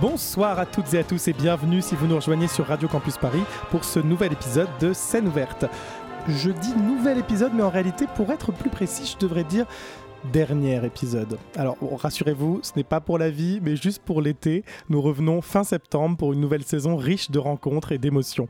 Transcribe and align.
Bonsoir 0.00 0.60
à 0.60 0.66
toutes 0.66 0.94
et 0.94 0.98
à 0.98 1.02
tous 1.02 1.26
et 1.26 1.32
bienvenue 1.32 1.82
si 1.82 1.96
vous 1.96 2.06
nous 2.06 2.14
rejoignez 2.14 2.46
sur 2.46 2.66
Radio 2.66 2.86
Campus 2.86 3.16
Paris 3.16 3.42
pour 3.72 3.82
ce 3.82 3.98
nouvel 3.98 4.32
épisode 4.32 4.68
de 4.80 4.92
Scène 4.92 5.26
ouverte. 5.26 5.64
Je 6.28 6.50
dis 6.50 6.72
nouvel 6.72 7.18
épisode, 7.18 7.50
mais 7.52 7.64
en 7.64 7.68
réalité, 7.68 8.06
pour 8.14 8.30
être 8.30 8.52
plus 8.52 8.70
précis, 8.70 9.12
je 9.12 9.26
devrais 9.26 9.42
dire 9.42 9.66
dernier 10.32 10.84
épisode. 10.84 11.36
Alors 11.56 11.76
rassurez-vous, 11.96 12.60
ce 12.62 12.72
n'est 12.76 12.84
pas 12.84 13.00
pour 13.00 13.18
la 13.18 13.30
vie, 13.30 13.58
mais 13.60 13.74
juste 13.74 14.00
pour 14.04 14.22
l'été. 14.22 14.62
Nous 14.88 15.02
revenons 15.02 15.40
fin 15.40 15.64
septembre 15.64 16.16
pour 16.16 16.32
une 16.32 16.40
nouvelle 16.40 16.64
saison 16.64 16.96
riche 16.96 17.32
de 17.32 17.40
rencontres 17.40 17.90
et 17.90 17.98
d'émotions. 17.98 18.46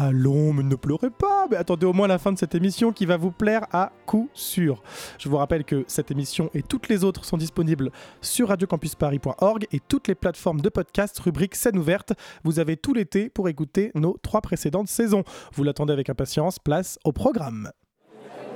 Allons, 0.00 0.54
mais 0.54 0.62
ne 0.62 0.76
pleurez 0.76 1.10
pas, 1.10 1.46
mais 1.50 1.58
attendez 1.58 1.84
au 1.84 1.92
moins 1.92 2.08
la 2.08 2.18
fin 2.18 2.32
de 2.32 2.38
cette 2.38 2.54
émission 2.54 2.90
qui 2.90 3.04
va 3.04 3.18
vous 3.18 3.30
plaire 3.30 3.66
à 3.70 3.92
coup 4.06 4.30
sûr. 4.32 4.82
Je 5.18 5.28
vous 5.28 5.36
rappelle 5.36 5.62
que 5.62 5.84
cette 5.88 6.10
émission 6.10 6.48
et 6.54 6.62
toutes 6.62 6.88
les 6.88 7.04
autres 7.04 7.26
sont 7.26 7.36
disponibles 7.36 7.90
sur 8.22 8.48
radiocampusparis.org 8.48 9.66
et 9.70 9.78
toutes 9.78 10.08
les 10.08 10.14
plateformes 10.14 10.62
de 10.62 10.70
podcast 10.70 11.18
rubrique 11.18 11.54
scène 11.54 11.76
ouverte. 11.76 12.14
Vous 12.44 12.58
avez 12.58 12.78
tout 12.78 12.94
l'été 12.94 13.28
pour 13.28 13.50
écouter 13.50 13.92
nos 13.94 14.16
trois 14.22 14.40
précédentes 14.40 14.88
saisons. 14.88 15.22
Vous 15.52 15.64
l'attendez 15.64 15.92
avec 15.92 16.08
impatience, 16.08 16.58
place 16.58 16.98
au 17.04 17.12
programme. 17.12 17.70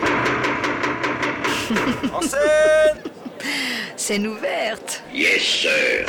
En 2.14 2.22
scène 2.22 3.02
Scène 3.96 4.27
ouverte. 4.28 5.02
Yes, 5.12 5.42
sir 5.42 6.06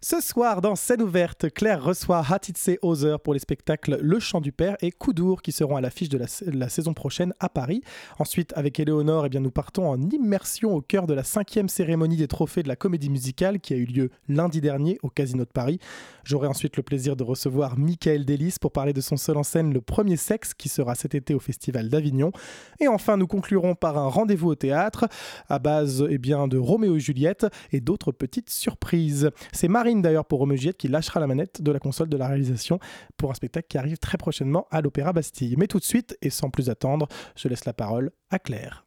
Ce 0.00 0.20
soir, 0.20 0.60
dans 0.60 0.76
scène 0.76 1.02
ouverte, 1.02 1.50
Claire 1.52 1.82
reçoit 1.82 2.22
Hatitse 2.30 2.70
Ozer 2.82 3.18
pour 3.18 3.34
les 3.34 3.40
spectacles 3.40 3.98
Le 4.00 4.20
Chant 4.20 4.40
du 4.40 4.52
Père 4.52 4.76
et 4.80 4.92
Koudour 4.92 5.42
qui 5.42 5.50
seront 5.50 5.74
à 5.74 5.80
l'affiche 5.80 6.08
de 6.08 6.20
la, 6.52 6.68
saison 6.68 6.94
prochaine 6.94 7.34
à 7.40 7.48
Paris. 7.48 7.82
Ensuite, 8.20 8.52
avec 8.54 8.78
Éléonore, 8.78 9.26
eh 9.26 9.28
bien, 9.28 9.40
nous 9.40 9.50
partons 9.50 9.90
en 9.90 10.00
immersion 10.00 10.72
au 10.72 10.80
cœur 10.80 11.08
de 11.08 11.14
la 11.14 11.24
cinquième 11.24 11.68
cérémonie 11.68 12.16
des 12.16 12.28
trophées 12.28 12.62
de 12.62 12.68
la 12.68 12.76
comédie 12.76 13.10
musicale 13.10 13.58
qui 13.58 13.74
a 13.74 13.76
eu 13.76 13.86
lieu 13.86 14.10
lundi 14.28 14.60
dernier 14.60 15.00
au 15.02 15.08
Casino 15.08 15.44
de 15.44 15.50
Paris. 15.50 15.80
J'aurai 16.22 16.46
ensuite 16.46 16.76
le 16.76 16.84
plaisir 16.84 17.16
de 17.16 17.24
recevoir 17.24 17.76
Michael 17.76 18.24
Delis 18.24 18.54
pour 18.60 18.70
parler 18.70 18.92
de 18.92 19.00
son 19.00 19.16
seul 19.16 19.36
en 19.36 19.42
scène 19.42 19.72
Le 19.72 19.80
Premier 19.80 20.16
Sexe 20.16 20.54
qui 20.54 20.68
sera 20.68 20.94
cet 20.94 21.16
été 21.16 21.34
au 21.34 21.40
Festival 21.40 21.88
d'Avignon. 21.88 22.30
Et 22.78 22.86
enfin, 22.86 23.16
nous 23.16 23.26
conclurons 23.26 23.74
par 23.74 23.98
un 23.98 24.06
rendez-vous 24.06 24.50
au 24.50 24.54
théâtre 24.54 25.08
à 25.48 25.58
base 25.58 26.06
eh 26.08 26.18
bien, 26.18 26.46
de 26.46 26.56
Roméo 26.56 26.94
et 26.94 27.00
Juliette 27.00 27.46
et 27.72 27.80
d'autres 27.80 28.12
petites 28.12 28.50
surprises. 28.50 29.30
C'est 29.52 29.66
D'ailleurs 29.96 30.26
pour 30.26 30.40
Roméo 30.40 30.54
et 30.54 30.58
Juliette 30.58 30.76
qui 30.76 30.88
lâchera 30.88 31.18
la 31.18 31.26
manette 31.26 31.62
de 31.62 31.72
la 31.72 31.78
console 31.78 32.08
de 32.10 32.16
la 32.18 32.28
réalisation 32.28 32.78
pour 33.16 33.30
un 33.30 33.34
spectacle 33.34 33.68
qui 33.68 33.78
arrive 33.78 33.96
très 33.98 34.18
prochainement 34.18 34.66
à 34.70 34.82
l'Opéra 34.82 35.14
Bastille. 35.14 35.54
Mais 35.56 35.66
tout 35.66 35.78
de 35.78 35.84
suite, 35.84 36.16
et 36.20 36.28
sans 36.28 36.50
plus 36.50 36.68
attendre, 36.68 37.08
je 37.36 37.48
laisse 37.48 37.64
la 37.64 37.72
parole 37.72 38.10
à 38.30 38.38
Claire. 38.38 38.84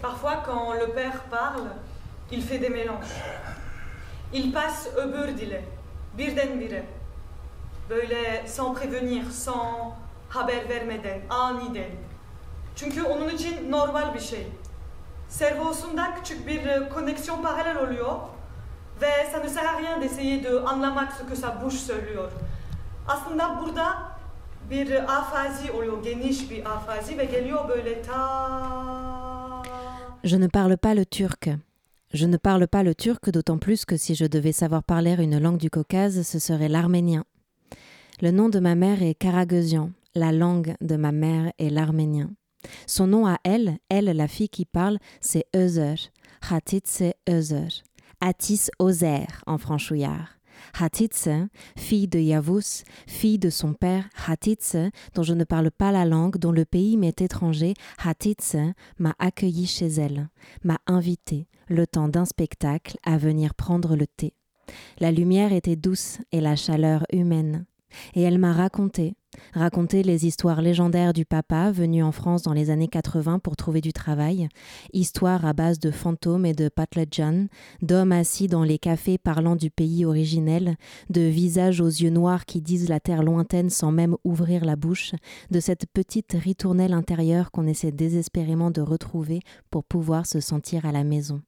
Parfois, 0.00 0.42
quand 0.46 0.72
le 0.72 0.92
père 0.94 1.24
parle, 1.30 1.68
il 2.30 2.42
fait 2.42 2.58
des 2.58 2.70
mélanges. 2.70 3.14
Il 4.32 4.52
passe 4.52 4.88
öbür 4.96 5.34
dile, 5.34 5.60
birdenbire. 6.16 6.82
Böyle 7.88 8.46
sans 8.46 8.72
prévenir, 8.72 9.30
sans 9.30 9.94
haber 10.34 10.66
vermeden, 10.66 11.20
aniden. 11.28 11.90
Je 30.24 30.36
ne 30.36 30.46
parle 30.46 30.76
pas 30.76 30.94
le 30.94 31.04
turc. 31.04 31.50
Je 32.14 32.26
ne 32.26 32.36
parle 32.36 32.68
pas 32.68 32.82
le 32.82 32.94
turc 32.94 33.30
d'autant 33.30 33.58
plus 33.58 33.84
que 33.84 33.96
si 33.96 34.14
je 34.14 34.26
devais 34.26 34.52
savoir 34.52 34.82
parler 34.82 35.14
une 35.18 35.38
langue 35.38 35.56
du 35.56 35.70
Caucase, 35.70 36.22
ce 36.22 36.38
serait 36.38 36.68
l'arménien. 36.68 37.24
Le 38.20 38.30
nom 38.30 38.48
de 38.48 38.60
ma 38.60 38.74
mère 38.74 39.02
est 39.02 39.14
Karagözian, 39.14 39.90
la 40.14 40.30
langue 40.30 40.74
de 40.80 40.96
ma 40.96 41.10
mère 41.10 41.52
est 41.58 41.70
l'arménien. 41.70 42.30
Son 42.86 43.06
nom 43.06 43.26
à 43.26 43.38
elle, 43.44 43.78
elle 43.88 44.06
la 44.06 44.28
fille 44.28 44.48
qui 44.48 44.64
parle, 44.64 44.98
c'est 45.20 45.46
Özer. 45.54 45.96
Hatitse 46.48 47.14
Özer. 47.28 47.82
Atis 48.20 48.70
Ozer 48.78 49.26
en 49.46 49.58
franchouillard. 49.58 50.38
Hatitse, 50.78 51.28
fille 51.76 52.08
de 52.08 52.18
Yavuz, 52.18 52.84
fille 53.06 53.38
de 53.38 53.50
son 53.50 53.74
père 53.74 54.08
Hatitse, 54.26 54.76
dont 55.14 55.22
je 55.22 55.34
ne 55.34 55.44
parle 55.44 55.70
pas 55.70 55.92
la 55.92 56.04
langue, 56.04 56.38
dont 56.38 56.52
le 56.52 56.64
pays 56.64 56.96
m'est 56.96 57.20
étranger, 57.20 57.74
Hatitse 58.02 58.56
m'a 58.98 59.14
accueilli 59.18 59.66
chez 59.66 59.88
elle, 59.88 60.28
m'a 60.62 60.78
invité, 60.86 61.48
le 61.68 61.86
temps 61.86 62.08
d'un 62.08 62.24
spectacle, 62.24 62.96
à 63.04 63.18
venir 63.18 63.54
prendre 63.54 63.96
le 63.96 64.06
thé. 64.06 64.34
La 64.98 65.10
lumière 65.10 65.52
était 65.52 65.76
douce 65.76 66.18
et 66.30 66.40
la 66.40 66.56
chaleur 66.56 67.04
humaine. 67.12 67.66
Et 68.14 68.22
elle 68.22 68.38
m'a 68.38 68.52
raconté, 68.52 69.14
raconté 69.54 70.02
les 70.02 70.26
histoires 70.26 70.62
légendaires 70.62 71.12
du 71.12 71.24
papa 71.24 71.70
venu 71.72 72.02
en 72.02 72.12
France 72.12 72.42
dans 72.42 72.52
les 72.52 72.70
années 72.70 72.88
80 72.88 73.38
pour 73.38 73.56
trouver 73.56 73.80
du 73.80 73.92
travail, 73.92 74.48
histoires 74.92 75.44
à 75.46 75.52
base 75.52 75.78
de 75.78 75.90
fantômes 75.90 76.46
et 76.46 76.52
de 76.52 76.68
patlajan, 76.68 77.46
d'hommes 77.80 78.12
assis 78.12 78.46
dans 78.46 78.64
les 78.64 78.78
cafés 78.78 79.18
parlant 79.18 79.56
du 79.56 79.70
pays 79.70 80.04
originel, 80.04 80.76
de 81.10 81.22
visages 81.22 81.80
aux 81.80 81.86
yeux 81.86 82.10
noirs 82.10 82.44
qui 82.44 82.60
disent 82.60 82.88
la 82.88 83.00
terre 83.00 83.22
lointaine 83.22 83.70
sans 83.70 83.92
même 83.92 84.16
ouvrir 84.24 84.64
la 84.64 84.76
bouche, 84.76 85.12
de 85.50 85.60
cette 85.60 85.86
petite 85.92 86.32
ritournelle 86.38 86.92
intérieure 86.92 87.50
qu'on 87.50 87.66
essaie 87.66 87.92
désespérément 87.92 88.70
de 88.70 88.80
retrouver 88.80 89.40
pour 89.70 89.84
pouvoir 89.84 90.26
se 90.26 90.40
sentir 90.40 90.86
à 90.86 90.92
la 90.92 91.04
maison. 91.04 91.42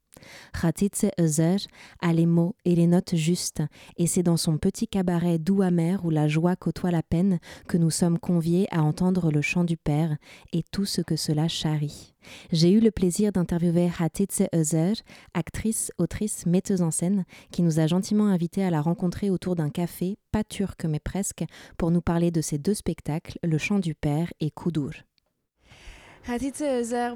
Khatitse 0.53 1.07
Özer 1.19 1.59
a 2.01 2.13
les 2.13 2.27
mots 2.27 2.55
et 2.65 2.75
les 2.75 2.87
notes 2.87 3.15
justes, 3.15 3.63
et 3.97 4.07
c'est 4.07 4.23
dans 4.23 4.37
son 4.37 4.59
petit 4.59 4.89
cabaret 4.89 5.39
doux 5.39 5.63
amer 5.63 6.05
où 6.05 6.11
la 6.11 6.29
joie 6.29 6.57
côtoie 6.57 6.91
la 6.91 7.03
peine 7.03 7.39
que 7.69 7.77
nous 7.77 7.91
sommes 7.91 8.19
conviés 8.19 8.67
à 8.71 8.83
entendre 8.83 9.31
le 9.31 9.43
chant 9.43 9.65
du 9.65 9.77
Père 9.77 10.17
et 10.53 10.63
tout 10.71 10.85
ce 10.85 11.01
que 11.01 11.17
cela 11.17 11.49
charrie. 11.49 12.15
J'ai 12.53 12.71
eu 12.71 12.81
le 12.81 12.91
plaisir 12.91 13.33
d'interviewer 13.33 13.91
Hatitse 13.99 14.43
Özer, 14.55 14.95
actrice, 15.35 15.93
autrice, 15.99 16.47
metteuse 16.47 16.83
en 16.83 16.91
scène, 16.91 17.25
qui 17.51 17.63
nous 17.63 17.81
a 17.81 17.87
gentiment 17.87 18.27
invités 18.27 18.65
à 18.65 18.71
la 18.71 18.81
rencontrer 18.81 19.31
autour 19.31 19.57
d'un 19.57 19.71
café, 19.71 20.17
pas 20.33 20.45
turc 20.45 20.85
mais 20.85 21.01
presque, 21.01 21.45
pour 21.77 21.91
nous 21.91 22.01
parler 22.01 22.31
de 22.31 22.41
ses 22.41 22.59
deux 22.59 22.75
spectacles, 22.75 23.39
Le 23.43 23.59
chant 23.59 23.79
du 23.79 23.95
Père 23.95 24.33
et 24.41 24.51
Koudour. 24.51 24.93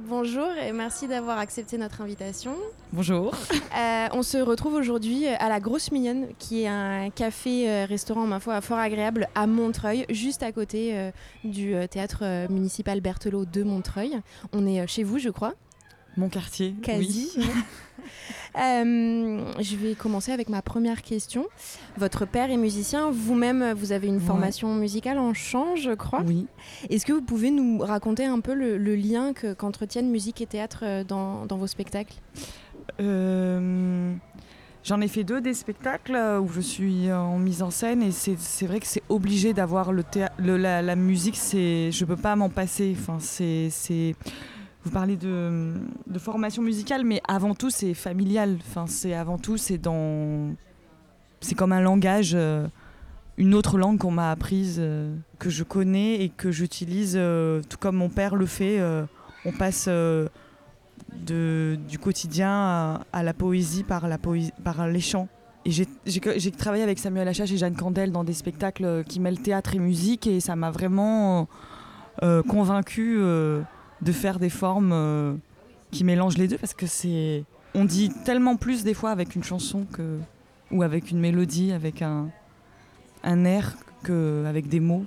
Bonjour 0.06 0.50
et 0.62 0.70
merci 0.72 1.08
d'avoir 1.08 1.38
accepté 1.38 1.78
notre 1.78 2.02
invitation. 2.02 2.54
Bonjour. 2.92 3.34
Euh, 3.78 4.08
on 4.12 4.22
se 4.22 4.36
retrouve 4.36 4.74
aujourd'hui 4.74 5.26
à 5.26 5.48
la 5.48 5.60
Grosse 5.60 5.92
Mignonne, 5.92 6.26
qui 6.38 6.62
est 6.62 6.68
un 6.68 7.08
café-restaurant, 7.10 8.26
ma 8.26 8.38
foi, 8.38 8.60
fort 8.60 8.78
agréable 8.78 9.28
à 9.34 9.46
Montreuil, 9.46 10.04
juste 10.10 10.42
à 10.42 10.52
côté 10.52 10.90
euh, 10.94 11.10
du 11.44 11.74
euh, 11.74 11.86
théâtre 11.86 12.20
euh, 12.22 12.48
municipal 12.50 13.00
Berthelot 13.00 13.46
de 13.46 13.62
Montreuil. 13.62 14.20
On 14.52 14.66
est 14.66 14.80
euh, 14.80 14.86
chez 14.86 15.04
vous, 15.04 15.18
je 15.18 15.30
crois. 15.30 15.54
Mon 16.18 16.28
quartier. 16.28 16.74
Quasi. 16.82 17.30
oui. 17.36 17.46
Euh, 18.58 19.52
je 19.60 19.76
vais 19.76 19.94
commencer 19.94 20.32
avec 20.32 20.48
ma 20.48 20.62
première 20.62 21.02
question. 21.02 21.46
Votre 21.96 22.26
père 22.26 22.50
est 22.50 22.56
musicien, 22.56 23.10
vous-même, 23.12 23.72
vous 23.72 23.92
avez 23.92 24.08
une 24.08 24.14
Ouais. 24.16 24.20
formation 24.20 24.74
musicale 24.74 25.18
en 25.18 25.32
chant, 25.34 25.76
je 25.76 25.92
crois. 25.92 26.22
Oui. 26.26 26.46
Est-ce 26.90 27.06
que 27.06 27.12
vous 27.12 27.22
pouvez 27.22 27.50
nous 27.52 27.78
raconter 27.78 28.24
un 28.24 28.40
peu 28.40 28.54
le, 28.54 28.76
le 28.78 28.96
lien 28.96 29.32
que- 29.32 29.52
qu'entretiennent 29.52 30.10
musique 30.10 30.40
et 30.40 30.46
théâtre 30.46 30.80
euh, 30.82 31.04
dans, 31.04 31.46
dans 31.46 31.56
vos 31.56 31.66
spectacles? 31.68 32.14
Euh, 33.00 34.14
J'en 34.84 35.00
ai 35.02 35.08
fait 35.08 35.24
deux 35.24 35.40
des 35.42 35.54
spectacles 35.54 36.16
où 36.40 36.48
je 36.48 36.60
suis 36.60 37.12
en 37.12 37.38
mise 37.38 37.62
en 37.62 37.70
scène 37.70 38.02
et 38.02 38.10
c'est 38.10 38.66
vrai 38.66 38.80
que 38.80 38.86
c'est 38.86 39.02
obligé 39.08 39.52
d'avoir 39.52 39.92
le, 39.92 40.02
la, 40.56 40.80
la 40.82 40.96
musique. 40.96 41.36
C'est 41.36 41.90
je 41.92 42.04
peux 42.06 42.16
pas 42.16 42.34
m'en 42.36 42.48
passer. 42.48 42.96
Enfin 42.98 43.18
c'est 43.20 44.14
vous 44.84 44.90
parlez 44.90 45.16
de, 45.16 45.74
formation 46.18 46.62
musicale, 46.62 47.04
mais 47.04 47.20
avant 47.26 47.54
tout 47.54 47.70
c'est 47.70 47.94
familial. 47.94 48.58
Enfin 48.60 48.86
c'est 48.86 49.14
avant 49.14 49.38
tout 49.38 49.56
c'est 49.56 49.78
dans 49.78 50.54
c'est 51.40 51.54
comme 51.54 51.72
un 51.72 51.80
langage, 51.80 52.32
euh, 52.34 52.66
une 53.36 53.54
autre 53.54 53.78
langue 53.78 53.98
qu'on 53.98 54.10
m'a 54.10 54.30
apprise, 54.30 54.76
euh, 54.78 55.14
que 55.38 55.50
je 55.50 55.62
connais 55.62 56.22
et 56.22 56.30
que 56.30 56.50
j'utilise, 56.50 57.14
euh, 57.16 57.62
tout 57.68 57.78
comme 57.78 57.96
mon 57.96 58.08
père 58.08 58.34
le 58.34 58.46
fait. 58.46 58.80
on 59.44 59.52
passe 59.52 59.88
du 61.12 61.98
quotidien 62.00 63.00
à, 63.12 63.22
la 63.22 63.34
poésie 63.34 63.84
par, 63.84 64.08
la 64.08 64.18
poésie, 64.18 64.52
par 64.64 64.86
les 64.88 65.00
chants. 65.00 65.28
Et 65.64 65.70
j'ai- 65.70 66.50
travaillé 66.50 66.82
avec 66.82 66.98
Samuel 66.98 67.28
Achache 67.28 67.52
et 67.52 67.56
Jeanne 67.56 67.76
Candel 67.76 68.10
dans 68.10 68.24
des 68.24 68.32
spectacles 68.32 69.04
qui 69.04 69.20
mêlent 69.20 69.40
théâtre 69.40 69.74
et 69.74 69.78
musique 69.78 70.26
et 70.26 70.40
ça 70.40 70.56
m'a 70.56 70.70
vraiment 70.70 71.46
euh, 72.22 72.42
convaincu 72.42 73.20
de 74.02 74.12
faire 74.12 74.38
des 74.38 74.50
formes 74.50 74.92
euh, 74.92 75.34
qui 75.90 76.04
mélangent 76.04 76.38
les 76.38 76.48
deux 76.48 76.58
parce 76.58 76.74
que 76.74 76.86
c'est 76.86 77.44
on 77.74 77.84
dit 77.84 78.10
tellement 78.24 78.56
plus 78.56 78.84
des 78.84 78.94
fois 78.94 79.10
avec 79.10 79.34
une 79.34 79.44
chanson 79.44 79.86
que 79.92 80.18
ou 80.70 80.82
avec 80.82 81.10
une 81.10 81.18
mélodie, 81.18 81.72
avec 81.72 82.02
un, 82.02 82.28
un 83.22 83.44
air 83.44 83.76
qu'avec 84.04 84.68
des 84.68 84.80
mots. 84.80 85.04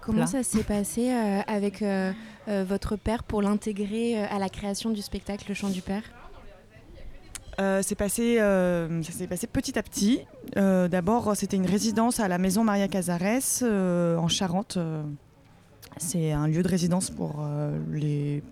Comment 0.00 0.20
Là. 0.20 0.26
ça 0.26 0.42
s'est 0.42 0.64
passé 0.64 1.12
euh, 1.12 1.40
avec 1.46 1.80
euh, 1.80 2.12
euh, 2.48 2.64
votre 2.68 2.96
père 2.96 3.22
pour 3.22 3.40
l'intégrer 3.40 4.24
à 4.24 4.38
la 4.38 4.48
création 4.48 4.90
du 4.90 5.00
spectacle 5.00 5.44
Le 5.48 5.54
Chant 5.54 5.70
du 5.70 5.82
Père? 5.82 6.02
C'est 7.82 7.94
passé, 7.94 8.38
ça 8.38 9.12
s'est 9.12 9.28
passé 9.28 9.46
petit 9.46 9.78
à 9.78 9.84
petit. 9.84 10.22
D'abord, 10.56 11.36
c'était 11.36 11.56
une 11.56 11.66
résidence 11.66 12.18
à 12.18 12.26
la 12.26 12.36
maison 12.38 12.64
Maria 12.64 12.88
Casares 12.88 13.62
en 13.62 14.26
Charente. 14.26 14.78
C'est 16.02 16.32
un 16.32 16.48
lieu 16.48 16.62
de 16.62 16.68
résidence 16.68 17.10
pour 17.10 17.36
euh, 17.38 17.78
les 17.92 18.42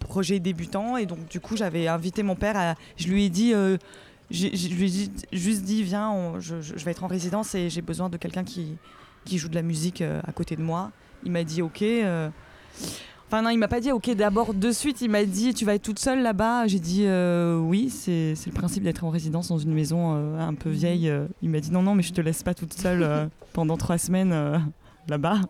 projets 0.00 0.40
débutants. 0.40 0.96
Et 0.96 1.06
donc, 1.06 1.28
du 1.28 1.38
coup, 1.38 1.56
j'avais 1.56 1.86
invité 1.86 2.24
mon 2.24 2.34
père. 2.34 2.56
À, 2.56 2.74
je 2.96 3.06
lui 3.06 3.24
ai 3.24 3.30
dit, 3.30 3.54
euh, 3.54 3.76
je 4.30 4.48
lui 4.48 4.84
ai 4.86 5.36
juste 5.36 5.62
dit, 5.62 5.84
viens, 5.84 6.34
je, 6.40 6.56
vais 6.84 6.90
être 6.90 7.04
en 7.04 7.06
résidence 7.06 7.54
et 7.54 7.70
j'ai 7.70 7.80
besoin 7.80 8.08
de 8.08 8.16
quelqu'un 8.16 8.42
qui, 8.42 8.76
joue 9.32 9.48
de 9.48 9.54
la 9.54 9.62
musique 9.62 10.02
euh, 10.02 10.20
à 10.26 10.32
côté 10.32 10.56
de 10.56 10.62
moi. 10.62 10.90
Il 11.24 11.30
m'a 11.30 11.44
dit, 11.44 11.62
ok. 11.62 11.84
Enfin 13.28 13.42
non, 13.42 13.50
il 13.50 13.58
m'a 13.58 13.66
pas 13.66 13.80
dit 13.80 13.90
ok 13.90 14.14
d'abord 14.14 14.54
de 14.54 14.70
suite, 14.70 15.00
il 15.00 15.10
m'a 15.10 15.24
dit 15.24 15.52
tu 15.52 15.64
vas 15.64 15.74
être 15.74 15.82
toute 15.82 15.98
seule 15.98 16.22
là-bas. 16.22 16.68
J'ai 16.68 16.78
dit 16.78 17.04
oui, 17.58 17.90
c'est 17.90 18.34
le 18.46 18.52
principe 18.52 18.84
d'être 18.84 19.02
en 19.02 19.10
résidence 19.10 19.48
dans 19.48 19.58
une 19.58 19.74
maison 19.74 20.12
un 20.38 20.54
peu 20.54 20.70
vieille. 20.70 21.12
Il 21.42 21.50
m'a 21.50 21.58
dit 21.58 21.72
non 21.72 21.82
non 21.82 21.96
mais 21.96 22.04
je 22.04 22.12
te 22.12 22.20
laisse 22.20 22.44
pas 22.44 22.54
toute 22.54 22.74
seule 22.74 23.28
pendant 23.52 23.76
trois 23.76 23.98
semaines 23.98 24.62
là-bas 25.08 25.40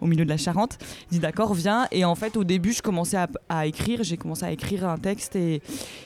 au 0.00 0.06
milieu 0.06 0.24
de 0.24 0.30
la 0.30 0.36
Charente. 0.36 0.78
Il 1.10 1.14
dit 1.14 1.20
d'accord 1.20 1.54
viens 1.54 1.86
et 1.90 2.04
en 2.04 2.14
fait 2.14 2.36
au 2.36 2.44
début 2.44 2.72
je 2.72 2.82
commençais 2.82 3.18
à, 3.48 3.66
écrire, 3.66 4.02
j'ai 4.02 4.16
commencé 4.16 4.44
à 4.44 4.52
écrire 4.52 4.88
un 4.88 4.98
texte 4.98 5.36
et, 5.36 5.62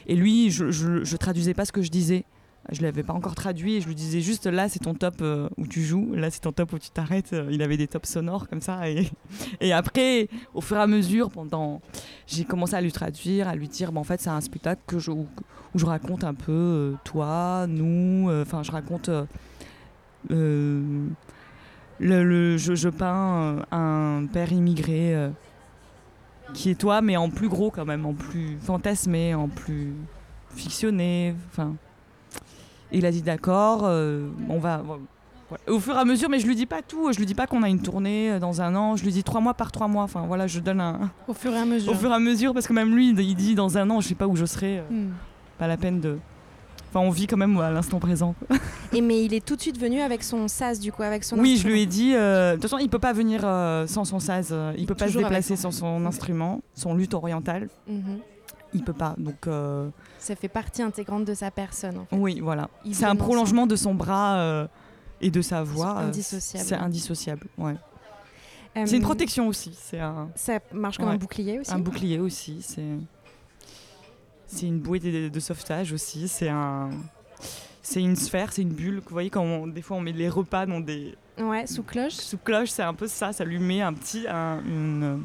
et 0.07 0.17
lui 0.17 0.51
je, 0.51 0.71
je, 0.71 1.17
traduisais 1.17 1.55
pas 1.55 1.65
ce 1.65 1.73
que 1.73 1.83
je 1.83 1.91
disais. 1.91 2.25
Je 2.73 2.83
l'avais 2.83 3.05
pas 3.05 3.13
encore 3.13 3.37
traduit 3.37 3.77
et 3.77 3.81
je 3.81 3.87
lui 3.87 3.95
disais 3.95 4.21
juste 4.21 4.47
là 4.47 4.69
c'est 4.69 4.81
ton 4.81 4.95
top 4.95 5.17
euh, 5.21 5.49
où 5.57 5.69
tu 5.69 5.83
joues, 5.83 6.15
là 6.15 6.33
c'est 6.33 6.41
ton 6.41 6.51
top 6.51 6.73
où 6.73 6.79
tu 6.81 6.91
t'arrêtes. 6.91 7.33
Euh, 7.33 7.49
Il 7.53 7.63
avait 7.63 7.77
des 7.77 7.87
tops 7.87 8.09
sonores 8.09 8.49
comme 8.49 8.61
ça 8.61 8.91
et, 8.91 9.09
et 9.61 9.73
après 9.73 10.29
au 10.53 10.61
fur 10.61 10.77
et 10.77 10.81
à 10.81 10.89
mesure, 10.89 11.31
pendant, 11.31 11.81
j'ai 12.27 12.45
commencé 12.45 12.75
à 12.75 12.81
lui 12.81 12.91
traduire, 12.91 13.47
à 13.47 13.55
lui 13.55 13.69
dire, 13.69 13.93
bah, 13.93 14.01
en 14.01 14.05
fait, 14.05 14.21
c'est 14.21 14.31
un 14.31 14.41
spectacle 14.41 14.83
que 14.85 14.99
je, 14.99 15.13
où, 15.13 15.29
je 15.77 15.87
raconte 15.87 16.25
un 16.25 16.35
peu 16.35 16.53
euh, 16.53 16.95
toi, 17.05 17.67
nous, 17.69 18.29
enfin, 18.43 18.65
je 18.65 18.73
raconte. 18.73 19.11
Le, 21.99 22.25
le- 22.25 22.57
je, 22.57 22.75
je 22.75 22.89
peins 22.89 23.57
euh, 23.73 23.77
un 23.77 24.27
père 24.27 24.53
immigré 24.53 25.15
euh, 25.15 25.31
qui 26.55 26.71
est 26.71 26.75
toi, 26.75 27.01
mais 27.01 27.17
en 27.17 27.31
plus 27.31 27.49
gros 27.49 27.71
quand 27.71 27.85
même, 27.85 28.07
en 28.07 28.15
plus 28.15 28.57
fantasmé, 28.61 29.35
en 29.35 29.49
plus 29.49 29.93
fictionné. 30.55 31.35
Enfin, 31.51 31.75
il 32.93 33.05
a 33.07 33.11
dit 33.11 33.23
d'accord, 33.23 33.81
euh, 33.85 34.29
on 34.49 34.59
va. 34.59 34.79
voilà. 34.85 35.03
Au 35.69 35.79
fur 35.79 35.95
et 35.95 35.99
à 35.99 36.05
mesure, 36.05 36.29
mais 36.29 36.41
je 36.41 36.47
lui 36.47 36.57
dis 36.57 36.67
pas 36.67 36.83
tout. 36.83 37.13
Je 37.13 37.19
lui 37.19 37.27
dis 37.27 37.35
pas 37.35 37.47
qu'on 37.47 37.63
a 37.63 37.69
une 37.69 37.81
tournée 37.81 38.39
dans 38.41 38.61
un 38.63 38.75
an. 38.75 38.97
Je 38.97 39.05
lui 39.05 39.13
dis 39.13 39.23
trois 39.23 39.41
mois 39.41 39.55
par 39.55 39.71
trois 39.71 39.87
mois. 39.87 40.03
Enfin 40.03 40.25
voilà, 40.27 40.49
je 40.49 40.59
donne 40.59 40.81
un. 40.81 41.11
Au 41.29 41.35
fur 41.35 41.53
et 41.53 41.59
à 41.59 41.65
mesure. 41.65 41.93
Au 41.93 41.95
fur 41.95 42.11
et 42.11 42.15
à 42.15 42.19
mesure, 42.19 42.53
parce 42.53 42.67
que 42.67 42.73
même 42.73 42.93
lui, 42.95 43.11
il 43.11 43.35
dit 43.37 43.55
dans 43.55 43.79
un 43.79 43.89
an, 43.91 44.01
je 44.01 44.09
sais 44.09 44.15
pas 44.17 44.27
où 44.27 44.35
je 44.35 44.45
serai. 44.45 44.79
euh, 44.79 44.83
Hmm. 44.91 45.11
Pas 45.59 45.69
la 45.69 45.77
peine 45.77 46.01
de. 46.01 46.19
Enfin, 46.97 47.07
on 47.07 47.11
vit 47.11 47.27
quand 47.27 47.37
même 47.37 47.59
à 47.59 47.71
l'instant 47.71 47.99
présent. 47.99 48.35
quoi. 48.49 48.57
Et 48.93 49.01
mais 49.03 49.23
il 49.25 49.35
est 49.35 49.45
tout 49.45 49.55
de 49.57 49.61
suite 49.61 49.79
venu 49.79 50.01
avec 50.01 50.23
son 50.23 50.49
sas 50.49 50.81
du 50.81 50.93
coup, 50.93 51.03
avec 51.03 51.25
son 51.25 51.39
Oui, 51.39 51.57
je 51.59 51.69
lui 51.69 51.83
ai 51.83 51.87
dit. 51.87 52.15
euh, 52.15 52.53
De 52.53 52.55
toute 52.55 52.63
façon, 52.71 52.79
il 52.79 52.89
peut 52.89 52.99
pas 52.99 53.13
venir 53.13 53.43
euh, 53.45 53.87
sans 53.87 54.05
son 54.05 54.19
saz. 54.19 54.49
euh, 54.53 54.73
il 54.79 54.87
peut 54.87 54.95
pas 54.95 55.07
se 55.07 55.13
Toujours 55.13 55.23
déplacer 55.29 55.57
sans 55.57 55.71
son 55.73 56.07
instrument, 56.07 56.63
son 56.75 56.95
lutte 56.95 57.13
orientale. 57.15 57.69
Mhm. 57.87 58.19
Il 58.75 58.83
peut 58.83 58.93
pas. 58.95 59.15
Donc. 59.19 59.47
euh, 59.47 59.89
Ça 60.19 60.35
fait 60.37 60.49
partie 60.49 60.83
intégrante 60.83 61.25
de 61.27 61.35
sa 61.35 61.51
personne. 61.51 61.99
En 61.99 62.07
fait. 62.07 62.17
Oui, 62.17 62.41
voilà. 62.41 62.69
C'est 62.93 63.05
un 63.05 63.17
prolongement 63.17 63.67
de 63.67 63.77
son 63.77 63.95
bras 63.95 64.67
et 65.21 65.31
de 65.31 65.43
sa 65.43 65.63
voix. 65.63 65.97
C'est 66.01 66.07
indissociable. 66.09 66.65
C'est 66.67 66.75
indissociable, 66.77 67.47
ouais. 67.59 67.75
C'est 68.85 68.97
une 68.97 69.03
protection 69.03 69.49
aussi. 69.49 69.73
C'est 69.81 70.01
un, 70.01 70.29
Ça 70.35 70.59
marche 70.73 70.99
comme 70.99 71.07
Ouais. 71.09 71.15
un 71.15 71.19
bouclier 71.19 71.59
aussi. 71.61 71.73
un 71.73 71.79
bouclier 71.79 72.19
aussi. 72.19 72.59
C'est 72.61 72.83
c'est 74.57 74.67
une 74.67 74.79
bouée 74.81 74.99
de, 75.01 75.29
de 75.29 75.41
sauvetage 75.41 75.93
aussi. 75.93 76.29
C'est 76.29 76.49
un 76.49 76.91
c'est 77.83 78.03
une 78.03 78.17
sphère, 78.17 78.53
c'est 78.53 78.63
une 78.63 78.73
bulle. 78.73 78.97
Vous 78.99 79.11
voyez 79.13 79.31
quand 79.31 79.43
on- 79.45 79.67
des 79.69 79.83
fois 79.83 79.97
on 79.97 80.01
met 80.01 80.13
les 80.13 80.29
repas 80.29 80.67
dans 80.67 80.81
des 80.81 81.15
Ouais, 81.39 81.67
sous 81.67 81.83
cloche. 81.83 82.15
sous 82.15 82.39
cloche, 82.39 82.71
c'est 82.71 82.83
un 82.83 82.95
peu 82.95 83.07
ça. 83.07 83.33
Ça 83.33 83.45
lui 83.45 83.59
met 83.59 83.81
un 83.83 83.93
petit 83.93 84.27
un- 84.29 84.61
une 84.65 85.23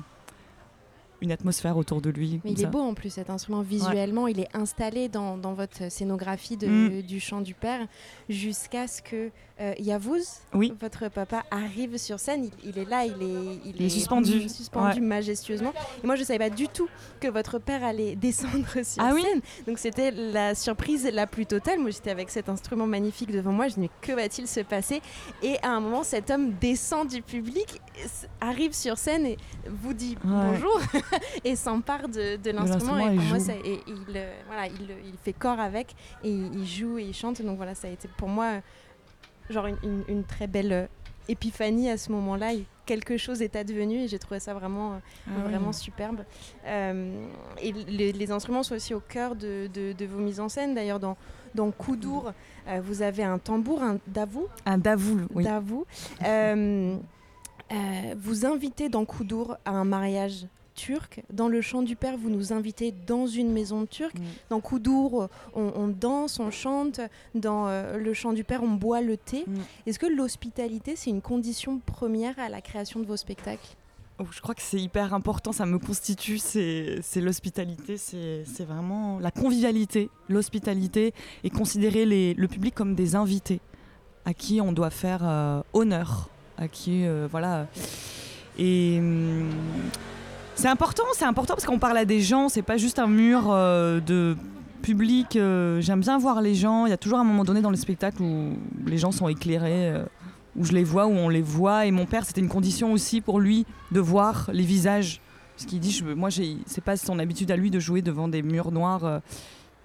une 1.23 1.31
atmosphère 1.31 1.77
autour 1.77 2.01
de 2.01 2.09
lui. 2.09 2.41
Mais 2.43 2.51
il 2.53 2.63
est 2.63 2.65
beau 2.65 2.79
en 2.81 2.95
plus 2.95 3.11
cet 3.11 3.29
instrument 3.29 3.61
visuellement, 3.61 4.25
il 4.27 4.39
est 4.39 4.47
installé 4.55 5.07
dans, 5.07 5.37
dans 5.37 5.53
votre 5.53 5.91
scénographie 5.91 6.57
de- 6.57 6.65
Mm. 6.67 7.01
du 7.03 7.19
chant 7.19 7.41
du 7.41 7.53
père 7.53 7.85
jusqu'à 8.27 8.87
ce 8.87 9.03
que 9.03 9.29
euh, 9.61 9.73
Yavouz, 9.79 10.39
Oui. 10.53 10.73
votre 10.81 11.07
papa, 11.09 11.43
arrive 11.51 11.97
sur 11.97 12.19
scène. 12.19 12.45
Il, 12.63 12.69
il 12.71 12.77
est 12.79 12.85
là, 12.89 13.05
il 13.05 13.11
est, 13.21 13.59
Il 13.65 13.81
est 13.81 13.89
suspendu. 13.89 14.49
suspendu 14.49 14.99
Ouais. 14.99 15.05
majestueusement. 15.05 15.71
Et 16.03 16.07
moi 16.07 16.15
je 16.15 16.23
savais 16.23 16.39
pas 16.39 16.49
du 16.49 16.67
tout 16.67 16.89
que 17.19 17.27
votre 17.27 17.59
père 17.59 17.83
allait 17.83 18.15
descendre 18.27 18.65
sur 18.83 19.03
Ah 19.03 19.11
oui 19.13 19.21
scène. 19.21 19.41
Donc 19.67 19.77
c'était 19.79 20.11
la 20.11 20.55
surprise 20.55 21.07
la 21.13 21.27
plus 21.27 21.45
totale. 21.45 21.79
Moi 21.79 21.91
j'étais 21.91 22.09
avec 22.11 22.29
cet 22.29 22.49
instrument 22.49 22.87
magnifique 22.87 23.31
devant 23.31 23.51
moi, 23.51 23.67
je 23.67 23.77
me 23.79 23.85
dis 23.85 23.91
que 24.01 24.11
va-t-il 24.13 24.47
se 24.47 24.61
passer? 24.61 25.01
Et 25.43 25.57
à 25.61 25.69
un 25.69 25.79
moment 25.79 26.03
cet 26.03 26.31
homme 26.31 26.53
descend 26.59 27.07
du 27.07 27.21
public, 27.21 27.79
arrive 28.39 28.73
sur 28.73 28.97
scène 28.97 29.25
et 29.25 29.37
vous 29.67 29.93
dit 29.93 30.17
Ouais. 30.25 30.31
bonjour 30.31 30.79
et 31.43 31.55
s'empare 31.55 32.09
de, 32.09 32.37
de 32.37 32.51
l'instrument. 32.51 32.97
Et 32.97 33.15
pour 33.15 33.25
moi, 33.25 33.37
et 33.63 33.79
il, 33.87 34.15
euh, 34.17 34.33
voilà, 34.47 34.67
il, 34.67 34.87
il 35.05 35.13
fait 35.23 35.33
corps 35.33 35.59
avec 35.59 35.93
et 36.23 36.29
il 36.31 36.65
joue 36.65 36.97
et 36.97 37.03
il 37.03 37.13
chante. 37.13 37.41
Donc 37.41 37.57
voilà, 37.57 37.75
ça 37.75 37.87
a 37.87 37.91
été 37.91 38.07
pour 38.17 38.27
moi 38.27 38.45
euh, 38.45 38.59
genre 39.51 39.67
une, 39.67 39.77
une- 39.83 40.03
une 40.07 40.23
très 40.23 40.47
belle 40.47 40.71
euh, 40.73 40.85
épiphanie 41.27 41.89
à 41.89 41.97
ce 41.97 42.11
moment-là. 42.11 42.51
Quelque 42.85 43.15
chose 43.15 43.41
est 43.41 43.55
advenu 43.55 43.99
et 43.99 44.07
j'ai 44.07 44.19
trouvé 44.19 44.39
ça 44.39 44.53
vraiment, 44.53 44.93
euh, 44.93 44.97
Ah 45.27 45.47
vraiment 45.47 45.71
superbe. 45.71 46.23
Euh, 46.65 47.25
et 47.61 47.71
les, 47.71 48.11
les 48.11 48.31
instruments 48.31 48.63
sont 48.63 48.75
aussi 48.75 48.93
au 48.93 48.99
cœur 48.99 49.35
de, 49.35 49.67
de- 49.73 49.93
de 49.93 50.05
vos 50.05 50.19
mises 50.19 50.39
en 50.39 50.49
scène. 50.49 50.73
D'ailleurs, 50.75 50.99
dans, 50.99 51.15
dans 51.55 51.71
Koudour, 51.71 52.33
euh, 52.67 52.81
vous 52.83 53.01
avez 53.01 53.23
un 53.23 53.37
tambour, 53.37 53.81
un 53.81 53.97
davou. 54.07 54.47
Un 54.65 54.77
davoul, 54.77 55.27
oui. 55.33 55.43
Davou. 55.43 55.85
Euh, 56.25 56.97
vous 58.17 58.45
invitez 58.45 58.89
dans 58.89 59.05
Koudour 59.05 59.55
à 59.63 59.71
un 59.71 59.85
mariage 59.85 60.47
turc. 60.85 61.21
Dans 61.31 61.47
le 61.47 61.61
chant 61.61 61.81
du 61.83 61.95
père, 61.95 62.15
vous 62.17 62.29
nous 62.29 62.51
invitez 62.53 62.93
dans 63.07 63.27
une 63.27 63.51
maison 63.51 63.85
turque. 63.85 64.15
Dans 64.49 64.59
Koudour, 64.61 65.29
on, 65.53 65.71
on 65.75 65.87
danse, 65.87 66.39
on 66.39 66.51
chante. 66.51 66.99
Dans 67.35 67.67
euh, 67.67 67.97
le 67.97 68.13
chant 68.13 68.33
du 68.33 68.43
père, 68.43 68.61
on 68.63 68.71
boit 68.85 69.01
le 69.01 69.15
thé. 69.17 69.45
Est-ce 69.85 69.99
que 69.99 70.07
l'hospitalité, 70.07 70.95
c'est 70.95 71.09
une 71.11 71.21
condition 71.21 71.79
première 71.85 72.37
à 72.39 72.49
la 72.49 72.61
création 72.61 72.99
de 72.99 73.05
vos 73.05 73.17
spectacles? 73.17 73.75
Oh, 74.19 74.25
Je 74.31 74.41
crois 74.41 74.55
que 74.55 74.61
c'est 74.61 74.79
hyper 74.79 75.13
important, 75.13 75.51
ça 75.51 75.65
me 75.65 75.79
constitue, 75.79 76.37
c'est 76.37 77.01
l'hospitalité, 77.27 77.97
c'est 77.97 78.65
vraiment 78.65 79.19
la 79.19 79.31
convivialité, 79.31 80.09
l'hospitalité 80.29 81.13
et 81.43 81.49
considérer 81.49 82.05
les- 82.05 82.33
le 82.35 82.47
public 82.47 82.73
comme 82.75 82.93
des 82.93 83.15
invités 83.15 83.59
à 84.25 84.33
qui 84.35 84.61
on 84.61 84.73
doit 84.73 84.91
faire 84.91 85.21
euh, 85.23 85.61
honneur, 85.73 86.29
à 86.57 86.67
qui, 86.67 87.05
euh, 87.05 87.27
voilà. 87.31 87.65
Et 88.59 88.97
hum, 88.99 89.49
c'est 90.61 90.67
important, 90.67 91.03
c'est 91.13 91.25
important 91.25 91.53
parce 91.55 91.65
qu'on 91.65 91.79
parle 91.79 91.97
à 91.97 92.05
des 92.05 92.21
gens, 92.21 92.47
c'est 92.49 92.61
pas 92.61 92.77
juste 92.77 92.99
un 92.99 93.07
mur 93.07 93.45
euh, 93.49 93.99
de 93.99 94.35
public. 94.81 95.35
euh, 95.35 95.81
J'aime 95.81 96.01
bien 96.01 96.17
voir 96.19 96.41
les 96.41 96.53
gens, 96.55 96.85
il 96.85 96.89
y 96.89 96.93
a 96.93 96.97
toujours 96.97 97.19
un 97.19 97.23
moment 97.23 97.43
donné 97.43 97.61
dans 97.61 97.69
le 97.71 97.75
spectacle 97.75 98.21
où 98.21 98.53
les 98.85 98.97
gens 98.97 99.11
sont 99.11 99.27
éclairés. 99.27 99.89
euh, 99.89 100.05
où 100.57 100.65
je 100.65 100.73
les 100.73 100.83
vois, 100.83 101.05
où 101.07 101.11
on 101.11 101.29
les 101.29 101.41
voit. 101.41 101.85
Et 101.85 101.91
mon 101.91 102.05
père, 102.05 102.25
c'était 102.25 102.41
une 102.41 102.49
condition 102.49 102.91
aussi 102.91 103.21
pour 103.21 103.39
lui 103.39 103.65
de 103.93 104.01
voir 104.01 104.49
les 104.51 104.65
visages. 104.65 105.21
Parce 105.55 105.65
qu'il 105.65 105.79
dit, 105.79 106.03
moi, 106.17 106.27
c'est 106.29 106.83
pas 106.83 106.97
son 106.97 107.19
habitude 107.19 107.49
à 107.51 107.55
lui 107.55 107.71
de 107.71 107.79
jouer 107.79 108.01
devant 108.01 108.27
des 108.27 108.41
murs 108.41 108.69
noirs. 108.73 109.21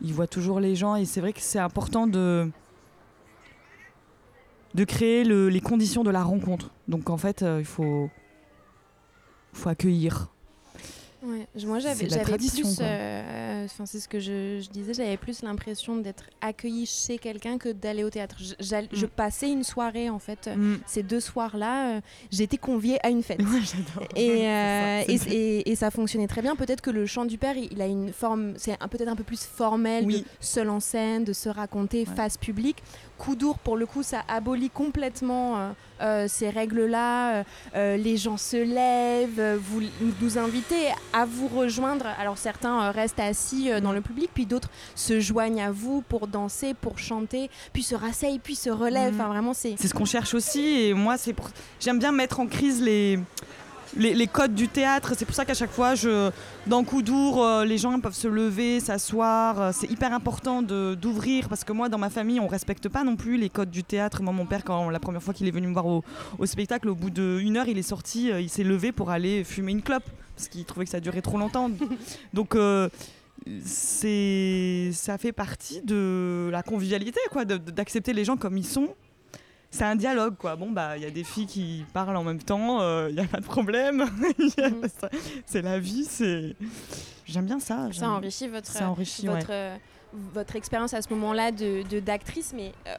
il 0.02 0.12
voit 0.12 0.26
toujours 0.26 0.58
les 0.58 0.74
gens. 0.74 0.96
Et 0.96 1.04
c'est 1.04 1.20
vrai 1.20 1.32
que 1.32 1.38
c'est 1.40 1.60
important 1.60 2.08
de, 2.08 2.50
de 4.74 4.82
créer 4.84 5.22
le- 5.22 5.48
les 5.50 5.60
conditions 5.60 6.02
de 6.02 6.10
la 6.10 6.24
rencontre. 6.24 6.70
Donc 6.88 7.10
en 7.10 7.16
fait, 7.16 7.44
il 7.60 7.64
faut, 7.64 8.10
faut 9.52 9.68
accueillir. 9.68 10.30
Ouais, 11.26 11.46
moi 11.64 11.78
j'avais 11.80 12.06
plus, 12.06 12.78
euh, 12.80 13.66
c'est 13.84 13.98
ce 14.00 14.06
que 14.08 14.20
je, 14.20 14.60
je 14.62 14.68
disais, 14.70 14.94
j'avais 14.94 15.16
plus 15.16 15.42
l'impression 15.42 15.96
d'être 15.96 16.24
accueillie 16.40 16.86
chez 16.86 17.18
quelqu'un 17.18 17.58
que 17.58 17.70
d'aller 17.70 18.04
au 18.04 18.10
théâtre. 18.10 18.36
Je, 18.38 18.54
j'all- 18.60 18.88
je 18.92 19.06
Mm. 19.06 19.10
passais 19.10 19.50
une 19.50 19.64
soirée 19.64 20.08
en 20.08 20.18
fait, 20.20 20.46
euh, 20.46 20.54
Mm. 20.54 20.78
ces 20.86 21.02
deux 21.02 21.20
soirs-là, 21.20 21.96
euh, 21.96 22.00
été 22.38 22.58
conviée 22.58 22.98
à 23.04 23.08
une 23.10 23.22
fête. 23.24 23.40
Ouais. 23.40 24.06
Et, 24.14 24.46
euh, 24.46 25.02
ça, 25.02 25.12
et, 25.30 25.34
et- 25.34 25.70
et 25.72 25.74
ça 25.76 25.90
fonctionnait 25.90 26.28
très 26.28 26.42
bien. 26.42 26.54
Peut-être 26.54 26.80
que 26.80 26.90
le 26.90 27.06
chant 27.06 27.24
du 27.24 27.38
père, 27.38 27.56
il, 27.56 27.72
il 27.72 27.82
a 27.82 27.86
une 27.86 28.12
forme, 28.12 28.54
c'est 28.56 28.76
un- 28.80 28.86
peut-être 28.88 29.08
un 29.08 29.16
peu 29.16 29.24
plus 29.24 29.42
formel, 29.44 30.04
Oui. 30.06 30.20
de 30.20 30.24
seul 30.38 30.70
en 30.70 30.78
scène, 30.80 31.24
de 31.24 31.32
se 31.32 31.48
raconter 31.48 32.06
Ouais. 32.08 32.14
face 32.14 32.36
publique. 32.38 32.82
Coudour, 33.18 33.58
pour 33.58 33.76
le 33.76 33.86
coup, 33.86 34.02
ça 34.02 34.22
abolit 34.28 34.70
complètement 34.70 35.58
euh, 35.58 35.70
euh, 36.00 36.26
ces 36.28 36.50
règles-là. 36.50 37.44
Euh, 37.74 37.96
les 37.96 38.16
gens 38.16 38.36
se 38.36 38.56
lèvent, 38.56 39.58
vous 39.58 39.82
nous 40.20 40.38
invitez 40.38 40.88
à 41.12 41.24
vous 41.24 41.48
rejoindre. 41.48 42.06
Alors 42.18 42.38
certains 42.38 42.90
restent 42.90 43.20
assis 43.20 43.70
dans 43.82 43.92
le 43.92 44.00
public, 44.00 44.30
puis 44.34 44.46
d'autres 44.46 44.70
se 44.94 45.20
joignent 45.20 45.62
à 45.62 45.70
vous 45.70 46.02
pour 46.02 46.26
danser, 46.26 46.74
pour 46.74 46.98
chanter, 46.98 47.50
puis 47.72 47.82
se 47.82 47.94
rasseyent, 47.94 48.38
puis 48.38 48.54
se 48.54 48.70
relèvent. 48.70 49.14
Mhm. 49.14 49.20
Enfin, 49.20 49.28
vraiment, 49.28 49.54
c'est 49.54 49.76
C'est 49.78 49.88
ce 49.88 49.94
qu'on 49.94 50.04
cherche 50.04 50.34
aussi. 50.34 50.60
Et 50.60 50.94
moi, 50.94 51.16
c'est 51.16 51.32
pour... 51.32 51.48
j'aime 51.80 51.98
bien 51.98 52.12
mettre 52.12 52.40
en 52.40 52.46
crise 52.46 52.82
les, 52.82 53.18
les, 53.96 54.14
les 54.14 54.26
codes 54.26 54.54
du 54.54 54.68
théâtre. 54.68 55.12
C'est 55.16 55.24
pour 55.24 55.34
ça 55.34 55.44
qu'à 55.44 55.54
chaque 55.54 55.70
fois, 55.70 55.94
je... 55.94 56.30
dans 56.66 56.82
Coudour, 56.84 57.44
euh, 57.44 57.64
les 57.64 57.78
gens 57.78 57.98
peuvent 58.00 58.14
se 58.14 58.28
lever, 58.28 58.80
s'asseoir. 58.80 59.60
Euh, 59.60 59.70
C'est 59.72 59.90
hyper 59.90 60.12
important 60.12 60.62
d'ouvrir 60.62 61.48
parce 61.48 61.64
que 61.64 61.72
moi, 61.72 61.88
dans 61.88 61.98
ma 61.98 62.10
famille, 62.10 62.40
on 62.40 62.48
respecte 62.48 62.88
pas 62.88 63.04
non 63.04 63.16
plus 63.16 63.36
les 63.36 63.48
codes 63.50 63.70
du 63.70 63.84
théâtre. 63.84 64.22
Moi, 64.22 64.32
mon 64.32 64.46
père, 64.46 64.64
quand 64.64 64.90
la 64.90 64.98
première 65.00 65.22
fois 65.22 65.34
qu'il 65.34 65.46
est 65.46 65.52
venu 65.52 65.66
me 65.68 65.72
voir 65.72 65.86
au, 65.86 66.02
au 66.38 66.46
spectacle, 66.46 66.88
au 66.88 66.94
bout 66.94 67.10
d'une 67.10 67.56
heure, 67.56 67.68
il 67.68 67.78
est 67.78 67.82
sorti, 67.82 68.30
euh, 68.30 68.40
il 68.40 68.48
s'est 68.50 68.64
levé 68.64 68.92
pour 68.92 69.10
aller 69.10 69.44
fumer 69.44 69.72
une 69.72 69.82
clope 69.82 70.04
parce 70.36 70.48
qu'il 70.48 70.64
trouvait 70.64 70.84
que 70.84 70.90
ça 70.90 71.00
durait 71.00 71.22
trop 71.22 71.38
longtemps. 71.38 71.70
Donc. 72.34 72.54
euh, 72.54 72.88
c'est 73.64 74.90
ça 74.92 75.18
fait 75.18 75.30
partie 75.32 75.80
de 75.82 76.48
la 76.50 76.62
convivialité 76.62 77.20
quoi 77.30 77.44
d'accepter 77.44 78.12
les 78.12 78.24
gens 78.24 78.36
comme 78.36 78.56
ils 78.56 78.66
sont 78.66 78.88
c'est 79.70 79.84
un 79.84 79.96
dialogue 79.96 80.36
quoi 80.38 80.56
bon 80.56 80.70
bah 80.70 80.96
il 80.96 81.02
y 81.02 81.06
a 81.06 81.10
des 81.10 81.24
filles 81.24 81.46
qui 81.46 81.84
parlent 81.92 82.16
en 82.16 82.24
même 82.24 82.42
temps 82.42 82.78
il 83.08 83.14
n'y 83.14 83.20
a 83.20 83.24
pas 83.24 83.40
de 83.40 83.44
problème 83.44 84.06
y 84.38 84.60
Mhm. 84.62 84.88
c'est 85.44 85.62
la 85.62 85.78
vie 85.78 86.04
c'est 86.04 86.54
j'aime 87.26 87.46
bien 87.46 87.60
ça 87.60 87.88
ça 87.92 88.08
enrichit 88.10 88.48
votre, 88.48 88.70
ça 88.70 88.88
enrichit 88.90 89.28
ouais. 89.28 89.34
votre, 89.34 89.50
euh, 89.50 89.76
votre 90.32 90.56
expérience 90.56 90.94
à 90.94 91.02
ce 91.02 91.12
moment-là 91.12 91.50
de 91.52 91.82
d'actrice, 92.00 92.52
mais 92.54 92.72
euh, 92.86 92.94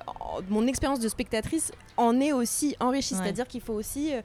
mon 0.49 0.67
expérience 0.67 0.99
de 0.99 1.07
spectatrice 1.07 1.71
en 1.95 2.19
est 2.19 2.31
aussi 2.33 2.75
enrichie. 2.79 3.15
Ouais. 3.15 3.21
C'est-à-dire 3.23 3.47
qu'il 3.47 3.61
faut 3.61 3.73
aussi 3.73 4.13
euh, 4.13 4.21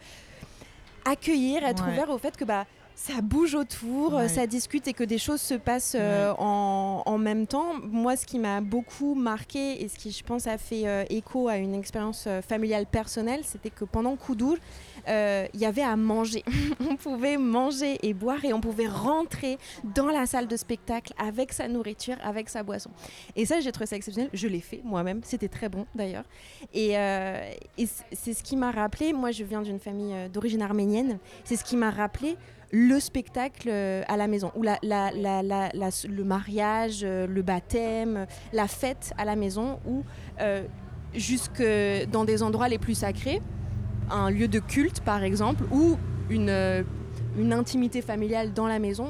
accueillir, 1.05 1.65
être 1.65 1.85
Ouais. 1.87 1.93
ouvert 1.93 2.11
au 2.11 2.19
fait 2.19 2.37
que 2.37 2.45
bah, 2.45 2.67
ça 2.95 3.21
bouge 3.21 3.55
autour, 3.55 4.15
Ouais. 4.15 4.23
euh, 4.25 4.29
ça 4.29 4.47
discute 4.47 4.87
et 4.87 4.93
que 4.93 5.03
des 5.05 5.19
choses 5.19 5.41
se 5.41 5.55
passent 5.55 5.97
euh, 5.99 6.33
en, 6.39 7.03
en 7.05 7.19
même 7.19 7.47
temps. 7.47 7.75
Moi, 7.83 8.17
ce 8.17 8.27
qui 8.27 8.39
m'a 8.39 8.61
beaucoup 8.61 9.15
marqué 9.15 9.83
et 9.83 9.89
ce 9.89 9.99
qui, 9.99 10.11
je 10.13 10.23
pense, 10.23 10.47
a 10.47 10.57
fait 10.59 10.87
euh, 10.87 11.05
écho 11.11 11.49
à 11.49 11.57
une 11.57 11.75
expérience 11.75 12.25
euh, 12.27 12.43
familiale 12.43 12.87
personnelle, 12.87 13.41
c'était 13.45 13.71
que 13.71 13.85
pendant 13.85 14.15
Coudour, 14.17 14.57
euh, 15.09 15.47
il 15.53 15.59
y 15.61 15.67
avait 15.67 15.83
à 15.83 15.97
manger. 15.97 16.45
on 16.89 16.95
pouvait 16.97 17.37
manger 17.39 17.99
et 18.07 18.15
boire 18.15 18.45
et 18.45 18.53
on 18.53 18.61
pouvait 18.61 18.87
rentrer 18.87 19.59
dans 19.83 20.07
la 20.07 20.27
salle 20.27 20.47
de 20.47 20.57
spectacle 20.57 21.13
avec 21.19 21.53
sa 21.53 21.67
nourriture, 21.67 22.17
avec 22.23 22.49
sa 22.49 22.63
boisson. 22.63 22.91
Et 23.35 23.47
ça, 23.47 23.59
j'ai 23.61 23.73
trouvé 23.73 23.87
ça 23.87 23.97
exceptionnel. 23.97 24.31
Je 24.33 24.47
l'ai 24.47 24.61
fait 24.61 24.81
moi-même. 24.85 25.21
C'était 25.25 25.49
très 25.49 25.69
bon 25.69 25.87
d'ailleurs. 25.95 26.25
Et, 26.73 26.95
c'est 28.13 28.35
ce 28.35 28.43
qui 28.45 28.57
m'a 28.57 28.71
rappelé. 28.71 29.13
Moi, 29.13 29.33
je 29.33 29.43
viens 29.43 29.63
d'une 29.63 29.81
famille 29.81 30.15
d'origine 30.33 30.63
arménienne. 30.63 31.19
C'est 31.45 31.57
ce 31.57 31.65
qui 31.65 31.77
m'a 31.77 31.91
rappelé 31.91 32.37
le 32.73 32.99
spectacle 33.01 33.69
euh, 33.71 34.03
à 34.09 34.17
la 34.17 34.27
maison, 34.27 34.51
ou 34.57 34.63
la, 34.63 34.79
le 34.83 36.23
mariage, 36.25 37.01
euh, 37.05 37.27
le 37.27 37.43
baptême, 37.43 38.27
la 38.53 38.67
fête 38.67 39.13
à 39.19 39.25
la 39.25 39.37
maison, 39.37 39.79
ou 39.87 40.03
euh, 40.41 40.65
jusque 41.15 41.63
dans 42.11 42.25
des 42.25 42.43
endroits 42.43 42.69
les 42.69 42.79
plus 42.79 42.95
sacrés, 42.95 43.41
un 44.11 44.31
lieu 44.31 44.49
de 44.49 44.59
culte 44.59 45.01
par 45.03 45.23
exemple, 45.23 45.65
ou 45.71 45.99
une, 46.31 46.85
une 47.39 47.53
intimité 47.53 48.01
familiale 48.01 48.55
dans 48.55 48.67
la 48.67 48.79
maison, 48.79 49.09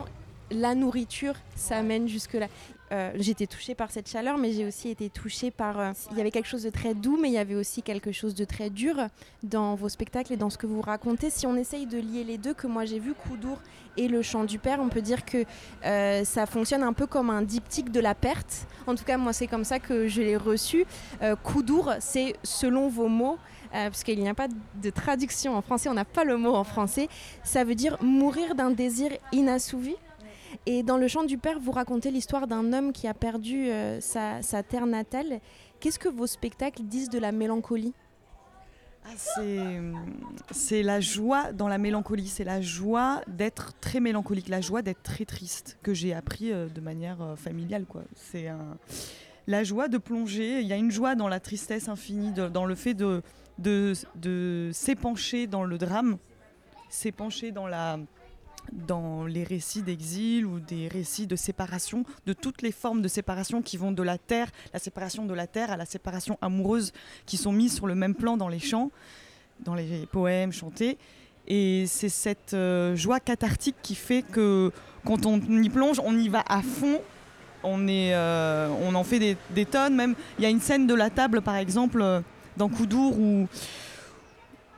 la 0.51 0.75
nourriture 0.75 1.35
s'amène 1.55 2.09
jusque-là. 2.09 2.49
Euh, 2.93 3.11
été 3.17 3.47
touchée 3.47 3.75
par 3.75 3.91
cette 3.91 4.07
chaleur, 4.07 4.37
mais 4.37 4.53
j'ai 4.53 4.67
aussi 4.67 4.91
été 4.91 5.09
touchée 5.09 5.51
par... 5.51 5.81
euh, 5.81 5.93
il 6.11 6.19
y 6.19 6.21
avait 6.21 6.31
quelque 6.31 6.49
chose 6.49 6.65
de 6.65 6.69
très 6.69 6.93
doux, 6.93 7.17
mais 7.17 7.29
il 7.29 7.33
y 7.33 7.39
avait 7.39 7.55
aussi 7.55 7.83
quelque 7.83 8.13
chose 8.13 8.35
de 8.35 8.45
très 8.45 8.69
dur 8.69 8.97
dans 9.43 9.75
vos 9.75 9.89
spectacles 9.89 10.35
et 10.35 10.37
dans 10.37 10.51
ce 10.51 10.59
que 10.59 10.67
vous 10.67 10.83
racontez. 10.83 11.31
Si 11.31 11.47
on 11.47 11.57
essaye 11.57 11.87
de 11.87 11.97
lier 11.97 12.23
les 12.23 12.37
deux, 12.37 12.53
que 12.53 12.67
moi 12.67 12.85
j'ai 12.85 12.99
vu 12.99 13.15
Coudour 13.15 13.59
et 13.97 14.09
le 14.09 14.21
chant 14.21 14.45
du 14.45 14.59
père, 14.59 14.79
on 14.81 14.91
peut 14.91 15.01
dire 15.01 15.25
que 15.25 15.45
euh, 15.87 16.25
ça 16.25 16.45
fonctionne 16.45 16.83
un 16.83 16.93
peu 16.93 17.07
comme 17.07 17.31
un 17.31 17.41
diptyque 17.41 17.91
de 17.91 18.01
la 18.01 18.15
perte. 18.15 18.67
En 18.87 18.95
tout 18.95 19.05
cas, 19.05 19.17
moi 19.17 19.33
c'est 19.33 19.47
comme 19.47 19.65
ça 19.65 19.79
que 19.79 20.07
je 20.07 20.21
l'ai 20.21 20.37
reçu. 20.37 20.85
Coudour, 21.43 21.95
c'est 21.99 22.35
selon 22.43 22.89
vos 22.89 23.09
mots, 23.09 23.39
parce 23.71 24.05
qu'il 24.05 24.21
n'y 24.21 24.29
a 24.29 24.35
pas 24.35 24.49
de 24.49 24.91
traduction 24.91 25.57
en 25.57 25.63
français, 25.63 25.89
on 25.89 25.95
n'a 25.95 26.05
pas 26.05 26.25
le 26.25 26.37
mot 26.37 26.55
en 26.55 26.65
français, 26.65 27.09
ça 27.43 27.65
veut 27.65 27.75
dire 27.75 27.97
mourir 28.03 28.55
d'un 28.55 28.71
désir 28.71 29.13
inassouvi. 29.33 29.95
Et 30.67 30.83
dans 30.83 30.97
le 30.97 31.09
chant 31.09 31.25
du 31.25 31.39
père, 31.39 31.59
vous 31.59 31.73
racontez 31.73 32.11
l'histoire 32.11 32.47
d'un 32.47 32.73
homme 32.73 32.93
qui 32.93 33.07
a 33.07 33.15
perdu 33.15 33.69
euh, 33.71 34.01
sa, 34.01 34.41
terre 34.63 34.87
natale. 34.87 35.41
Qu'est-ce 35.81 35.99
que 35.99 36.09
vos 36.09 36.27
spectacles 36.27 36.83
disent 36.83 37.11
de 37.11 37.19
la 37.19 37.33
mélancolie? 37.33 37.93
Ah, 39.05 39.09
c'est 40.53 40.83
la 40.85 41.01
joie 41.01 41.53
dans 41.53 41.67
la 41.67 41.79
mélancolie, 41.79 42.29
c'est 42.29 42.45
la 42.45 42.61
joie 42.61 43.21
d'être 43.27 43.73
très 43.81 43.99
mélancolique, 43.99 44.49
la 44.49 44.61
joie 44.61 44.81
d'être 44.81 45.03
très 45.03 45.25
triste 45.25 45.77
que 45.83 45.93
j'ai 45.93 46.15
appris 46.15 46.53
euh, 46.53 46.69
de 46.69 46.81
manière 46.81 47.21
euh, 47.21 47.35
familiale 47.35 47.85
quoi. 47.85 48.03
C'est 48.15 48.47
la 49.49 49.65
joie 49.65 49.89
de 49.89 49.99
plonger, 49.99 50.61
il 50.61 50.69
y 50.69 50.73
a 50.73 50.77
une 50.77 50.93
joie 50.93 51.17
dans 51.17 51.27
la 51.27 51.41
tristesse 51.41 51.89
infinie, 51.89 52.33
dans 52.33 52.65
le 52.65 52.77
fait 52.77 52.95
de 52.95 53.23
de, 53.59 53.93
de 54.17 54.71
s'épancher 54.73 55.47
dans 55.47 55.65
le 55.65 55.79
drame, 55.79 56.19
s'épancher 56.89 57.53
dans 57.53 57.67
la 57.67 57.99
dans 58.71 59.27
les 59.27 59.45
récits 59.45 59.83
d'exil 59.83 60.47
ou 60.47 60.61
des 60.61 60.89
récits 60.89 61.27
de 61.27 61.37
séparation, 61.37 62.05
de 62.27 62.33
toutes 62.33 62.63
les 62.63 62.73
formes 62.73 63.03
de 63.03 63.09
séparation 63.09 63.63
qui 63.63 63.77
vont 63.77 63.93
de 63.93 64.03
la 64.03 64.19
terre, 64.19 64.49
la 64.73 64.79
séparation 64.79 65.25
de 65.25 65.35
la 65.35 65.47
terre 65.47 65.71
à 65.71 65.77
la 65.77 65.87
séparation 65.87 66.39
amoureuse, 66.41 66.93
qui 67.27 67.37
sont 67.37 67.53
mises 67.53 67.75
sur 67.75 67.87
le 67.87 67.95
même 67.95 68.15
plan 68.15 68.37
dans 68.37 68.49
les 68.49 68.59
chants, 68.59 68.91
dans 69.61 69.75
les 69.75 70.07
poèmes 70.11 70.53
chantés. 70.53 70.99
Et 71.49 71.85
c'est 71.87 72.09
cette 72.09 72.55
euh, 72.55 72.95
joie 72.95 73.21
cathartique 73.21 73.77
qui 73.83 73.95
fait 73.95 74.23
que 74.23 74.71
quand 75.05 75.27
on 75.27 75.41
y 75.41 75.69
plonge, 75.69 76.01
on 76.05 76.17
y 76.17 76.29
va 76.29 76.45
à 76.49 76.63
fond. 76.63 77.01
On, 77.65 77.87
est, 77.89 78.15
euh, 78.15 78.69
on 78.83 78.95
en 78.95 79.05
fait 79.05 79.37
des, 79.51 79.65
tonnes. 79.67 79.95
Même, 79.95 80.15
il 80.39 80.43
y 80.43 80.47
a 80.47 80.51
une 80.51 80.61
scène 80.61 80.87
de 80.87 80.95
la 80.95 81.11
table, 81.11 81.43
par 81.43 81.57
exemple, 81.57 82.01
euh, 82.03 82.21
dans 82.57 82.69
Coudour, 82.69 83.19
où, 83.19 83.49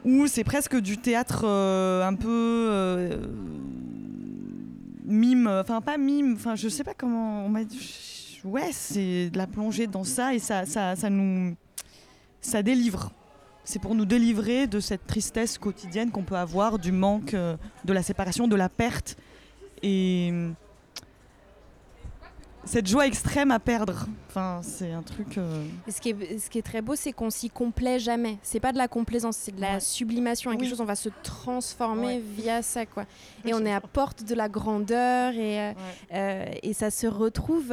où 0.04 0.26
c'est 0.26 0.44
presque 0.44 0.76
du 0.76 0.98
théâtre 0.98 1.42
euh, 1.44 2.06
un 2.06 2.14
peu 2.14 2.68
euh, 2.70 3.26
mime, 5.04 5.46
enfin 5.46 5.80
pas 5.80 5.96
mime, 5.96 6.34
enfin 6.34 6.54
je 6.54 6.68
sais 6.68 6.84
pas 6.84 6.94
comment. 6.94 7.48
Ouais, 8.44 8.70
c'est 8.72 9.30
de 9.30 9.38
la 9.38 9.46
plongée 9.46 9.86
dans 9.86 10.04
ça 10.04 10.34
et 10.34 10.38
ça, 10.38 10.66
ça, 10.66 10.96
ça 10.96 11.08
nous, 11.08 11.54
ça 12.40 12.62
délivre. 12.62 13.10
C'est 13.64 13.78
pour 13.78 13.94
nous 13.94 14.04
délivrer 14.04 14.66
de 14.66 14.78
cette 14.80 15.06
tristesse 15.06 15.56
quotidienne 15.56 16.10
qu'on 16.10 16.24
peut 16.24 16.36
avoir, 16.36 16.78
du 16.78 16.92
manque, 16.92 17.32
euh, 17.32 17.56
de 17.86 17.92
la 17.94 18.02
séparation, 18.02 18.46
de 18.46 18.56
la 18.56 18.68
perte 18.68 19.16
et 19.82 20.30
cette 22.66 22.86
joie 22.86 23.06
extrême 23.06 23.50
à 23.50 23.58
perdre. 23.60 24.06
Enfin, 24.28 24.60
c'est 24.62 24.90
un 24.92 25.02
truc. 25.02 25.38
euh, 25.38 25.64
ce 25.88 26.00
qui 26.00 26.10
est, 26.10 26.38
ce 26.38 26.50
qui 26.50 26.58
est 26.58 26.62
très 26.62 26.82
beau, 26.82 26.96
c'est 26.96 27.12
qu'on 27.12 27.30
s'y 27.30 27.50
complaît 27.50 27.98
jamais. 27.98 28.38
C'est 28.42 28.60
pas 28.60 28.72
de 28.72 28.78
la 28.78 28.88
complaisance, 28.88 29.36
c'est 29.36 29.54
de 29.54 29.60
la 29.60 29.74
Ouais. 29.74 29.80
sublimation. 29.80 30.50
à 30.50 30.56
quelque 30.56 30.68
chose, 30.68 30.80
on 30.80 30.84
va 30.84 30.96
se 30.96 31.08
transformer 31.22 32.06
Ouais. 32.16 32.22
via 32.36 32.62
ça, 32.62 32.86
quoi. 32.86 33.04
Et 33.44 33.54
on 33.54 33.64
est 33.64 33.72
à 33.72 33.80
porte 33.80 34.24
de 34.24 34.34
la 34.34 34.48
grandeur 34.48 35.32
et, 35.34 35.60
euh, 35.60 35.72
euh, 36.14 36.44
et 36.62 36.72
ça 36.72 36.90
se 36.90 37.06
retrouve 37.06 37.72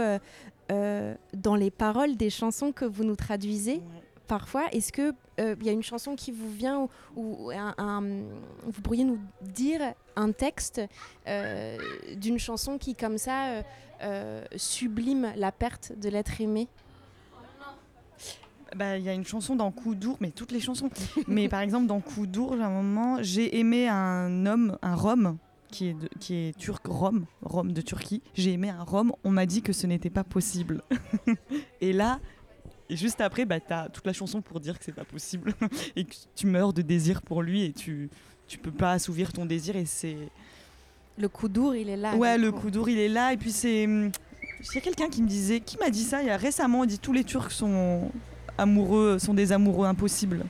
euh, 0.71 1.15
dans 1.33 1.55
les 1.55 1.71
paroles 1.71 2.15
des 2.15 2.29
chansons 2.29 2.71
que 2.71 2.85
vous 2.85 3.03
nous 3.03 3.15
traduisez 3.15 3.81
parfois. 4.27 4.63
Est-ce 4.71 4.91
que 4.91 5.13
il 5.59 5.65
y 5.65 5.69
a 5.69 5.73
une 5.73 5.83
chanson 5.83 6.15
qui 6.15 6.31
vous 6.31 6.51
vient 6.51 6.87
ou, 7.15 7.51
vous 8.65 8.81
pourriez 8.81 9.03
nous 9.03 9.19
dire 9.41 9.81
un 10.15 10.31
texte 10.31 10.81
euh, 11.27 11.77
d'une 12.15 12.39
chanson 12.39 12.77
qui, 12.77 12.95
comme 12.95 13.17
ça, 13.17 13.47
euh, 13.47 13.63
euh, 14.03 14.43
sublime 14.55 15.31
la 15.35 15.51
perte 15.51 15.93
de 15.97 16.09
l'être 16.09 16.41
aimé? 16.41 16.67
Bah, 18.75 18.97
Il 18.97 19.03
y 19.03 19.09
a 19.09 19.13
une 19.13 19.25
chanson 19.25 19.55
dans 19.55 19.69
Coudour, 19.71 20.17
mais 20.21 20.31
toutes 20.31 20.51
les 20.51 20.61
chansons. 20.61 20.89
mais 21.27 21.49
par 21.49 21.61
exemple, 21.61 21.87
dans 21.87 21.97
à 21.97 22.65
un 22.65 22.69
moment, 22.69 23.17
j'ai 23.21 23.59
aimé 23.59 23.87
un 23.89 24.45
homme, 24.45 24.77
un 24.81 24.95
Rome, 24.95 25.37
qui 25.69 25.95
est 26.29 26.57
turc, 26.57 26.85
Rome, 26.85 27.25
Rome 27.41 27.73
de 27.73 27.81
Turquie. 27.81 28.21
J'ai 28.33 28.53
aimé 28.53 28.69
un 28.69 28.83
Rome, 28.83 29.13
on 29.23 29.31
m'a 29.31 29.45
dit 29.45 29.61
que 29.61 29.73
ce 29.73 29.87
n'était 29.87 30.09
pas 30.09 30.23
possible. 30.23 30.83
et 31.81 31.93
là, 31.93 32.19
et 32.91 32.97
juste 32.97 33.21
après, 33.21 33.45
bah, 33.45 33.59
tu 33.59 33.71
as 33.73 33.87
toute 33.89 34.05
la 34.05 34.13
chanson 34.13 34.41
pour 34.41 34.59
dire 34.59 34.77
que 34.77 34.83
c'est 34.85 34.91
pas 34.95 35.05
possible. 35.05 35.53
et 35.95 36.03
que 36.03 36.13
tu 36.35 36.45
meurs 36.47 36.73
de 36.73 36.81
désir 36.81 37.21
pour 37.21 37.41
lui 37.41 37.63
et 37.63 37.71
tu 37.73 38.09
tu 38.47 38.57
peux 38.57 38.71
pas 38.71 38.91
assouvir 38.91 39.31
ton 39.31 39.45
désir. 39.45 39.75
Et 39.77 39.85
c'est 39.85 40.17
Le 41.17 41.29
coup 41.29 41.47
dur, 41.47 41.73
il 41.75 41.87
est 41.89 41.95
là. 41.97 42.15
ouais, 42.15 42.37
le 42.37 42.51
coup. 42.51 42.69
dur, 42.69 42.89
il 42.89 42.99
est 42.99 43.07
là. 43.09 43.31
Et 43.33 43.37
puis 43.37 43.51
c'est. 43.51 43.85
hum, 43.85 44.11
Il 44.59 44.75
y 44.75 44.77
a 44.77 44.81
quelqu'un 44.81 45.09
qui 45.09 45.21
me 45.23 45.27
disait, 45.27 45.61
qui 45.61 45.77
m'a 45.77 45.89
dit 45.89 46.03
ça 46.03 46.21
il 46.21 46.27
y 46.27 46.29
a 46.31 46.37
récemment, 46.37 46.83
il 46.83 46.87
dit 46.87 46.99
tous 46.99 47.13
les 47.13 47.23
Turcs 47.23 47.51
sont 47.51 48.11
amoureux, 48.57 49.17
sont 49.19 49.33
des 49.33 49.51
amoureux 49.53 49.87
impossibles. 49.87 50.43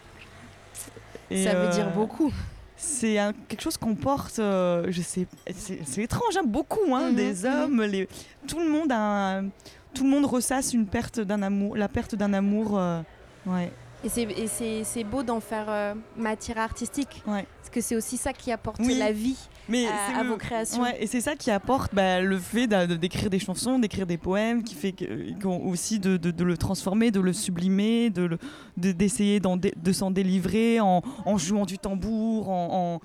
Et, 1.29 1.43
Ça 1.43 1.53
veut 1.53 1.67
euh, 1.67 1.71
dire 1.71 1.91
beaucoup. 1.91 2.33
C'est 2.75 3.17
quelque 3.47 3.61
chose 3.61 3.77
qu'on 3.77 3.93
porte, 3.95 4.39
euh, 4.39 4.87
je 4.89 5.01
sais, 5.03 5.27
c'est 5.55 5.79
c'est 5.85 6.01
étrange, 6.01 6.35
hein, 6.35 6.41
beaucoup, 6.43 6.95
hein, 6.95 7.11
Mhm, 7.11 7.15
des 7.15 7.33
mhm. 7.33 7.45
hommes, 7.45 7.81
les, 7.83 8.09
tout 8.47 8.57
le 8.59 8.67
monde 8.67 8.91
a, 8.91 9.37
un- 9.37 9.49
tout 9.93 10.03
le 10.03 10.09
monde 10.09 10.25
ressasse 10.25 10.73
une 10.73 10.85
perte 10.87 11.19
d'un 11.19 11.41
amour, 11.41 11.75
la 11.77 11.87
perte 11.87 12.15
d'un 12.15 12.33
amour, 12.33 12.77
euh, 12.77 13.01
ouais. 13.45 13.71
Et 14.03 14.09
c'est- 14.09 15.03
beau 15.03 15.21
d'en 15.21 15.39
faire 15.39 15.65
euh, 15.69 15.93
matière 16.17 16.57
artistique. 16.57 17.21
Ouais. 17.27 17.45
Parce 17.59 17.69
que 17.69 17.81
c'est 17.81 17.95
aussi 17.95 18.17
ça 18.17 18.33
qui 18.33 18.51
apporte 18.51 18.79
Oui. 18.79 18.95
la 18.97 19.11
vie 19.11 19.37
Mais 19.69 19.85
à, 19.85 20.19
à 20.19 20.23
le- 20.23 20.29
vos 20.29 20.37
créations. 20.37 20.81
Ouais, 20.81 20.97
et 20.99 21.05
c'est 21.05 21.21
ça 21.21 21.35
qui 21.35 21.51
apporte 21.51 21.93
bah, 21.93 22.19
le 22.19 22.39
fait 22.39 22.65
de- 22.65 22.95
d'écrire 22.95 23.29
des 23.29 23.37
chansons, 23.37 23.77
d'écrire 23.77 24.07
des 24.07 24.17
poèmes, 24.17 24.63
qui 24.63 24.73
fait 24.73 24.91
que, 24.93 25.47
aussi 25.47 25.99
de, 25.99 26.17
de- 26.17 26.31
de 26.31 26.43
le 26.43 26.57
transformer, 26.57 27.11
de 27.11 27.19
le 27.19 27.31
sublimer, 27.31 28.09
de 28.09 28.39
de- 28.77 28.91
d'essayer 28.91 29.39
d'en 29.39 29.55
dé- 29.55 29.73
de 29.77 29.91
s'en 29.93 30.09
délivrer 30.09 30.79
en, 30.79 31.03
en 31.25 31.37
jouant 31.37 31.65
du 31.67 31.77
tambour, 31.77 32.49
en, 32.49 32.99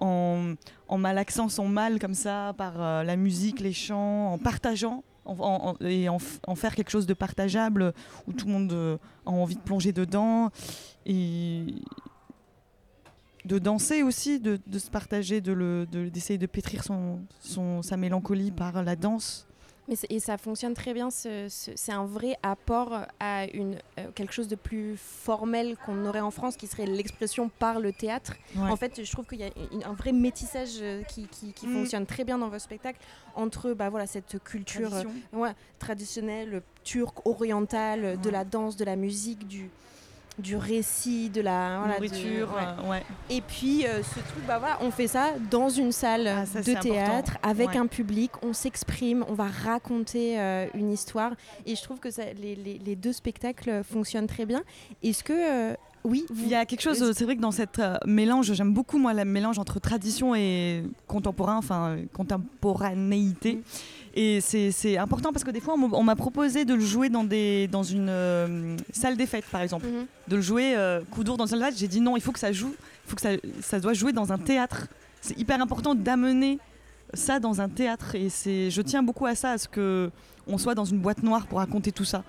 en, 0.00 0.06
en- 0.06 0.54
en 0.88 0.98
malaxant 0.98 1.48
son 1.48 1.66
mal 1.66 1.98
comme 1.98 2.14
ça 2.14 2.52
par 2.58 2.74
euh, 2.76 3.02
la 3.04 3.16
musique, 3.16 3.58
les 3.60 3.72
chants, 3.72 4.34
en 4.34 4.38
partageant. 4.38 5.02
En- 5.24 5.76
et 5.80 6.08
en, 6.08 6.18
faire 6.54 6.74
quelque 6.74 6.90
chose 6.90 7.06
de 7.06 7.14
partageable 7.14 7.92
où 8.26 8.32
tout 8.32 8.46
le 8.46 8.52
monde 8.52 8.72
euh, 8.72 8.96
a 9.26 9.30
envie 9.30 9.56
de 9.56 9.60
plonger 9.60 9.92
dedans 9.92 10.50
et 11.06 11.66
de 13.44 13.58
danser 13.58 14.02
aussi, 14.02 14.38
de, 14.38 14.58
se 14.78 14.90
partager, 14.90 15.40
d'essayer 15.40 16.38
de, 16.38 16.46
pétrir 16.46 16.84
son, 16.84 17.82
sa 17.82 17.96
mélancolie 17.96 18.52
par 18.52 18.82
la 18.82 18.94
danse. 18.96 19.48
Mais 19.88 19.96
et 20.10 20.20
ça 20.20 20.38
fonctionne 20.38 20.74
très 20.74 20.94
bien. 20.94 21.10
ce- 21.10 21.48
ce- 21.48 21.72
c'est 21.74 21.90
un 21.92 22.04
vrai 22.06 22.36
apport 22.44 23.00
à 23.18 23.46
une, 23.52 23.78
euh, 23.98 24.10
quelque 24.14 24.32
chose 24.32 24.46
de 24.46 24.54
plus 24.54 24.96
formel 24.96 25.76
qu'on 25.84 26.06
aurait 26.06 26.20
en 26.20 26.30
France, 26.30 26.56
qui 26.56 26.68
serait 26.68 26.86
l'expression 26.86 27.48
par 27.58 27.80
le 27.80 27.92
théâtre. 27.92 28.34
Ouais. 28.54 28.70
En 28.70 28.76
fait, 28.76 29.02
je 29.04 29.10
trouve 29.10 29.26
qu'il 29.26 29.40
y 29.40 29.44
a 29.44 29.50
une- 29.72 29.82
un 29.84 29.92
vrai 29.94 30.12
métissage 30.12 30.76
euh, 30.80 31.02
qui, 31.02 31.26
qui- 31.26 31.52
qui 31.52 31.66
Mm. 31.66 31.72
fonctionne 31.74 32.06
très 32.06 32.22
bien 32.24 32.38
dans 32.38 32.48
vos 32.48 32.60
spectacles 32.60 33.00
entre 33.34 33.72
bah, 33.72 33.90
voilà, 33.90 34.06
cette 34.06 34.40
culture 34.44 34.94
euh, 34.94 35.02
ouais, 35.32 35.52
traditionnelle, 35.80 36.62
turque, 36.84 37.26
orientale, 37.26 38.20
de 38.20 38.30
la 38.30 38.44
danse, 38.44 38.76
de 38.76 38.84
la 38.84 38.94
musique, 38.96 39.48
du, 39.48 39.68
du 40.38 40.56
récit, 40.56 41.28
de 41.28 41.40
la 41.42 41.78
voilà, 41.78 41.98
de- 41.98 42.04
nourriture, 42.06 42.48
ouais. 42.82 42.88
ouais. 42.88 43.02
Et 43.30 43.40
puis 43.42 43.86
euh, 43.86 44.02
ce 44.02 44.14
truc, 44.20 44.44
bah 44.46 44.58
voilà, 44.58 44.78
on 44.80 44.90
fait 44.90 45.06
ça 45.06 45.32
dans 45.50 45.68
une 45.68 45.92
salle 45.92 46.26
Ah, 46.26 46.46
ça, 46.46 46.60
de 46.60 46.64
théâtre 46.80 47.32
important. 47.32 47.48
avec 47.48 47.68
Ouais. 47.70 47.76
un 47.76 47.86
public, 47.86 48.30
on 48.42 48.52
s'exprime, 48.52 49.24
on 49.28 49.34
va 49.34 49.46
raconter 49.46 50.40
euh, 50.40 50.66
une 50.74 50.90
histoire. 50.90 51.32
Et 51.66 51.76
je 51.76 51.82
trouve 51.82 51.98
que 52.00 52.10
ça, 52.10 52.22
les, 52.40 52.54
les- 52.56 52.78
les 52.78 52.96
deux 52.96 53.12
spectacles 53.12 53.82
fonctionnent 53.84 54.26
très 54.26 54.46
bien. 54.46 54.62
Est-ce 55.02 55.22
que, 55.22 55.32
euh, 55.72 55.74
oui, 56.04 56.24
vous- 56.30 56.44
Il 56.44 56.50
y 56.50 56.54
a 56.54 56.64
quelque 56.66 56.80
chose, 56.82 57.12
c'est 57.12 57.24
vrai 57.24 57.36
que 57.36 57.40
dans 57.40 57.50
cette 57.52 57.78
euh, 57.78 57.96
mélange, 58.06 58.52
j'aime 58.52 58.72
beaucoup 58.74 58.98
moi 58.98 59.14
le 59.14 59.24
mélange 59.24 59.58
entre 59.58 59.78
tradition 59.80 60.34
et 60.34 60.82
contemporain, 61.06 61.56
enfin 61.56 61.96
contemporanéité. 62.12 63.60
Et 64.14 64.40
c'est 64.42 64.98
important 64.98 65.32
parce 65.32 65.42
que 65.44 65.50
des 65.50 65.60
fois 65.60 65.74
on 65.74 66.02
m'a- 66.02 66.16
proposé 66.16 66.64
de 66.66 66.74
le 66.74 66.80
jouer 66.80 67.08
dans, 67.08 67.24
des, 67.24 67.66
dans 67.68 67.82
une 67.82 68.08
euh, 68.10 68.76
salle 68.92 69.16
des 69.16 69.26
fêtes 69.26 69.46
par 69.50 69.62
exemple. 69.62 69.86
Mhm. 69.86 70.06
De 70.28 70.36
le 70.36 70.42
jouer 70.42 70.74
euh, 70.76 71.00
coup 71.10 71.24
d'ours 71.24 71.38
dans 71.38 71.44
une 71.46 71.50
salle 71.50 71.60
des 71.60 71.64
fêtes. 71.66 71.78
J'ai 71.78 71.88
dit 71.88 72.00
non, 72.00 72.16
il 72.16 72.20
faut 72.22 72.32
que 72.32 72.38
ça 72.38 72.52
joue, 72.52 72.74
il 73.06 73.08
faut 73.10 73.16
que 73.16 73.22
ça, 73.22 73.30
ça 73.62 73.80
doit 73.80 73.94
jouer 73.94 74.12
dans 74.12 74.30
un 74.32 74.38
théâtre. 74.38 74.88
C'est 75.22 75.38
hyper 75.38 75.60
important 75.62 75.94
d'amener 75.94 76.58
ça 77.14 77.40
dans 77.40 77.60
un 77.60 77.68
théâtre 77.68 78.14
et 78.14 78.28
c'est 78.28 78.70
je 78.70 78.82
tiens 78.82 79.02
beaucoup 79.02 79.26
à 79.26 79.34
ça, 79.34 79.52
à 79.52 79.58
ce 79.58 79.68
que 79.68 80.10
on 80.46 80.58
soit 80.58 80.74
dans 80.74 80.84
une 80.84 80.98
boîte 80.98 81.22
noire 81.22 81.46
pour 81.46 81.58
raconter 81.58 81.92
tout 81.92 82.04
ça. 82.04 82.22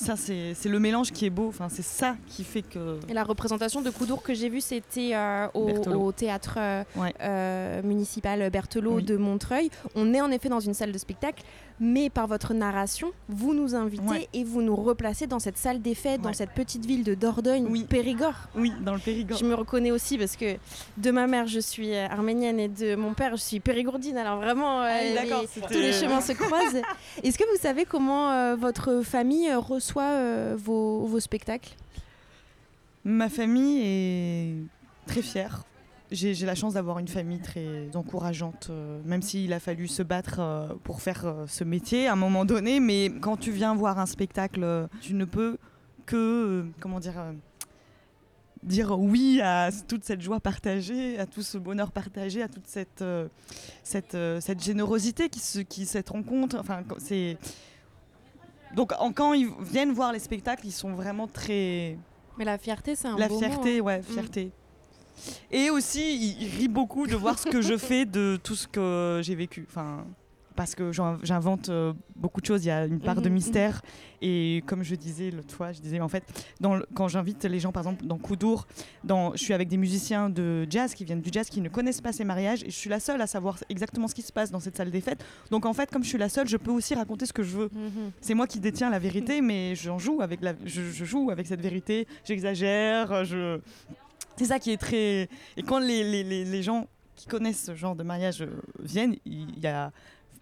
Ça 0.00 0.16
c'est 0.16 0.54
le 0.68 0.80
mélange 0.80 1.12
qui 1.12 1.26
est 1.26 1.30
beau, 1.30 1.48
enfin 1.48 1.68
c'est 1.68 1.82
ça 1.84 2.16
qui 2.26 2.42
fait 2.42 2.62
que 2.62 2.98
Et 3.08 3.12
la 3.12 3.22
représentation 3.22 3.82
de 3.82 3.90
Coudour 3.90 4.22
que 4.22 4.32
j'ai 4.32 4.48
vue, 4.48 4.62
c'était 4.62 5.10
euh, 5.14 5.46
au, 5.52 6.10
théâtre 6.12 6.54
euh, 6.58 6.84
Ouais. 6.96 7.12
euh, 7.20 7.82
municipal 7.82 8.48
Berthelot 8.50 8.94
Oui. 8.94 9.02
de 9.04 9.16
Montreuil. 9.18 9.68
On 9.94 10.14
est 10.14 10.20
en 10.22 10.30
effet 10.30 10.48
dans 10.48 10.60
une 10.60 10.72
salle 10.72 10.92
de 10.92 10.98
spectacle, 10.98 11.42
mais 11.80 12.10
par 12.10 12.26
votre 12.26 12.52
narration, 12.52 13.10
vous 13.28 13.54
nous 13.54 13.74
invitez 13.74 14.02
Ouais. 14.04 14.28
et 14.34 14.44
vous 14.44 14.60
nous 14.60 14.76
replacez 14.76 15.26
dans 15.26 15.38
cette 15.38 15.56
salle 15.56 15.80
des 15.80 15.94
fêtes, 15.94 16.20
dans 16.20 16.32
cette 16.34 16.50
petite 16.50 16.84
ville 16.84 17.04
de 17.04 17.14
Dordogne, 17.14 17.66
Oui. 17.70 17.84
Périgord. 17.88 18.34
Oui, 18.54 18.70
dans 18.82 18.92
le 18.92 18.98
Périgord. 19.00 19.38
Je 19.38 19.44
me 19.46 19.54
reconnais 19.54 19.90
aussi 19.90 20.18
parce 20.18 20.36
que 20.36 20.56
de 20.98 21.10
ma 21.10 21.26
mère, 21.26 21.46
je 21.46 21.58
suis 21.60 21.94
euh, 21.94 22.06
arménienne 22.08 22.60
et 22.60 22.68
de 22.68 22.94
mon 22.96 23.14
père, 23.14 23.30
je 23.36 23.42
suis 23.42 23.60
périgourdine. 23.60 24.18
Alors 24.18 24.36
vraiment, 24.36 24.82
euh, 24.82 24.88
Ah 24.90 25.22
d'accord, 25.24 25.42
les- 25.56 25.62
tous 25.62 25.72
les 25.80 25.92
chemins 25.92 26.20
se 26.20 26.32
croisent. 26.32 26.82
Est-ce 27.22 27.38
que 27.38 27.44
vous 27.50 27.60
savez 27.60 27.84
comment 27.86 28.30
euh, 28.30 28.56
votre 28.56 29.00
famille 29.02 29.48
euh, 29.48 29.58
reçoit 29.58 30.02
euh, 30.10 30.56
vos, 30.58 31.06
vos 31.06 31.20
spectacles? 31.20 31.74
Ma 33.04 33.30
famille 33.30 33.80
est 33.82 34.54
très 35.06 35.22
fière. 35.22 35.62
J'ai 36.12 36.34
la 36.44 36.56
chance 36.56 36.74
d'avoir 36.74 36.98
une 36.98 37.06
famille 37.06 37.38
très 37.38 37.88
encourageante, 37.94 38.66
euh, 38.70 39.00
même 39.04 39.22
s'il 39.22 39.52
a 39.52 39.60
fallu 39.60 39.86
se 39.86 40.02
battre 40.02 40.40
euh, 40.40 40.68
pour 40.82 41.02
faire 41.02 41.24
euh, 41.24 41.46
ce 41.46 41.62
métier 41.62 42.08
à 42.08 42.14
un 42.14 42.16
moment 42.16 42.44
donné. 42.44 42.80
Mais 42.80 43.12
quand 43.20 43.36
tu 43.36 43.52
viens 43.52 43.74
voir 43.76 44.00
un 44.00 44.06
spectacle, 44.06 44.88
tu 45.00 45.14
ne 45.14 45.24
peux 45.24 45.56
que, 46.06 46.64
comment 46.80 46.98
dire, 46.98 47.14
dire 48.64 48.98
oui 48.98 49.40
à 49.40 49.70
toute 49.86 50.04
cette 50.04 50.20
joie 50.20 50.40
partagée, 50.40 51.16
à 51.18 51.26
tout 51.26 51.42
ce 51.42 51.58
bonheur 51.58 51.92
partagé, 51.92 52.42
à 52.42 52.48
toute 52.48 52.66
cette, 52.66 53.04
cette, 53.84 54.16
cette 54.40 54.62
générosité 54.62 55.28
qui, 55.28 55.38
se, 55.38 55.60
qui 55.60 55.86
cette 55.86 56.08
rencontre. 56.10 56.56
Enfin, 56.58 56.82
c'est 56.98 57.38
donc 58.74 58.92
en- 58.98 59.12
quand 59.12 59.32
ils 59.32 59.48
viennent 59.60 59.92
voir 59.92 60.12
les 60.12 60.18
spectacles, 60.18 60.66
ils 60.66 60.72
sont 60.72 60.92
vraiment 60.92 61.28
très 61.28 61.96
Mais 62.36 62.44
la 62.44 62.58
fierté, 62.58 62.96
c'est 62.96 63.06
un 63.08 63.16
la 63.16 63.28
beau 63.28 63.34
mot, 63.34 63.40
fierté, 63.40 63.78
hein. 63.78 63.82
ouais, 63.82 64.02
fierté. 64.02 64.50
Et 65.50 65.70
aussi, 65.70 66.36
il, 66.40 66.48
rit 66.58 66.68
beaucoup 66.68 67.06
de 67.06 67.16
voir 67.16 67.38
ce 67.38 67.48
que 67.48 67.60
je 67.62 67.76
fais 67.76 68.04
de 68.04 68.38
tout 68.42 68.54
ce 68.54 68.66
que 68.68 69.20
j'ai 69.22 69.34
vécu. 69.34 69.66
Enfin, 69.68 70.04
parce 70.56 70.74
que 70.74 70.90
j'invente 71.22 71.70
euh, 71.70 71.94
beaucoup 72.16 72.42
de 72.42 72.46
choses. 72.46 72.64
Il 72.64 72.68
y 72.68 72.70
a 72.70 72.84
une 72.84 73.00
part 73.00 73.22
de 73.22 73.28
Mhm, 73.28 73.34
mystère. 73.34 73.80
Et 74.20 74.62
comme 74.66 74.82
je 74.82 74.94
disais 74.94 75.30
l'autre 75.30 75.54
fois, 75.54 75.72
je 75.72 75.80
disais 75.80 76.00
en 76.00 76.08
fait, 76.08 76.22
dans 76.60 76.74
le- 76.74 76.84
quand 76.92 77.08
j'invite 77.08 77.44
les 77.46 77.58
gens, 77.60 77.72
par 77.72 77.82
exemple, 77.82 78.04
dans 78.04 78.18
Coudour, 78.18 78.66
dans, 79.02 79.32
je 79.34 79.38
suis 79.42 79.54
avec 79.54 79.68
des 79.68 79.78
musiciens 79.78 80.28
de 80.28 80.66
jazz 80.68 80.92
qui 80.92 81.06
viennent 81.06 81.22
du 81.22 81.30
jazz 81.32 81.48
qui 81.48 81.62
ne 81.62 81.70
connaissent 81.70 82.02
pas 82.02 82.12
ces 82.12 82.24
mariages. 82.24 82.62
Et 82.64 82.66
je 82.70 82.76
suis 82.76 82.90
la 82.90 83.00
seule 83.00 83.22
à 83.22 83.26
savoir 83.26 83.56
exactement 83.70 84.06
ce 84.06 84.14
qui 84.14 84.20
se 84.22 84.32
passe 84.32 84.50
dans 84.50 84.60
cette 84.60 84.76
salle 84.76 84.90
des 84.90 85.00
fêtes. 85.00 85.24
Donc 85.50 85.64
en 85.64 85.72
fait, 85.72 85.90
comme 85.90 86.02
je 86.04 86.08
suis 86.08 86.18
la 86.18 86.28
seule, 86.28 86.46
je 86.48 86.58
peux 86.58 86.72
aussi 86.72 86.94
raconter 86.94 87.24
ce 87.24 87.32
que 87.32 87.42
je 87.42 87.56
veux. 87.56 87.70
Mhm. 87.72 88.10
C'est 88.20 88.34
moi 88.34 88.46
qui 88.46 88.60
détiens 88.60 88.90
la 88.90 88.98
vérité, 88.98 89.40
mais 89.40 89.74
j'en 89.76 89.98
joue 89.98 90.20
avec 90.20 90.42
la, 90.42 90.52
je, 90.66 90.82
je 90.82 91.04
joue 91.06 91.30
avec 91.30 91.46
cette 91.46 91.62
vérité. 91.62 92.06
J'exagère, 92.24 93.24
je. 93.24 93.60
C'est 94.40 94.46
ça 94.46 94.58
qui 94.58 94.70
est 94.72 94.78
très. 94.78 95.28
Et 95.58 95.62
quand 95.62 95.78
les, 95.78 96.02
les, 96.02 96.24
les, 96.24 96.44
les 96.46 96.62
gens 96.62 96.86
qui 97.14 97.26
connaissent 97.26 97.64
ce 97.66 97.74
genre 97.74 97.94
de 97.94 98.02
mariage 98.02 98.40
euh, 98.40 98.46
viennent, 98.78 99.16
il 99.26 99.58
y 99.60 99.66
a. 99.66 99.92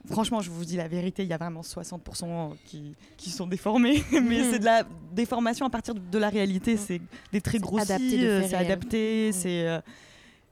Franchement, 0.08 0.40
je 0.40 0.50
vous 0.50 0.64
dis 0.64 0.76
la 0.76 0.86
vérité, 0.86 1.24
il 1.24 1.28
y 1.28 1.32
a 1.32 1.36
vraiment 1.36 1.62
60% 1.62 2.52
qui, 2.64 2.94
qui 3.16 3.30
sont 3.30 3.48
déformés. 3.48 4.04
Mais 4.12 4.20
Mhm. 4.38 4.50
c'est 4.52 4.58
de 4.60 4.64
la 4.64 4.84
déformation 5.12 5.66
à 5.66 5.70
partir 5.70 5.94
de, 5.94 6.18
la 6.18 6.28
réalité. 6.28 6.74
Mhm. 6.74 6.78
C'est 6.86 7.00
des 7.32 7.40
traits 7.40 7.56
C'est 7.60 7.66
grossis, 7.66 8.24
euh, 8.24 8.46
c'est 8.48 8.54
adapté. 8.54 9.26
Mhm. 9.26 9.32
c'est 9.32 9.66
euh, 9.68 9.80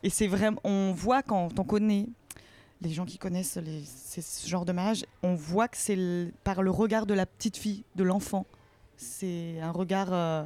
et 0.03 0.11
c'est 0.11 0.27
vraiment. 0.27 0.61
On 0.65 0.93
voit 0.93 1.23
quand 1.23 1.57
on 1.59 1.65
connaît 1.65 2.07
les 2.83 2.91
gens 2.93 3.07
qui 3.07 3.17
connaissent 3.19 3.57
les, 3.59 3.85
ce 3.87 4.49
genre 4.49 4.65
de 4.65 4.73
mariage, 4.73 5.05
on 5.23 5.35
voit 5.37 5.69
que 5.69 5.77
c'est 5.79 5.97
le- 5.97 6.33
par 6.43 6.63
le 6.63 6.71
regard 6.73 7.07
de 7.07 7.15
la 7.15 7.25
petite 7.25 7.57
fille, 7.57 7.85
de 7.95 8.03
l'enfant. 8.03 8.45
C'est 8.97 9.61
un 9.61 9.71
regard. 9.71 10.09
euh, 10.13 10.43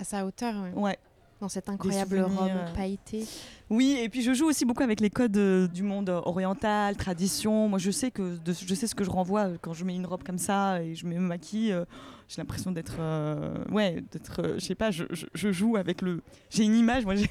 À 0.00 0.04
sa 0.04 0.26
hauteur, 0.26 0.54
ouais. 0.62 0.72
ouais. 0.82 0.98
Dans 1.40 1.48
cette 1.48 1.68
incroyable 1.68 2.20
robe 2.20 2.48
euh. 2.50 2.74
pailletée. 2.74 3.24
Oui, 3.70 3.96
et 4.02 4.08
puis 4.08 4.22
je 4.22 4.32
joue 4.34 4.46
aussi 4.46 4.64
beaucoup 4.64 4.82
avec 4.82 5.00
les 5.00 5.10
codes 5.10 5.36
euh, 5.36 5.68
du 5.68 5.82
monde 5.82 6.08
euh, 6.10 6.20
oriental, 6.24 6.96
tradition. 6.96 7.68
Moi, 7.68 7.78
je 7.78 7.90
sais 7.90 8.10
que 8.10 8.36
de- 8.38 8.52
je 8.52 8.74
sais 8.74 8.86
ce 8.86 8.94
que 8.94 9.04
je 9.04 9.10
renvoie 9.10 9.50
quand 9.60 9.72
je 9.72 9.84
mets 9.84 9.94
une 9.94 10.06
robe 10.06 10.22
comme 10.24 10.38
ça 10.38 10.82
et 10.82 10.94
je 10.94 11.06
me 11.06 11.18
maquille. 11.20 11.72
euh, 11.72 11.84
j'ai 12.28 12.42
l'impression 12.42 12.72
d'être, 12.72 12.96
euh, 13.00 13.54
ouais, 13.70 14.02
d'être, 14.12 14.56
je 14.58 14.64
sais 14.64 14.74
pas, 14.74 14.90
je, 14.90 15.04
je- 15.10 15.26
je 15.32 15.50
joue 15.52 15.76
avec 15.76 16.02
le. 16.02 16.22
J'ai 16.50 16.64
une 16.64 16.74
image, 16.74 17.04
moi. 17.04 17.14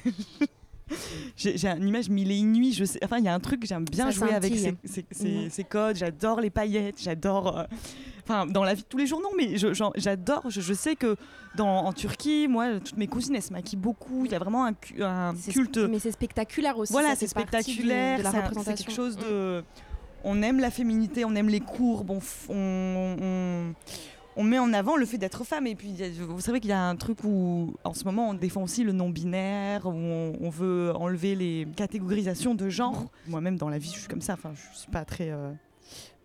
J'ai, 1.36 1.66
une 1.66 1.86
image 1.86 2.08
mille 2.08 2.30
et 2.30 2.38
une 2.38 2.52
nuits. 2.52 2.72
Je 2.72 2.84
sais, 2.86 2.98
enfin, 3.04 3.18
il 3.18 3.24
y 3.24 3.28
a 3.28 3.34
un 3.34 3.40
truc 3.40 3.62
j'aime 3.66 3.84
bien 3.84 4.06
Ça 4.06 4.10
jouer 4.10 4.32
avec 4.34 4.54
ces, 4.54 4.58
scintille. 4.58 4.78
ces- 4.84 5.06
ces- 5.10 5.50
ces 5.50 5.64
codes. 5.64 5.96
J'adore 5.96 6.40
les 6.40 6.48
paillettes. 6.48 7.00
J'adore. 7.02 7.66
Enfin, 8.28 8.44
dans 8.46 8.62
la 8.62 8.74
vie 8.74 8.82
de 8.82 8.86
tous 8.86 8.98
les 8.98 9.06
jours, 9.06 9.22
non, 9.22 9.30
mais 9.36 9.56
j'adore. 9.96 10.42
Je, 10.50 10.60
je 10.60 10.74
sais 10.74 10.96
que 10.96 11.16
dans, 11.56 11.84
en 11.86 11.92
Turquie, 11.94 12.46
moi, 12.46 12.78
toutes 12.78 12.98
mes 12.98 13.06
cousines, 13.06 13.34
elles 13.34 13.42
se 13.42 13.52
maquillent 13.52 13.78
beaucoup. 13.78 14.26
Il 14.26 14.32
y 14.32 14.34
a 14.34 14.38
vraiment 14.38 14.66
un, 14.66 14.72
culte 14.74 15.78
Mais 15.78 15.98
c'est 15.98 16.12
spectaculaire 16.12 16.76
aussi. 16.76 16.92
voilà, 16.92 17.16
c'est 17.16 17.26
spectaculaire, 17.26 18.20
c'est 18.64 18.74
quelque 18.74 18.92
chose 18.92 19.16
Mm. 19.16 19.20
de. 19.22 19.64
On 20.24 20.42
aime 20.42 20.58
la 20.60 20.70
féminité, 20.70 21.24
on 21.24 21.34
aime 21.36 21.48
les 21.48 21.60
courbes, 21.60 22.10
on, 22.10 22.18
f- 22.18 22.50
on, 22.50 23.16
on, 23.22 23.74
on 24.36 24.42
met 24.44 24.58
en 24.58 24.72
avant 24.72 24.96
le 24.96 25.06
fait 25.06 25.16
d'être 25.16 25.44
femme. 25.44 25.66
Et 25.68 25.76
puis, 25.76 25.94
vous 26.18 26.40
savez 26.40 26.58
qu'il 26.60 26.70
y 26.70 26.72
a 26.74 26.82
un 26.82 26.96
truc 26.96 27.22
où, 27.24 27.72
en 27.84 27.94
ce 27.94 28.04
moment, 28.04 28.28
on 28.28 28.34
défend 28.34 28.62
aussi 28.64 28.82
le 28.82 28.90
non-binaire, 28.92 29.86
où 29.86 29.90
on, 29.92 30.32
on 30.40 30.50
veut 30.50 30.92
enlever 30.96 31.34
les 31.36 31.66
catégorisations 31.76 32.54
de 32.56 32.68
genre. 32.68 33.06
Moi-même, 33.28 33.56
dans 33.56 33.68
la 33.68 33.78
vie, 33.78 33.90
je 33.94 34.00
suis 34.00 34.08
comme 34.08 34.20
ça. 34.20 34.32
Enfin, 34.34 34.52
je 34.54 34.78
suis 34.80 34.90
pas 34.90 35.04
très. 35.04 35.30
euh, 35.30 35.52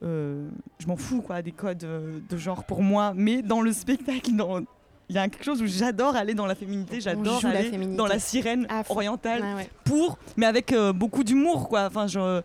euh, 0.03 0.47
je 0.79 0.87
m'en 0.87 0.97
fous, 0.97 1.21
quoi, 1.21 1.41
des 1.41 1.51
codes 1.51 1.83
euh, 1.83 2.19
de 2.29 2.37
genre 2.37 2.63
pour 2.65 2.81
moi. 2.83 3.13
Mais 3.15 3.41
dans 3.41 3.61
le 3.61 3.71
spectacle, 3.71 4.31
dans- 4.35 4.61
il 5.09 5.15
y 5.15 5.19
a 5.19 5.27
quelque 5.27 5.43
chose 5.43 5.61
où 5.61 5.67
j'adore 5.67 6.15
aller 6.15 6.33
dans 6.33 6.45
la 6.45 6.55
féminité, 6.55 7.01
j'adore 7.01 7.39
joue 7.41 7.47
la 7.47 7.59
aller 7.59 7.69
féminité. 7.69 7.97
dans 7.97 8.07
la 8.07 8.19
sirène 8.19 8.67
orientale 8.89 9.41
ouais. 9.57 9.69
pour, 9.83 10.17
mais 10.37 10.45
avec 10.45 10.71
euh, 10.71 10.93
beaucoup 10.93 11.23
d'humour, 11.23 11.67
quoi. 11.69 11.85
Enfin, 11.87 12.07
je, 12.07 12.41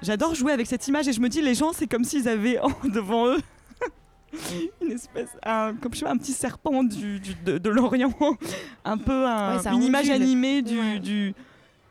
j'adore 0.00 0.34
jouer 0.34 0.52
avec 0.52 0.66
cette 0.66 0.86
image 0.88 1.08
et 1.08 1.12
je 1.12 1.20
me 1.20 1.28
dis, 1.28 1.42
les 1.42 1.54
gens, 1.54 1.72
c'est 1.72 1.86
comme 1.86 2.04
s'ils 2.04 2.28
avaient 2.28 2.58
en- 2.60 2.70
devant 2.88 3.26
eux 3.28 3.40
une 4.80 4.92
espèce, 4.92 5.28
un, 5.44 5.74
comme 5.74 5.92
je 5.92 5.98
sais 5.98 6.06
un 6.06 6.16
petit 6.16 6.32
serpent 6.32 6.82
du, 6.84 7.20
du- 7.20 7.34
de, 7.44 7.58
de 7.58 7.68
l'Orient, 7.70 8.14
un 8.84 8.96
peu 8.96 9.26
un- 9.26 9.56
Ouais, 9.56 9.62
ça 9.62 9.72
une 9.72 9.82
image 9.82 10.08
animée 10.08 10.62
du, 10.62 10.78
Ouais. 10.78 10.98
du- 11.00 11.34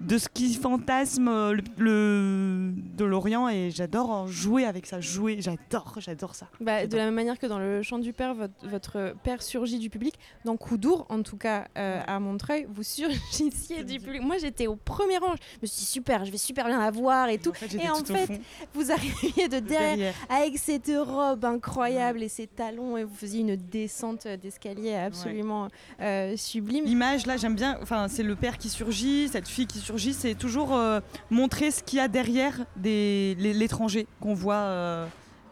de 0.08 0.18
ce 0.18 0.28
qui 0.28 0.54
fantasme 0.56 1.28
euh, 1.28 1.54
le, 1.54 1.64
le- 1.78 2.72
de 2.98 3.06
l'Orient 3.06 3.48
et 3.50 3.70
j'adore 3.72 4.28
jouer 4.28 4.66
avec 4.66 4.86
ça, 4.86 5.00
jouer, 5.00 5.38
j'adore, 5.40 5.96
j'adore 6.00 6.36
ça. 6.36 6.48
Bah, 6.60 6.86
de 6.88 6.98
la 6.98 7.06
même 7.06 7.14
manière 7.14 7.38
que 7.40 7.46
dans 7.48 7.60
le 7.60 7.82
chant 7.84 8.00
du 8.00 8.12
père, 8.14 8.34
votre, 8.34 8.54
votre 8.68 9.14
père 9.24 9.42
surgit 9.42 9.80
du 9.80 9.90
public. 9.90 10.16
Dans 10.46 10.58
Coudour, 10.58 11.06
en 11.10 11.22
tout 11.22 11.38
cas 11.38 11.68
euh, 11.78 12.02
à 12.08 12.20
Montreuil, 12.20 12.66
vous 12.74 12.84
surgissiez 12.84 13.84
du 13.84 14.00
public. 14.00 14.22
Moi, 14.22 14.38
j'étais 14.40 14.68
au 14.68 14.76
premier 14.76 15.18
rang. 15.18 15.34
Je 15.56 15.58
me 15.62 15.68
suis 15.68 15.80
dit, 15.80 15.86
super, 15.86 16.26
je 16.26 16.32
vais 16.32 16.38
super 16.38 16.66
bien 16.66 16.80
la 16.80 16.92
voir 16.92 17.30
et 17.30 17.38
tout. 17.38 17.52
En 17.52 17.54
fait, 17.54 17.70
j'étais 17.70 17.86
Et 17.86 17.90
en 17.90 18.02
tout 18.02 18.14
fait, 18.16 18.42
vous 18.74 18.92
arriviez 18.92 19.48
de 19.48 19.60
derrière, 19.60 19.96
derrière. 19.98 20.14
avec 20.30 20.58
cette 20.58 20.92
robe 20.96 21.46
incroyable 21.46 22.24
et 22.24 22.30
ces 22.30 22.48
talons 22.48 22.98
et 22.98 23.04
vous 23.04 23.16
faisiez 23.16 23.42
une 23.42 23.56
descente 23.56 24.28
d'escalier 24.28 24.96
absolument 24.96 25.68
euh, 26.02 26.36
sublime. 26.38 26.86
L'image, 26.86 27.26
là, 27.26 27.38
j'aime 27.38 27.56
bien. 27.56 27.78
Enfin, 27.82 28.08
c'est 28.08 28.24
le 28.24 28.36
père 28.36 28.58
qui 28.58 28.70
surgit, 28.70 29.28
cette 29.30 29.48
fille 29.48 29.68
qui 29.68 29.78
surgit. 29.80 29.91
C'est 29.98 30.36
toujours 30.36 30.74
euh, 30.76 31.00
montrer 31.30 31.72
ce 31.72 31.84
qu'il 31.84 31.98
y 31.98 32.02
a 32.02 32.08
derrière 32.08 32.66
des, 32.76 33.36
l'étranger 33.40 34.08
qu'on 34.20 34.34
voit. 34.34 34.56
euh, 34.56 35.06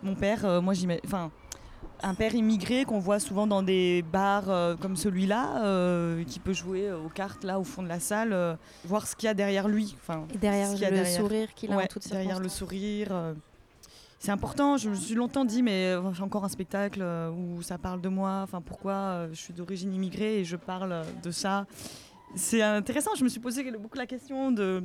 mon 0.04 0.16
père, 0.16 0.46
euh, 0.46 0.62
moi, 0.62 0.74
j'imagine. 0.74 1.02
Enfin, 1.06 1.30
un 2.02 2.14
père 2.14 2.34
immigré 2.34 2.86
qu'on 2.86 3.00
voit 3.00 3.20
souvent 3.20 3.46
dans 3.48 3.62
des 3.62 4.02
bars 4.14 4.50
euh, 4.50 4.76
comme 4.78 4.96
celui-là, 4.96 5.64
euh, 5.66 6.24
qui 6.24 6.40
peut 6.40 6.54
jouer 6.54 6.90
aux 6.92 7.10
cartes 7.10 7.44
là 7.44 7.60
au 7.60 7.66
fond 7.66 7.84
de 7.84 7.90
la 7.90 8.00
salle, 8.00 8.32
euh, 8.32 8.56
voir 8.86 9.06
ce 9.08 9.16
qu'il 9.18 9.28
y 9.28 9.30
a 9.30 9.34
derrière 9.34 9.68
lui. 9.68 9.96
Enfin, 10.02 10.26
Et 10.34 10.38
derrière 10.38 10.72
le 10.72 10.78
derrière. 10.78 11.06
sourire 11.08 11.54
qu'il 11.54 11.72
a 11.74 11.76
Ouais, 11.76 11.84
en 11.84 11.88
toute 11.88 12.08
derrière 12.10 12.40
le 12.40 12.48
sourire. 12.48 13.10
c'est 14.20 14.32
important, 14.32 14.78
je 14.78 14.90
me 14.90 14.96
suis 14.96 15.16
longtemps 15.16 15.44
dit, 15.44 15.62
mais 15.62 15.94
j'ai 16.14 16.24
encore 16.24 16.46
un 16.46 16.50
spectacle 16.50 17.04
où 17.36 17.62
ça 17.62 17.78
parle 17.78 18.00
de 18.00 18.10
moi, 18.10 18.42
enfin 18.44 18.62
pourquoi 18.62 19.28
je 19.32 19.38
suis 19.38 19.54
d'origine 19.54 19.94
immigrée 19.94 20.40
et 20.40 20.46
je 20.46 20.56
parle 20.56 21.04
de 21.22 21.32
ça. 21.32 21.66
C'est 22.36 22.62
intéressant, 22.62 23.12
je 23.18 23.24
me 23.24 23.30
suis 23.30 23.40
posé 23.40 23.70
beaucoup 23.72 23.98
la 23.98 24.06
question 24.06 24.52
de... 24.52 24.84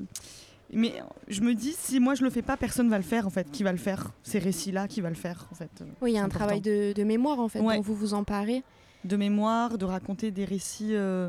Mais 0.73 0.95
je 1.29 1.43
me 1.43 1.55
dis, 1.55 1.73
si 1.79 2.01
moi 2.01 2.15
je 2.15 2.25
le 2.25 2.31
fais 2.31 2.43
pas, 2.43 2.57
personne 2.57 2.89
va 2.89 2.97
le 2.97 3.05
faire 3.05 3.27
en 3.27 3.31
fait. 3.31 3.51
Qui 3.51 3.63
va 3.63 3.71
le 3.71 3.79
faire? 3.79 4.11
Ces 4.23 4.39
récits-là, 4.39 4.89
qui 4.89 5.01
va 5.03 5.11
le 5.11 5.15
faire 5.15 5.47
en 5.53 5.55
fait? 5.55 5.71
Oui, 6.01 6.13
il 6.13 6.15
y 6.15 6.19
a 6.19 6.23
un 6.23 6.25
important. 6.25 6.39
travail 6.47 6.61
de, 6.63 6.93
de 6.95 7.05
mémoire 7.05 7.39
en 7.39 7.49
fait 7.49 7.61
Ouais. 7.61 7.77
dont 7.77 7.83
vous 7.83 7.95
vous 7.95 8.15
emparez. 8.15 8.63
De 9.05 9.17
mémoire, 9.17 9.77
de 9.77 9.85
raconter 9.85 10.31
des 10.31 10.47
récits 10.47 10.95
euh, 10.97 11.29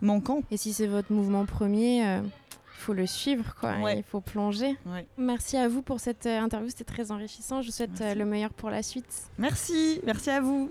manquants. 0.00 0.42
Et 0.52 0.56
si 0.56 0.72
c'est 0.72 0.86
votre 0.86 1.12
mouvement 1.12 1.44
premier, 1.46 1.98
il 2.18 2.22
faut 2.78 2.92
le 2.94 3.06
suivre, 3.06 3.54
quoi. 3.58 3.76
Ouais. 3.80 3.98
Il 3.98 4.04
faut 4.04 4.20
plonger. 4.20 4.76
Ouais. 4.86 5.04
Merci 5.18 5.56
à 5.56 5.68
vous 5.68 5.82
pour 5.82 5.98
cette 5.98 6.26
euh, 6.26 6.38
interview, 6.40 6.68
c'était 6.70 6.84
très 6.84 7.10
enrichissant. 7.10 7.60
Je 7.60 7.66
vous 7.66 7.72
souhaite 7.72 7.90
euh, 8.00 8.04
Merci. 8.04 8.18
le 8.20 8.24
meilleur 8.24 8.50
pour 8.54 8.70
la 8.70 8.82
suite. 8.84 9.24
Merci, 9.38 10.00
merci 10.06 10.30
à 10.30 10.40
vous. 10.40 10.70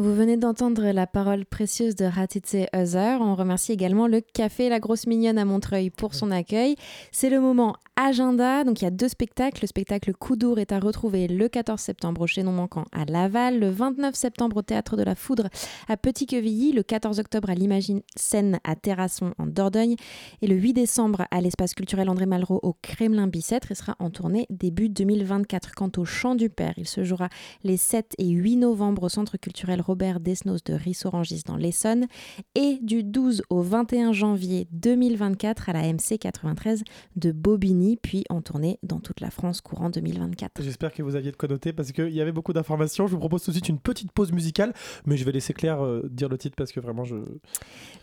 Vous 0.00 0.14
venez 0.14 0.38
d'entendre 0.38 0.92
la 0.92 1.06
parole 1.06 1.44
précieuse 1.44 1.94
de 1.94 2.06
Hatitse 2.06 2.66
Other. 2.72 3.20
On 3.20 3.34
remercie 3.34 3.72
également 3.72 4.06
le 4.06 4.22
Café 4.22 4.70
La 4.70 4.80
Grosse 4.80 5.06
Mignonne 5.06 5.36
à 5.36 5.44
Montreuil 5.44 5.90
pour 5.90 6.14
son 6.14 6.30
accueil. 6.30 6.76
C'est 7.12 7.28
le 7.28 7.38
moment 7.38 7.76
agenda. 8.06 8.64
Donc 8.64 8.80
il 8.80 8.84
y 8.84 8.88
a 8.88 8.90
deux 8.90 9.08
spectacles. 9.08 9.60
Le 9.62 9.66
spectacle 9.66 10.12
Coudour 10.14 10.58
est 10.58 10.72
à 10.72 10.78
retrouver 10.78 11.28
le 11.28 11.48
14 11.48 11.80
septembre 11.80 12.22
au 12.22 12.26
Chaînon 12.26 12.52
Manquant 12.52 12.84
à 12.92 13.04
Laval, 13.04 13.58
le 13.58 13.70
29 13.70 14.14
septembre 14.14 14.58
au 14.58 14.62
Théâtre 14.62 14.96
de 14.96 15.02
la 15.02 15.14
Foudre 15.14 15.48
à 15.88 15.96
Petit-Quevilly, 15.96 16.72
le 16.72 16.82
14 16.82 17.18
octobre 17.20 17.50
à 17.50 17.54
l'Imagine 17.54 18.02
Scène 18.16 18.58
à 18.64 18.76
Terrasson 18.76 19.32
en 19.38 19.46
Dordogne 19.46 19.96
et 20.42 20.46
le 20.46 20.56
8 20.56 20.72
décembre 20.72 21.26
à 21.30 21.40
l'espace 21.40 21.74
culturel 21.74 22.08
André 22.08 22.26
Malraux 22.26 22.60
au 22.62 22.74
Kremlin 22.80 23.26
Bicêtre 23.26 23.70
et 23.70 23.74
sera 23.74 23.96
en 23.98 24.10
tournée 24.10 24.46
début 24.50 24.88
2024. 24.88 25.74
Quant 25.74 25.90
au 25.96 26.04
Chant 26.04 26.34
du 26.34 26.48
Père, 26.48 26.74
il 26.76 26.88
se 26.88 27.04
jouera 27.04 27.28
les 27.64 27.76
7 27.76 28.14
et 28.18 28.28
8 28.28 28.56
novembre 28.56 29.04
au 29.04 29.08
Centre 29.08 29.36
culturel 29.36 29.80
Robert 29.80 30.20
Desnos 30.20 30.64
de 30.64 30.74
Rissorangis 30.74 31.42
dans 31.46 31.56
l'Essonne 31.56 32.06
et 32.54 32.78
du 32.82 33.02
12 33.04 33.42
au 33.50 33.62
21 33.62 34.12
janvier 34.12 34.66
2024 34.72 35.68
à 35.68 35.72
la 35.72 35.92
MC 35.92 36.18
93 36.18 36.82
de 37.16 37.32
Bobigny, 37.32 37.89
puis 37.96 38.24
en 38.30 38.40
tournée 38.42 38.78
dans 38.82 39.00
toute 39.00 39.20
la 39.20 39.30
France 39.30 39.60
courant 39.60 39.90
2024. 39.90 40.62
J'espère 40.62 40.92
que 40.92 41.02
vous 41.02 41.16
aviez 41.16 41.30
de 41.30 41.36
quoi 41.36 41.48
noter 41.48 41.72
parce 41.72 41.92
qu'il 41.92 42.10
y 42.10 42.20
avait 42.20 42.32
beaucoup 42.32 42.52
d'informations. 42.52 43.06
Je 43.06 43.12
vous 43.12 43.18
propose 43.18 43.42
tout 43.42 43.50
de 43.50 43.56
suite 43.56 43.68
une 43.68 43.78
petite 43.78 44.12
pause 44.12 44.32
musicale, 44.32 44.72
mais 45.06 45.16
je 45.16 45.24
vais 45.24 45.32
laisser 45.32 45.52
Claire 45.52 45.84
euh, 45.84 46.08
dire 46.10 46.28
le 46.28 46.38
titre 46.38 46.56
parce 46.56 46.72
que 46.72 46.80
vraiment 46.80 47.04
je. 47.04 47.16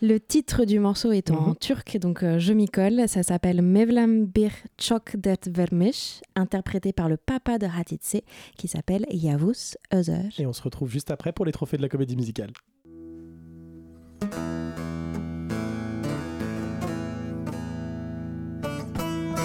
Le 0.02 0.18
titre 0.18 0.64
du 0.64 0.78
morceau 0.80 1.12
est 1.12 1.30
en 1.30 1.48
Mhm. 1.48 1.56
turc, 1.56 1.98
donc 1.98 2.22
euh, 2.22 2.38
je 2.38 2.52
m'y 2.52 2.66
colle. 2.68 3.08
Ça 3.08 3.22
s'appelle 3.22 3.62
Mevlam 3.62 4.26
bir 4.26 4.50
çok 4.78 5.16
det 5.16 5.48
vermiş, 5.48 6.20
interprété 6.36 6.92
par 6.92 7.08
le 7.08 7.16
papa 7.16 7.58
de 7.58 7.66
Hatitse 7.66 8.16
qui 8.56 8.68
s'appelle 8.68 9.06
Yavuz 9.10 9.76
Özer. 9.92 10.28
Et 10.38 10.46
on 10.46 10.52
se 10.52 10.62
retrouve 10.62 10.90
juste 10.90 11.10
après 11.10 11.32
pour 11.32 11.44
les 11.46 11.52
trophées 11.52 11.76
de 11.76 11.82
la 11.82 11.88
comédie 11.88 12.16
musicale. 12.16 12.50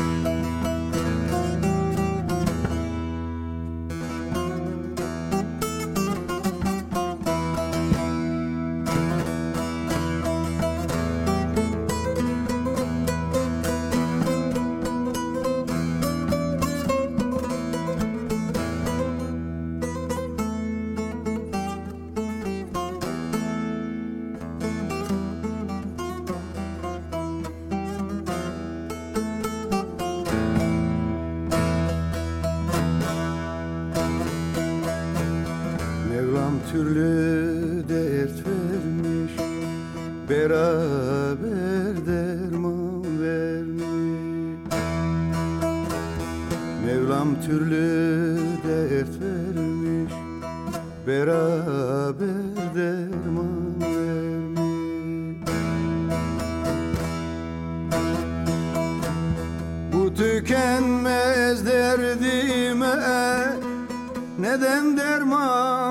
Mevlam 0.04 0.53
dert 49.04 49.22
vermiş 49.22 50.14
Beraber 51.08 52.76
derman 52.76 53.82
vermiş. 53.82 55.50
Bu 59.94 60.14
tükenmez 60.14 61.66
derdime 61.66 62.96
neden 64.40 64.98
derman 64.98 65.83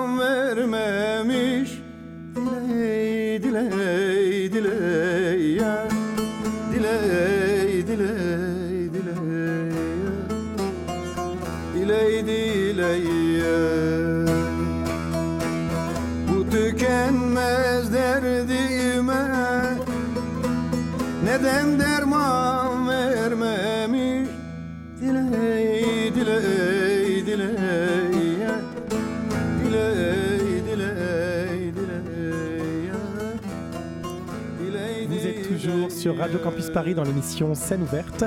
Radio 36.23 36.39
Campus 36.39 36.71
Paris 36.71 36.95
dans 36.95 37.03
l'émission 37.03 37.53
Scène 37.57 37.83
ouverte. 37.83 38.23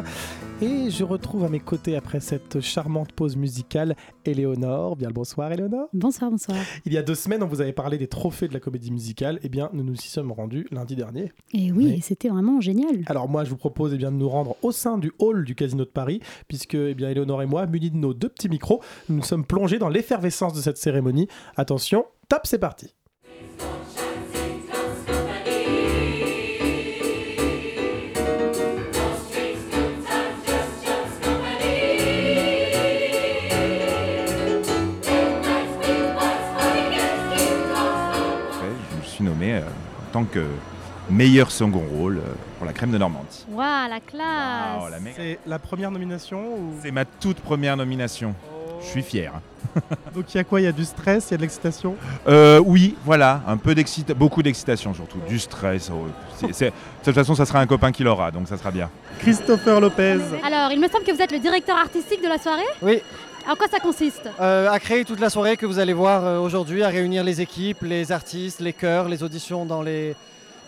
Et 0.61 0.89
je 0.89 1.05
retrouve 1.05 1.45
à 1.45 1.49
mes 1.49 1.61
côtés 1.61 1.95
après 1.95 2.19
cette 2.19 2.59
charmante 2.59 3.13
pause 3.13 3.37
musicale 3.37 3.95
Éléonore. 4.25 4.97
Bien 4.97 5.07
le 5.07 5.13
bonsoir 5.13 5.49
Éléonore. 5.53 5.87
Bonsoir, 5.93 6.29
bonsoir. 6.29 6.57
Il 6.83 6.91
y 6.91 6.97
a 6.97 7.03
deux 7.03 7.15
semaines, 7.15 7.41
on 7.41 7.47
vous 7.47 7.61
avait 7.61 7.71
parlé 7.71 7.97
des 7.97 8.07
trophées 8.07 8.49
de 8.49 8.53
la 8.53 8.59
comédie 8.59 8.91
musicale. 8.91 9.39
Eh 9.43 9.47
bien, 9.47 9.69
nous 9.71 9.85
nous 9.85 9.95
y 9.95 10.07
sommes 10.07 10.33
rendus 10.33 10.67
lundi 10.71 10.97
dernier. 10.97 11.31
Et 11.53 11.71
oui, 11.71 12.01
c'était 12.01 12.27
vraiment 12.27 12.59
génial. 12.59 13.03
Alors 13.05 13.29
moi, 13.29 13.45
je 13.45 13.51
vous 13.51 13.55
propose 13.55 13.93
eh 13.93 13.97
bien, 13.97 14.11
de 14.11 14.17
nous 14.17 14.27
rendre 14.27 14.57
au 14.61 14.73
sein 14.73 14.97
du 14.97 15.13
hall 15.19 15.45
du 15.45 15.55
Casino 15.55 15.85
de 15.85 15.89
Paris, 15.89 16.19
puisque 16.49 16.75
eh 16.75 16.95
bien, 16.95 17.09
Éléonore 17.09 17.43
et 17.43 17.47
moi, 17.47 17.65
munis 17.65 17.91
de 17.91 17.97
nos 17.97 18.13
deux 18.13 18.27
petits 18.27 18.49
micros, 18.49 18.81
nous 19.07 19.15
nous 19.15 19.23
sommes 19.23 19.45
plongés 19.45 19.79
dans 19.79 19.87
l'effervescence 19.87 20.51
de 20.51 20.59
cette 20.59 20.77
cérémonie. 20.77 21.29
Attention, 21.55 22.03
top, 22.27 22.41
c'est 22.43 22.59
parti. 22.59 22.93
Tant 40.15 40.23
que 40.23 40.45
meilleur 41.09 41.51
second 41.51 41.83
rôle 41.99 42.19
euh, 42.19 42.21
pour 42.57 42.65
la 42.65 42.71
crème 42.71 42.89
de 42.91 42.97
Normandie. 42.97 43.45
Waouh, 43.51 43.89
la 43.89 43.99
classe 43.99 44.89
la 44.89 44.97
C'est 45.13 45.39
la 45.45 45.59
première 45.59 45.91
nomination 45.91 46.39
ou... 46.39 46.73
C'est 46.81 46.91
ma 46.91 47.03
toute 47.03 47.41
première 47.41 47.75
nomination. 47.75 48.33
Je 48.79 48.85
suis 48.87 49.03
fier. 49.03 49.33
Donc 50.15 50.33
il 50.33 50.37
y 50.37 50.39
a 50.39 50.45
quoi? 50.45 50.61
Il 50.61 50.63
y 50.63 50.67
a 50.67 50.71
du 50.71 50.85
stress, 50.85 51.27
il 51.27 51.31
y 51.31 51.33
a 51.33 51.37
de 51.37 51.41
l'excitation? 51.41 51.97
Euh, 52.29 52.61
oui, 52.65 52.95
voilà, 53.03 53.41
un 53.45 53.57
peu 53.57 53.75
d'excitation, 53.75 54.17
beaucoup 54.17 54.41
d'excitation 54.41 54.93
surtout, 54.93 55.19
du 55.27 55.37
stress. 55.37 55.91
oh, 55.93 56.07
c'est- 56.37 56.53
c'est- 56.53 56.69
De 56.69 56.73
toute 57.03 57.13
façon, 57.15 57.35
ça 57.35 57.45
sera 57.45 57.59
un 57.59 57.67
copain 57.67 57.91
qui 57.91 58.03
l'aura, 58.03 58.31
donc 58.31 58.47
ça 58.47 58.57
sera 58.57 58.71
bien. 58.71 58.89
Christopher 59.19 59.81
Lopez. 59.81 60.19
Alors, 60.45 60.71
il 60.71 60.79
me 60.79 60.87
semble 60.87 61.03
que 61.03 61.11
vous 61.11 61.21
êtes 61.21 61.31
le 61.33 61.39
directeur 61.39 61.75
artistique 61.75 62.21
de 62.23 62.29
la 62.29 62.37
soirée? 62.37 62.61
Oui, 62.81 63.01
En 63.47 63.55
quoi 63.55 63.67
ça 63.67 63.79
consiste? 63.79 64.27
Euh, 64.39 64.69
à 64.69 64.79
créer 64.79 65.05
toute 65.05 65.19
la 65.19 65.29
soirée 65.29 65.55
que 65.55 65.67
vous 65.67 65.77
allez 65.77 65.93
voir 65.93 66.25
euh, 66.25 66.39
aujourd'hui, 66.39 66.81
à 66.81 66.87
réunir 66.87 67.23
les 67.23 67.41
équipes, 67.41 67.83
les 67.83 68.11
artistes, 68.11 68.59
les 68.59 68.73
chœurs, 68.73 69.07
les 69.07 69.21
auditions 69.21 69.65
dans 69.65 69.83
les, 69.83 70.15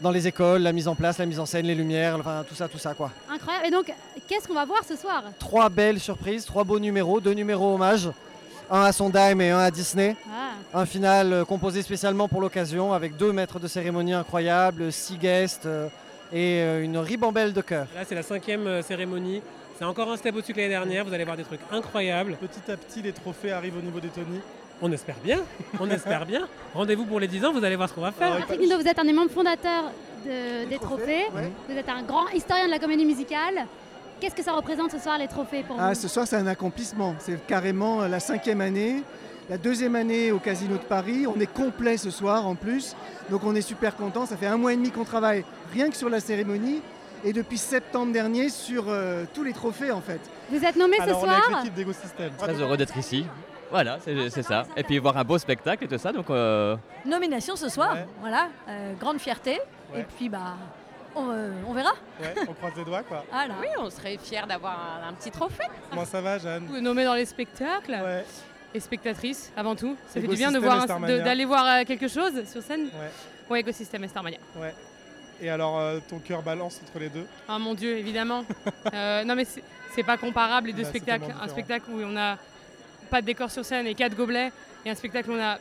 dans 0.02 0.12
les 0.12 0.28
écoles, 0.28 0.62
la 0.62 0.72
mise 0.74 0.88
en 0.88 0.94
place, 0.94 1.18
la 1.18 1.26
mise 1.26 1.40
en 1.40 1.48
scène, 1.48 1.66
les 1.66 1.74
lumières, 1.74 2.18
enfin 2.20 2.46
tout 2.48 2.54
ça, 2.54 2.68
tout 2.68 2.78
ça 2.78 2.94
quoi. 2.94 3.12
Incroyable. 3.32 3.66
Et 3.66 3.72
donc, 3.72 3.92
qu'est-ce 4.28 4.48
qu'on 4.48 4.54
va 4.54 4.66
voir 4.66 4.82
ce 4.88 4.96
soir? 4.96 5.24
Trois 5.40 5.70
belles 5.70 6.00
surprises, 6.00 6.46
trois 6.46 6.64
beaux 6.64 6.80
numéros, 6.80 7.20
deux 7.20 7.34
numéros 7.34 7.74
hommages, 7.74 8.12
un 8.70 8.84
à 8.84 8.92
Sondheim 8.92 9.42
et 9.42 9.50
un 9.50 9.60
à 9.60 9.72
Disney. 9.72 10.16
Ah. 10.30 10.80
Un 10.80 10.86
final 10.86 11.34
euh, 11.34 11.46
composé 11.46 11.82
spécialement 11.82 12.28
pour 12.28 12.42
l'occasion 12.42 12.94
avec 12.94 13.18
deux 13.18 13.32
maîtres 13.32 13.60
de 13.60 13.68
cérémonie 13.68 14.14
incroyables, 14.14 14.92
six 14.92 15.18
guests 15.18 15.68
et 16.32 16.62
une 16.82 16.98
ribambelle 16.98 17.54
de 17.54 17.62
chœurs. 17.62 17.88
Là, 17.96 18.02
c'est 18.06 18.14
la 18.14 18.22
cinquième 18.22 18.84
cérémonie. 18.84 19.42
C'est 19.78 19.86
encore 19.86 20.12
un 20.12 20.18
step 20.18 20.36
au-dessus 20.36 20.54
que 20.54 20.58
l'année 20.58 20.70
dernière. 20.70 21.06
Vous 21.06 21.14
allez 21.14 21.24
voir 21.24 21.38
des 21.38 21.44
trucs 21.44 21.60
incroyables. 21.72 22.36
Petit 22.40 22.72
à 22.72 22.78
petit, 22.78 23.02
les 23.02 23.12
trophées 23.14 23.52
arrivent 23.52 23.78
au 23.78 23.82
niveau 23.82 24.00
des 24.00 24.08
Tony. 24.10 24.40
On 24.82 24.92
espère 24.92 25.16
bien. 25.24 25.40
On 25.80 25.90
espère 25.90 26.26
bien. 26.26 26.48
Rendez-vous 26.74 27.06
pour 27.06 27.20
les 27.20 27.28
10 27.28 27.46
ans. 27.46 27.54
Vous 27.54 27.64
allez 27.64 27.76
voir 27.76 27.90
ce 27.90 27.94
qu'on 27.94 28.02
va 28.02 28.12
faire. 28.12 28.38
Patrick 28.40 28.60
Guindo, 28.62 28.78
vous 28.80 28.88
êtes 28.88 28.98
un 29.00 29.06
des 29.06 29.14
membres 29.14 29.32
fondateurs 29.32 29.92
de- 30.26 30.68
des 30.68 30.78
trophées. 30.80 31.26
Vous 31.70 31.76
êtes 31.78 31.90
un 31.90 32.02
grand 32.04 32.28
historien 32.30 32.66
de 32.66 32.72
la 32.72 32.80
comédie 32.80 33.06
musicale. 33.06 33.66
Qu'est-ce 34.20 34.34
que 34.36 34.44
ça 34.44 34.54
représente 34.54 34.92
ce 34.92 34.98
soir, 35.00 35.18
les 35.20 35.28
trophées, 35.28 35.62
pour 35.64 35.76
Ah, 35.80 35.94
vous 35.94 36.00
ce 36.00 36.08
soir, 36.08 36.26
c'est 36.28 36.36
un 36.38 36.48
accomplissement. 36.48 37.16
C'est 37.20 37.46
carrément 37.46 38.02
euh, 38.02 38.08
la 38.08 38.20
cinquième 38.20 38.62
année, 38.62 39.04
la 39.48 39.60
deuxième 39.60 39.96
année 39.96 40.32
au 40.32 40.40
Casino 40.40 40.74
de 40.78 40.84
Paris. 40.84 41.28
On 41.28 41.40
est 41.40 41.52
complet 41.52 41.98
ce 41.98 42.10
soir 42.10 42.48
en 42.48 42.56
plus, 42.56 42.96
donc 43.30 43.44
on 43.44 43.54
est 43.54 43.62
super 43.62 43.96
content. 43.96 44.26
Ça 44.26 44.36
fait 44.36 44.48
un 44.48 44.58
mois 44.58 44.74
et 44.74 44.76
demi 44.76 44.90
qu'on 44.90 45.04
travaille 45.04 45.46
rien 45.72 45.92
que 45.92 45.96
sur 45.96 46.10
la 46.10 46.20
cérémonie 46.20 46.82
et 47.24 47.34
depuis 47.34 47.58
septembre 47.58 48.12
dernier 48.14 48.50
sur 48.50 48.86
euh, 48.88 49.26
tous 49.34 49.44
les 49.44 49.54
trophées 49.54 49.92
en 49.92 50.02
fait. 50.02 50.20
Vous 50.50 50.64
êtes 50.64 50.76
nommé 50.76 50.98
Alors 51.00 51.20
ce 51.20 51.26
on 51.26 51.30
est 51.30 51.34
avec 51.34 51.44
soir 51.46 51.60
l'équipe 51.62 51.74
d'Ego 51.76 51.94
System. 51.94 52.32
Très 52.38 52.54
heureux 52.54 52.78
d'être 52.78 52.98
ici. 52.98 53.26
Voilà, 53.70 53.98
c'est 54.04 54.30
c'est 54.30 54.44
ça. 54.44 54.64
Et 54.78 54.84
puis 54.84 54.98
voir 54.98 55.18
un 55.18 55.24
beau 55.26 55.38
spectacle 55.38 55.84
et 55.84 55.88
tout 55.88 55.98
ça. 55.98 56.14
Donc, 56.14 56.30
euh, 56.30 56.78
Nomination 57.06 57.56
ce 57.58 57.68
soir, 57.70 57.98
voilà, 58.22 58.48
euh, 58.70 58.94
grande 59.00 59.20
fierté. 59.20 59.60
Et 59.96 60.04
puis 60.18 60.30
bah, 60.30 60.56
on, 61.16 61.30
euh, 61.32 61.52
on 61.68 61.74
verra. 61.74 61.92
Ouais, 62.22 62.34
on 62.48 62.54
croise 62.54 62.74
les 62.78 62.86
doigts 62.86 63.04
quoi. 63.04 63.26
Voilà. 63.32 63.56
Oui, 63.60 63.68
on 63.80 63.90
serait 63.90 64.18
fiers 64.18 64.46
d'avoir 64.48 65.02
un, 65.04 65.10
un 65.10 65.14
petit 65.14 65.32
trophée. 65.32 65.68
Comment 65.90 66.06
ça 66.06 66.22
va, 66.22 66.38
Jeanne 66.38 66.66
Vous 66.68 66.80
nommez 66.80 67.04
dans 67.04 67.16
les 67.16 67.26
spectacles. 67.26 67.98
Et 68.74 68.80
spectatrice 68.82 69.52
avant 69.56 69.76
tout. 69.76 69.96
Ça 70.08 70.20
fait 70.22 70.28
du 70.28 70.36
bien 70.36 70.52
de 70.52 70.58
Écosystème 70.58 70.64
voir 70.64 70.84
Starmania. 70.84 71.20
d'aller 71.24 71.46
voir 71.46 71.66
euh, 71.66 71.84
quelque 71.86 72.08
chose 72.10 72.44
sur 72.50 72.62
scène. 72.62 72.84
Ouais. 72.86 73.12
Ouais, 73.50 73.60
écosystème 73.62 74.04
et 74.04 74.08
Starmania. 74.10 74.38
Ouais. 74.58 74.74
Et 75.42 75.50
alors, 75.50 75.80
euh, 75.80 76.00
ton 76.10 76.20
cœur 76.20 76.42
balance 76.42 76.80
entre 76.88 77.00
les 77.00 77.10
deux? 77.10 77.26
Ah 77.48 77.60
mon 77.60 77.74
dieu, 77.74 77.98
évidemment. 77.98 78.44
Euh, 78.94 79.24
non 79.26 79.36
mais 79.36 79.46
c'est- 79.46 79.64
pas 80.04 80.18
comparable 80.18 80.68
les 80.68 80.74
deux 80.74 80.84
Bah, 80.84 80.90
c'est 80.94 81.00
spectacles. 81.00 81.34
Un 81.42 81.48
spectacle 81.48 81.90
où 81.90 82.00
on 82.02 82.16
a 82.16 82.38
pas 83.10 83.20
de 83.22 83.26
décor 83.26 83.50
sur 83.52 83.66
scène 83.66 83.86
et 83.88 83.96
quatre 83.96 84.16
gobelets, 84.16 84.52
et 84.86 84.90
un 84.92 84.96
spectacle 84.96 85.32
où 85.32 85.34
on 85.34 85.42
a 85.42 85.58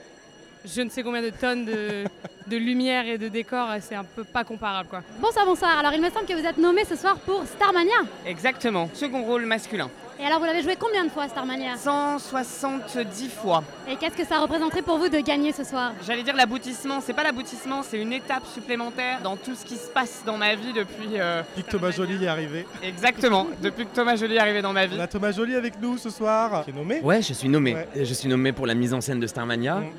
je 0.67 0.83
ne 0.83 0.91
sais 0.91 1.03
combien 1.03 1.23
de 1.23 1.31
tonnes 1.31 1.65
de, 1.65 2.05
de 2.47 2.57
lumière 2.57 3.07
et 3.07 3.19
de 3.19 3.29
décor, 3.29 3.69
c'est 3.81 3.95
un 3.95 4.05
peu 4.05 4.25
pas 4.25 4.45
comparable 4.45 4.89
quoi. 4.89 5.03
Bonsoir, 5.21 5.47
bonsoir. 5.47 5.79
Alors, 5.79 5.93
il 5.95 6.01
me 6.03 6.11
semble 6.11 6.27
que 6.27 6.35
vous 6.35 6.47
êtes 6.47 6.59
nommé 6.59 6.85
ce 6.85 6.97
soir 6.97 7.17
pour 7.19 7.45
Starmania. 7.47 7.95
Exactement, 8.27 8.89
second 8.93 9.23
rôle 9.23 9.47
masculin. 9.47 9.89
Et 10.19 10.25
alors, 10.25 10.39
vous 10.39 10.47
l'avez 10.47 10.63
joué 10.63 10.77
combien 10.81 11.05
de 11.05 11.11
fois, 11.11 11.29
Starmania? 11.29 11.77
170 11.77 13.29
fois. 13.29 13.63
Et 13.87 13.97
qu'est-ce 13.97 14.17
que 14.17 14.25
ça 14.25 14.39
représenterait 14.39 14.81
pour 14.81 14.97
vous 14.97 15.11
de 15.11 15.19
gagner 15.19 15.53
ce 15.53 15.63
soir? 15.63 15.93
J'allais 16.07 16.23
dire 16.23 16.35
l'aboutissement, 16.35 17.03
c'est 17.03 17.13
pas 17.13 17.23
l'aboutissement, 17.23 17.83
c'est 17.83 17.99
une 18.01 18.15
étape 18.15 18.47
supplémentaire 18.47 19.21
dans 19.23 19.37
tout 19.37 19.55
ce 19.55 19.67
qui 19.67 19.77
se 19.77 19.89
passe 19.91 20.23
dans 20.25 20.39
ma 20.39 20.55
vie 20.55 20.73
depuis. 20.73 21.21
euh, 21.21 21.43
Depuis 21.43 21.65
que 21.65 21.71
Thomas 21.71 21.91
Joly 21.91 22.25
est 22.25 22.29
arrivé. 22.29 22.67
Exactement, 22.83 23.47
depuis 23.61 23.85
que 23.85 23.95
Thomas 23.95 24.17
Joly 24.17 24.37
est 24.37 24.39
arrivé 24.39 24.63
dans 24.63 24.73
ma 24.73 24.87
vie. 24.87 24.97
On 24.99 25.03
a 25.03 25.07
Thomas 25.07 25.33
Joly 25.33 25.55
avec 25.55 25.79
nous 25.83 25.99
ce 25.99 26.09
soir, 26.09 26.65
qui 26.65 26.71
est 26.71 26.73
nommé? 26.73 27.01
ouais, 27.03 27.21
je 27.21 27.35
suis 27.35 27.51
nommé. 27.51 27.75
Ouais. 27.75 27.89
Je 27.95 28.15
suis 28.15 28.29
nommé 28.29 28.53
pour 28.53 28.67
la 28.67 28.75
mise 28.75 28.95
en 28.95 29.03
scène 29.03 29.21
de 29.21 29.27
Starmania. 29.27 29.77
Mm. 29.81 29.91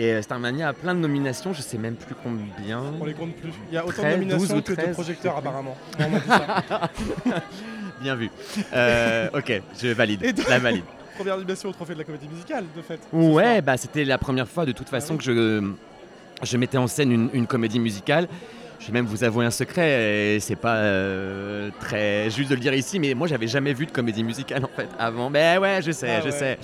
Et 0.00 0.14
euh, 0.14 0.22
Starmania 0.22 0.68
a 0.68 0.72
plein 0.72 0.94
de 0.94 1.00
nominations, 1.00 1.52
je 1.52 1.60
sais 1.60 1.76
même 1.76 1.94
plus 1.94 2.14
combien. 2.14 2.82
On 2.98 3.04
les 3.04 3.12
compte 3.12 3.34
plus. 3.36 3.50
Il 3.70 3.74
y 3.74 3.76
a 3.76 3.84
autant 3.84 4.00
13, 4.00 4.04
de 4.14 4.20
nominations 4.20 4.46
12 4.54 4.58
ou 4.58 4.62
que 4.62 4.70
de 4.72 4.76
13. 4.76 4.92
projecteurs 4.94 5.36
apparemment. 5.36 5.76
Non, 5.98 6.06
on 6.10 6.16
dit 6.16 6.26
ça. 6.26 6.90
Bien 8.00 8.14
vu. 8.14 8.30
Euh, 8.72 9.28
ok, 9.34 9.60
je 9.78 9.88
valide. 9.88 10.24
Et 10.24 10.32
donc- 10.32 10.48
La 10.48 10.58
valide. 10.58 10.84
Première 11.16 11.36
nomination 11.36 11.68
au 11.68 11.72
trophée 11.72 11.92
de 11.92 11.98
la 11.98 12.04
comédie 12.04 12.28
musicale, 12.28 12.64
de 12.74 12.80
fait. 12.80 12.98
Ouais, 13.12 13.60
bah 13.60 13.76
c'était 13.76 14.06
la 14.06 14.16
première 14.16 14.48
fois 14.48 14.64
de 14.64 14.72
toute 14.72 14.88
façon 14.88 15.18
que 15.18 15.22
je, 15.22 15.70
je 16.42 16.56
mettais 16.56 16.78
en 16.78 16.86
scène 16.86 17.12
une, 17.12 17.28
une 17.34 17.46
comédie 17.46 17.78
musicale. 17.78 18.26
Je 18.78 18.86
vais 18.86 18.92
même 18.94 19.04
vous 19.04 19.22
avouer 19.22 19.44
un 19.44 19.50
secret, 19.50 20.36
et 20.36 20.40
c'est 20.40 20.56
pas 20.56 20.76
euh, 20.76 21.68
très 21.78 22.30
juste 22.30 22.48
de 22.48 22.54
le 22.54 22.60
dire 22.62 22.72
ici, 22.72 22.98
mais 22.98 23.12
moi 23.12 23.26
j'avais 23.28 23.48
jamais 23.48 23.74
vu 23.74 23.84
de 23.84 23.90
comédie 23.90 24.24
musicale 24.24 24.64
en 24.64 24.70
fait 24.74 24.88
avant. 24.98 25.28
Mais 25.28 25.58
ouais, 25.58 25.80
je 25.84 25.90
sais, 25.92 26.08
Ah 26.16 26.20
je 26.20 26.30
ouais. 26.30 26.30
sais. 26.32 26.58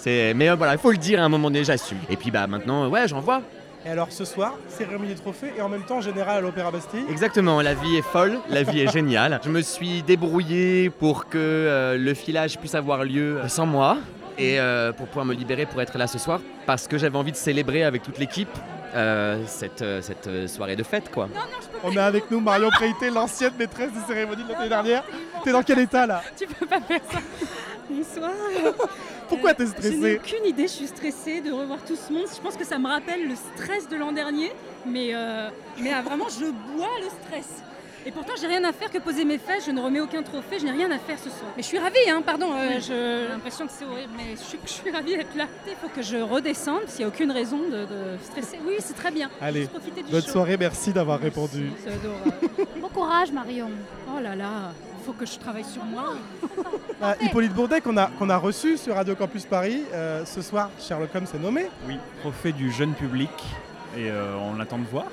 C'est, 0.00 0.32
mais 0.34 0.48
euh, 0.48 0.54
voilà, 0.54 0.72
il 0.74 0.78
faut 0.78 0.90
le 0.90 0.96
dire 0.96 1.20
à 1.20 1.24
un 1.24 1.28
moment 1.28 1.50
donné, 1.50 1.62
j'assume. 1.62 1.98
Et 2.08 2.16
puis 2.16 2.30
bah 2.30 2.46
maintenant, 2.46 2.88
ouais, 2.88 3.06
j'en 3.06 3.20
vois. 3.20 3.42
Et 3.84 3.90
alors 3.90 4.10
ce 4.10 4.24
soir, 4.24 4.54
cérémonie 4.68 5.14
des 5.14 5.20
trophées 5.20 5.52
et 5.56 5.62
en 5.62 5.68
même 5.68 5.82
temps 5.82 6.00
général 6.00 6.38
à 6.38 6.40
l'Opéra 6.40 6.70
Bastille. 6.70 7.04
Exactement, 7.10 7.60
la 7.60 7.74
vie 7.74 7.96
est 7.96 8.02
folle, 8.02 8.38
la 8.48 8.62
vie 8.62 8.80
est 8.80 8.92
géniale. 8.92 9.40
Je 9.44 9.50
me 9.50 9.60
suis 9.60 10.02
débrouillé 10.02 10.90
pour 10.90 11.28
que 11.28 11.38
euh, 11.38 11.98
le 11.98 12.14
filage 12.14 12.58
puisse 12.58 12.74
avoir 12.74 13.04
lieu 13.04 13.40
sans 13.48 13.66
moi 13.66 13.98
et 14.38 14.58
euh, 14.58 14.92
pour 14.92 15.06
pouvoir 15.06 15.26
me 15.26 15.34
libérer 15.34 15.66
pour 15.66 15.80
être 15.82 15.96
là 15.98 16.06
ce 16.06 16.18
soir 16.18 16.40
parce 16.66 16.88
que 16.88 16.96
j'avais 16.98 17.16
envie 17.16 17.32
de 17.32 17.36
célébrer 17.36 17.84
avec 17.84 18.02
toute 18.02 18.18
l'équipe 18.18 18.48
euh, 18.94 19.44
cette, 19.46 19.82
euh, 19.82 20.02
cette 20.02 20.26
euh, 20.26 20.48
soirée 20.48 20.74
de 20.74 20.82
fête 20.82 21.12
quoi. 21.12 21.28
On 21.84 21.96
a 21.96 22.04
avec 22.04 22.28
nous 22.28 22.40
Marion 22.40 22.70
Préité, 22.70 23.08
l'ancienne 23.08 23.52
maîtresse 23.56 23.92
des 23.92 24.00
cérémonies 24.12 24.42
de 24.42 24.52
l'année 24.52 24.68
dernière. 24.68 25.04
T'es 25.44 25.52
dans 25.52 25.62
quel 25.62 25.78
état 25.78 26.06
là? 26.08 26.22
Tu 26.36 26.46
peux 26.46 26.66
pas 26.66 26.80
faire 26.80 27.00
ça. 27.08 27.18
Bonsoir. 27.88 28.32
Pourquoi 29.30 29.54
t'es 29.54 29.64
Je 29.64 29.70
n'ai 29.70 29.76
stressée 29.76 30.20
aucune 30.22 30.44
idée, 30.46 30.62
je 30.64 30.72
suis 30.72 30.86
stressée 30.88 31.40
de 31.40 31.50
revoir 31.52 31.78
tout 31.86 31.96
ce 31.96 32.12
monde. 32.12 32.26
Je 32.34 32.40
pense 32.42 32.56
que 32.56 32.64
ça 32.66 32.78
me 32.78 32.86
rappelle 32.88 33.26
le 33.26 33.34
stress 33.36 33.88
de 33.88 33.96
l'an 33.96 34.12
dernier, 34.12 34.52
mais, 34.84 35.10
euh, 35.14 35.48
mais 35.80 35.90
ah, 35.94 36.02
vraiment, 36.02 36.26
je 36.28 36.44
bois 36.76 36.88
le 37.00 37.08
stress. 37.24 37.48
Et 38.06 38.10
pourtant, 38.12 38.32
j'ai 38.40 38.46
rien 38.46 38.64
à 38.64 38.72
faire 38.72 38.90
que 38.90 38.96
poser 38.96 39.26
mes 39.26 39.36
fesses, 39.36 39.66
je 39.66 39.70
ne 39.72 39.80
remets 39.80 40.00
aucun 40.00 40.22
trophée, 40.22 40.58
je 40.58 40.64
n'ai 40.64 40.70
rien 40.70 40.90
à 40.90 40.98
faire 40.98 41.18
ce 41.18 41.28
soir. 41.28 41.50
Mais 41.54 41.62
je 41.62 41.68
suis 41.68 41.78
ravie, 41.78 41.98
hein, 42.08 42.22
pardon, 42.24 42.50
euh, 42.50 42.68
Oui. 42.70 42.74
je- 42.80 42.80
j'ai 43.24 43.28
l'impression 43.28 43.66
que 43.66 43.72
c'est 43.78 43.84
horrible, 43.84 44.12
mais 44.16 44.36
je 44.36 44.42
suis, 44.42 44.58
je 44.64 44.70
suis 44.70 44.90
ravie 44.90 45.16
d'être 45.18 45.36
là. 45.36 45.44
Il 45.66 45.74
faut 45.76 45.88
que 45.94 46.00
je 46.00 46.16
redescende, 46.16 46.80
s'il 46.88 47.00
n'y 47.00 47.04
a 47.04 47.08
aucune 47.08 47.30
raison 47.30 47.58
de, 47.58 47.84
de 47.84 48.18
stresser. 48.24 48.58
Oui, 48.66 48.76
c'est 48.78 48.94
très 48.96 49.10
bien. 49.10 49.28
Allez, 49.38 49.68
bonne 50.10 50.22
show. 50.22 50.30
soirée, 50.30 50.56
merci 50.58 50.94
d'avoir 50.94 51.20
répondu. 51.20 51.70
C'est 51.84 51.92
adorable. 51.92 52.32
Bon 52.80 52.88
courage, 52.88 53.32
Marion. 53.32 53.68
Oh 54.08 54.18
là 54.18 54.34
là, 54.34 54.72
faut 55.10 55.18
que 55.18 55.26
je 55.26 55.38
travaille 55.38 55.64
sur 55.64 55.84
moi. 55.84 56.14
Ah, 57.02 57.14
Hippolyte 57.18 57.54
Bourdet 57.54 57.80
qu'on 57.80 57.96
a, 57.96 58.08
qu'on 58.08 58.28
a 58.28 58.36
reçu 58.36 58.76
sur 58.76 58.94
Radio 58.94 59.14
Campus 59.14 59.46
Paris. 59.46 59.84
Euh, 59.94 60.22
ce 60.26 60.42
soir, 60.42 60.68
Sherlock 60.78 61.08
Holmes 61.14 61.26
est 61.34 61.38
nommé. 61.38 61.66
Oui, 61.88 61.96
trophée 62.20 62.52
du 62.52 62.70
jeune 62.70 62.92
public 62.92 63.30
et 63.96 64.10
euh, 64.10 64.34
on 64.36 64.60
attend 64.60 64.76
de 64.76 64.84
voir. 64.84 65.06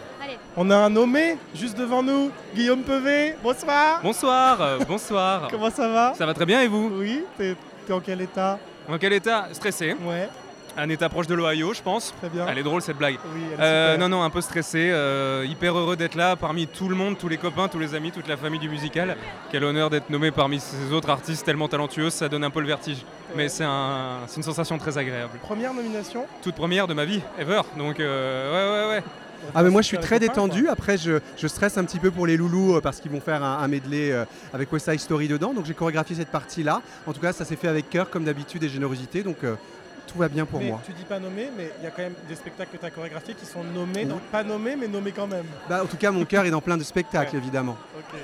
On 0.57 0.69
a 0.69 0.75
un 0.75 0.89
nommé 0.89 1.37
juste 1.55 1.77
devant 1.77 2.03
nous, 2.03 2.29
Guillaume 2.53 2.81
Pevet. 2.81 3.37
Bonsoir. 3.41 4.01
Bonsoir, 4.03 4.61
euh, 4.61 4.79
bonsoir. 4.85 5.47
Comment 5.49 5.69
ça 5.71 5.87
va? 5.87 6.13
Ça 6.15 6.25
va 6.25 6.33
très 6.33 6.45
bien 6.45 6.61
et 6.61 6.67
vous? 6.67 6.91
Oui, 6.99 7.23
t'es 7.37 7.55
t'es 7.85 7.93
en 7.93 8.01
quel 8.01 8.19
état? 8.19 8.59
En 8.89 8.97
quel 8.97 9.13
état? 9.13 9.47
Stressé. 9.53 9.95
Ouais. 10.05 10.27
Un 10.77 10.89
état 10.89 11.09
proche 11.09 11.25
de 11.27 11.33
l'Ohio, 11.33 11.73
je 11.73 11.81
pense. 11.81 12.13
Très 12.19 12.29
bien. 12.29 12.45
Elle 12.47 12.59
est 12.59 12.63
drôle 12.63 12.81
cette 12.83 12.97
blague. 12.97 13.15
Oui, 13.33 13.41
elle 13.53 13.59
est 13.59 13.63
Euh, 13.63 13.93
super. 13.93 14.07
non, 14.09 14.17
non, 14.17 14.23
un 14.23 14.29
peu 14.29 14.41
stressé, 14.41 14.89
euh, 14.91 15.45
hyper 15.49 15.75
heureux 15.77 15.95
d'être 15.95 16.15
là 16.15 16.35
parmi 16.35 16.67
tout 16.67 16.87
le 16.87 16.95
monde, 16.95 17.17
tous 17.17 17.27
les 17.27 17.37
copains, 17.37 17.67
tous 17.67 17.79
les 17.79 17.95
amis, 17.95 18.11
toute 18.11 18.27
la 18.27 18.37
famille 18.37 18.59
du 18.59 18.69
musical. 18.69 19.17
Quel 19.51 19.63
honneur 19.63 19.89
d'être 19.89 20.09
nommé 20.11 20.29
parmi 20.31 20.59
ces 20.59 20.93
autres 20.93 21.09
artistes 21.09 21.45
tellement 21.45 21.67
talentueux, 21.67 22.09
ça 22.11 22.29
donne 22.29 22.43
un 22.43 22.51
peu 22.51 22.61
le 22.61 22.67
vertige. 22.67 23.03
Mais 23.35 23.49
c'est 23.49 23.63
un, 23.65 24.19
une 24.35 24.43
sensation 24.43 24.77
très 24.77 24.97
agréable. 24.97 25.39
Première 25.41 25.73
nomination 25.73 26.25
Toute 26.43 26.55
première 26.55 26.87
de 26.87 26.93
ma 26.93 27.05
vie, 27.05 27.21
ever. 27.39 27.61
Donc, 27.77 27.99
euh, 27.99 28.85
ouais, 28.85 28.93
ouais, 28.93 28.95
ouais. 28.97 29.03
Ah 29.53 29.61
mais 29.61 29.69
moi 29.69 29.83
je 29.83 29.87
suis 29.87 29.99
très 29.99 30.19
détendu, 30.19 30.67
après 30.67 30.97
je, 30.97 31.19
je 31.37 31.47
stresse 31.47 31.77
un 31.77 31.85
petit 31.85 31.99
peu 31.99 32.09
pour 32.09 32.25
les 32.25 32.37
loulous 32.37 32.75
euh, 32.77 32.81
parce 32.81 32.99
qu'ils 32.99 33.11
vont 33.11 33.21
faire 33.21 33.43
un, 33.43 33.59
un 33.59 33.67
medley 33.67 34.11
euh, 34.11 34.25
avec 34.51 34.73
West 34.73 34.89
Side 34.89 34.99
Story 34.99 35.27
dedans, 35.27 35.53
donc 35.53 35.65
j'ai 35.67 35.75
chorégraphié 35.75 36.15
cette 36.15 36.31
partie-là. 36.31 36.81
En 37.05 37.13
tout 37.13 37.21
cas 37.21 37.33
ça 37.33 37.45
s'est 37.45 37.55
fait 37.55 37.67
avec 37.67 37.87
cœur 37.87 38.09
comme 38.09 38.23
d'habitude 38.23 38.63
et 38.63 38.67
générosité, 38.67 39.21
donc 39.21 39.37
euh, 39.43 39.53
tout 40.07 40.17
va 40.17 40.27
bien 40.29 40.45
pour 40.45 40.59
mais 40.59 40.67
moi. 40.69 40.81
Tu 40.85 40.91
dis 40.93 41.03
pas 41.03 41.19
nommé, 41.19 41.49
mais 41.55 41.71
il 41.79 41.83
y 41.83 41.87
a 41.87 41.91
quand 41.91 42.01
même 42.01 42.15
des 42.27 42.35
spectacles 42.35 42.71
que 42.71 42.77
tu 42.77 42.85
as 42.85 42.89
chorégraphiés 42.89 43.33
qui 43.35 43.45
sont 43.45 43.63
nommés, 43.63 44.05
donc 44.05 44.21
pas 44.31 44.43
nommés, 44.43 44.75
mais 44.75 44.87
nommés 44.87 45.11
quand 45.11 45.27
même. 45.27 45.45
Bah, 45.69 45.81
en 45.83 45.85
tout 45.85 45.97
cas 45.97 46.11
mon 46.11 46.25
cœur 46.25 46.45
est 46.45 46.49
dans 46.51 46.61
plein 46.61 46.77
de 46.77 46.83
spectacles 46.83 47.35
évidemment. 47.35 47.77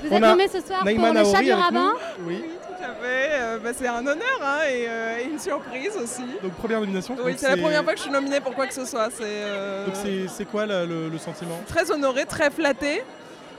Vous 0.03 0.09
On 0.11 0.15
êtes 0.15 0.21
nommé 0.21 0.47
ce 0.47 0.61
soir 0.61 0.83
Naïma 0.85 1.11
pour 1.13 1.19
le 1.19 1.25
chat 1.31 1.41
du 1.43 1.53
rabbin. 1.53 1.93
nous. 2.19 2.27
Oui. 2.27 2.43
Tout 2.67 2.83
à 2.89 2.95
fait, 2.95 3.29
euh, 3.31 3.59
bah, 3.63 3.69
c'est 3.73 3.87
un 3.87 3.99
honneur 4.05 4.39
hein, 4.41 4.59
et, 4.69 4.85
euh, 4.89 5.19
et 5.19 5.23
une 5.31 5.39
surprise 5.39 5.91
aussi. 6.01 6.23
Donc 6.41 6.53
première 6.55 6.79
nomination. 6.81 7.15
Oui, 7.23 7.33
c'est 7.37 7.47
la 7.49 7.57
première 7.57 7.83
fois 7.83 7.93
que 7.93 7.97
je 7.99 8.03
suis 8.03 8.11
nominée 8.11 8.39
pour 8.41 8.53
quoi 8.55 8.67
que 8.67 8.73
ce 8.73 8.85
soit. 8.85 9.09
C'est 9.09 9.23
euh, 9.23 9.85
Donc 9.85 9.95
c'est- 9.95 10.27
c'est 10.27 10.45
quoi 10.45 10.65
le, 10.65 10.85
le- 10.85 11.09
le 11.09 11.17
sentiment? 11.17 11.59
Très 11.67 11.89
honorée, 11.91 12.25
très 12.25 12.49
flattée. 12.49 13.03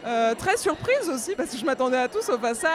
Euh, 0.07 0.35
très 0.35 0.57
surprise 0.57 1.09
aussi 1.09 1.35
parce 1.35 1.51
que 1.51 1.57
je 1.57 1.65
m'attendais 1.65 1.97
à 1.99 2.09
tout 2.09 2.21
sauf 2.23 2.43
à 2.45 2.55
ça. 2.55 2.69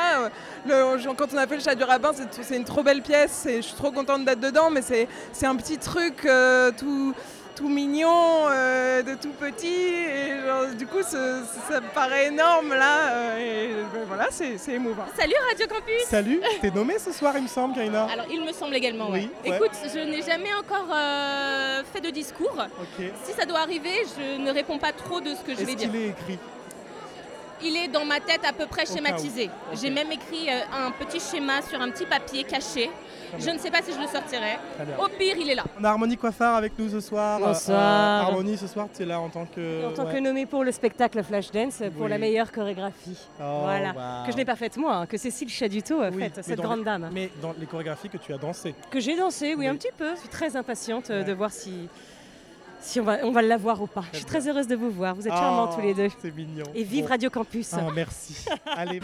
Le- 0.65 1.13
quand 1.13 1.28
on 1.34 1.38
a 1.38 1.48
fait 1.48 1.56
le 1.58 1.62
chat 1.62 1.76
du 1.76 1.84
rabbin, 1.84 2.12
c'est 2.42 2.56
une 2.56 2.65
trop 2.65 2.84
belle 2.84 3.02
pièce 3.02 3.46
et 3.46 3.58
je 3.58 3.68
suis 3.68 3.76
trop 3.76 3.92
contente 3.92 4.26
d'être 4.26 4.39
dedans. 4.39 4.70
Mais 4.70 4.82
c'est 4.82 5.46
un 5.46 5.56
petit 5.56 5.78
truc 5.78 6.26
euh, 6.26 6.72
tout, 6.78 7.13
tout 7.56 7.68
mignon, 7.70 8.48
euh, 8.50 9.02
de 9.04 9.13
tout 9.15 9.32
petit. 9.39 9.68
Et 9.68 10.42
genre, 10.46 10.68
du 10.78 10.88
coup, 10.88 11.02
ce- 11.04 11.44
ça 11.70 11.82
me 11.82 11.94
paraît 11.94 12.28
énorme 12.28 12.70
là. 12.74 13.10
euh, 13.13 13.38
et 13.38 13.70
ben, 13.94 14.06
voilà, 14.08 14.28
c'est 14.32 14.58
émouvant. 14.74 15.06
Salut 15.18 15.34
Radio 15.50 15.68
Campus 15.68 16.04
Salut, 16.08 16.42
t'es 16.62 16.72
nommé 16.72 16.98
ce 17.00 17.12
soir, 17.12 17.34
il 17.38 17.44
me 17.44 17.48
semble, 17.48 17.76
Karina. 17.76 18.08
Alors 18.12 18.26
il 18.32 18.44
me 18.44 18.52
semble 18.54 18.76
également, 18.76 19.10
Oui, 19.12 19.30
ouais. 19.44 19.52
ouais. 19.52 19.58
Écoute, 19.58 19.72
je 19.94 20.00
n'ai 20.00 20.22
jamais 20.24 20.54
encore 20.60 20.88
euh, 20.94 21.84
fait 21.94 22.02
de 22.02 22.10
discours. 22.10 22.56
Si 23.24 23.34
ça 23.34 23.46
doit 23.46 23.60
arriver, 23.60 24.04
je 24.18 24.39
ne 24.42 24.52
réponds 24.52 24.78
pas 24.80 24.94
trop 24.94 25.20
de 25.22 25.30
ce 25.36 25.42
que 25.42 25.52
je 25.52 25.58
vais 25.65 25.74
Est-ce 25.74 25.76
dire. 25.76 25.92
qu'il 25.92 26.02
est 26.02 26.08
écrit? 26.08 26.39
Il 27.62 27.76
est 27.76 27.88
dans 27.89 28.06
ma 28.06 28.19
tête 28.19 28.41
à 28.48 28.54
peu 28.54 28.65
près 28.65 28.86
schématisé. 28.86 29.50
J'ai 29.74 29.89
même 29.89 30.12
écrit 30.12 30.50
euh, 30.50 30.62
un 30.88 30.91
petit 30.91 31.19
schéma 31.19 31.62
sur 31.62 31.80
un 31.82 31.89
petit 31.91 32.06
papier 32.06 32.43
caché. 32.43 32.89
Je 33.38 33.50
ne 33.52 33.60
sais 33.60 33.69
pas 33.69 33.82
si 33.84 33.91
je 33.93 34.00
le 34.00 34.08
sortirai. 34.08 34.58
Au 34.98 35.08
pire, 35.08 35.36
il 35.38 35.50
est 35.52 35.56
là. 35.56 35.63
On 35.80 35.84
a 35.84 35.89
Harmonie 35.89 36.17
Coiffard 36.17 36.56
avec 36.56 36.78
nous 36.80 36.89
ce 36.89 37.00
soir. 37.00 37.39
Bonsoir. 37.39 37.78
Euh, 37.78 38.28
Harmonie, 38.28 38.58
ce 38.58 38.65
soir, 38.65 38.88
tu 38.95 39.04
es 39.04 39.06
là 39.06 39.19
en 39.19 39.30
tant 39.30 39.45
que. 39.45 39.86
en 39.86 39.91
tant 39.93 40.06
ouais. 40.06 40.13
que 40.13 40.19
nommée 40.19 40.45
pour 40.45 40.63
le 40.63 40.72
spectacle 40.72 41.22
Flashdance 41.24 41.84
pour 41.95 42.06
Oui. 42.06 42.10
la 42.10 42.17
meilleure 42.17 42.52
chorégraphie. 42.52 43.17
Oh, 43.39 43.60
voilà. 43.63 43.89
wow. 43.89 44.26
Que 44.26 44.32
je 44.32 44.38
n'ai 44.38 44.45
pas 44.45 44.56
faite 44.56 44.78
moi, 44.78 44.95
hein, 44.95 45.06
que 45.06 45.17
Cécile 45.17 45.50
Chaduto 45.50 46.02
a 46.02 46.10
Oui, 46.10 46.24
faite, 46.24 46.39
cette 46.43 46.60
grande 46.60 46.80
les- 46.80 46.86
dame. 46.86 47.10
Mais 47.13 47.30
dans 47.41 47.54
les 47.60 47.65
chorégraphies 47.67 48.10
que 48.10 48.17
tu 48.17 48.34
as 48.34 48.38
dansé. 48.38 48.74
Que 48.89 49.00
j'ai 49.00 49.15
dansé, 49.15 49.54
oui, 49.54 49.67
un 49.67 49.76
petit 49.76 49.91
peu. 49.95 50.15
Je 50.15 50.22
suis 50.22 50.30
très 50.30 50.56
impatiente 50.56 51.10
euh, 51.12 51.24
de 51.24 51.34
voir 51.34 51.52
si, 51.52 51.88
si 52.82 53.00
on 53.00 53.04
va, 53.04 53.18
on 53.24 53.32
va 53.32 53.42
l'avoir 53.42 53.82
ou 53.82 53.88
pas. 53.88 54.04
Je 54.12 54.18
suis 54.18 54.26
très 54.26 54.48
heureuse 54.48 54.68
de 54.68 54.76
vous 54.76 54.89
voir. 54.89 55.15
Vous 55.15 55.28
êtes 55.28 55.34
charmants 55.34 55.70
Oh, 55.72 55.76
tous 55.76 55.82
les 55.82 55.94
deux. 55.94 56.08
C'est 56.22 56.36
mignon. 56.36 56.65
Et 56.74 56.84
vive 56.84 57.04
Bon. 57.04 57.10
Radio 57.10 57.30
Campus. 57.30 57.74
Ah, 57.74 57.82
merci. 57.94 58.46
Allez. 58.65 59.00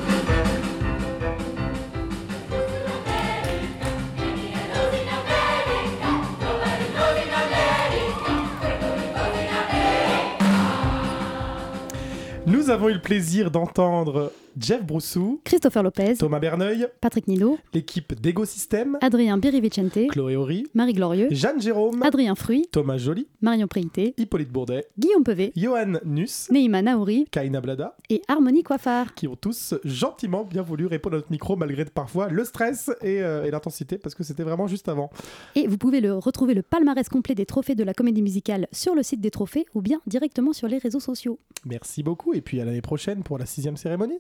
Nous 12.46 12.70
avons 12.70 12.90
eu 12.90 12.94
le 12.94 13.02
plaisir 13.02 13.50
d'entendre 13.52 14.32
Jeff 14.58 14.84
Broussou, 14.86 15.42
Christopher 15.44 15.84
Lopez, 15.84 16.16
Thomas 16.18 16.40
Berneuil, 16.40 16.88
Patrick 17.02 17.28
Nilo, 17.28 17.58
l'équipe 17.74 18.14
d'Ego 18.20 18.46
System, 18.46 18.98
Adrien 19.02 19.38
Birivicente, 19.38 20.08
Chloé 20.10 20.36
Horry, 20.36 20.66
Marie 20.74 20.94
Glorieux, 20.94 21.28
Jeanne 21.32 21.62
Jérôme, 21.62 22.02
Adrien 22.04 22.36
Fruy, 22.36 22.66
Thomas 22.72 22.98
Joly, 22.98 23.28
Marion 23.42 23.68
Préité, 23.68 24.14
Hippolyte 24.18 24.52
Bourdet, 24.52 24.86
Guillaume 24.98 25.24
Pevet, 25.24 25.52
Johan 25.56 25.94
Nuss, 26.06 26.50
Neima 26.52 26.82
Naouri 26.82 27.26
Kaina 27.32 27.60
Blada, 27.62 27.98
et 28.10 28.22
Harmonie 28.28 28.64
Coiffard. 28.64 29.14
qui 29.14 29.28
ont 29.28 29.36
tous 29.36 29.74
gentiment 29.84 30.44
bien 30.44 30.62
voulu 30.62 30.86
répondre 30.86 31.16
à 31.16 31.18
notre 31.18 31.32
micro 31.32 31.56
malgré 31.56 31.86
parfois 31.86 32.30
le 32.30 32.44
stress 32.46 32.90
et, 33.02 33.22
euh, 33.22 33.44
et 33.46 33.52
l'intensité 33.52 33.98
parce 33.98 34.16
que 34.16 34.24
c'était 34.24 34.44
vraiment 34.44 34.68
juste 34.68 34.88
avant. 34.88 35.10
Et 35.56 35.68
vous 35.68 35.78
pouvez 35.78 36.02
le 36.02 36.14
retrouver 36.14 36.54
le 36.54 36.62
palmarès 36.62 37.08
complet 37.10 37.36
des 37.36 37.46
trophées 37.46 37.76
de 37.76 37.84
la 37.84 37.94
comédie 37.94 38.22
musicale 38.22 38.68
sur 38.72 38.96
le 38.96 39.04
site 39.04 39.22
des 39.22 39.32
trophées 39.32 39.66
ou 39.74 39.82
bien 39.82 40.00
directement 40.08 40.54
sur 40.54 40.68
les 40.68 40.78
réseaux 40.78 41.00
sociaux. 41.00 41.40
Merci 41.66 42.04
beaucoup 42.04 42.34
et 42.34 42.42
puis 42.42 42.62
à 42.62 42.66
l'année 42.66 42.82
prochaine 42.82 43.24
pour 43.24 43.38
la 43.38 43.46
sixième 43.46 43.78
cérémonie. 43.78 44.20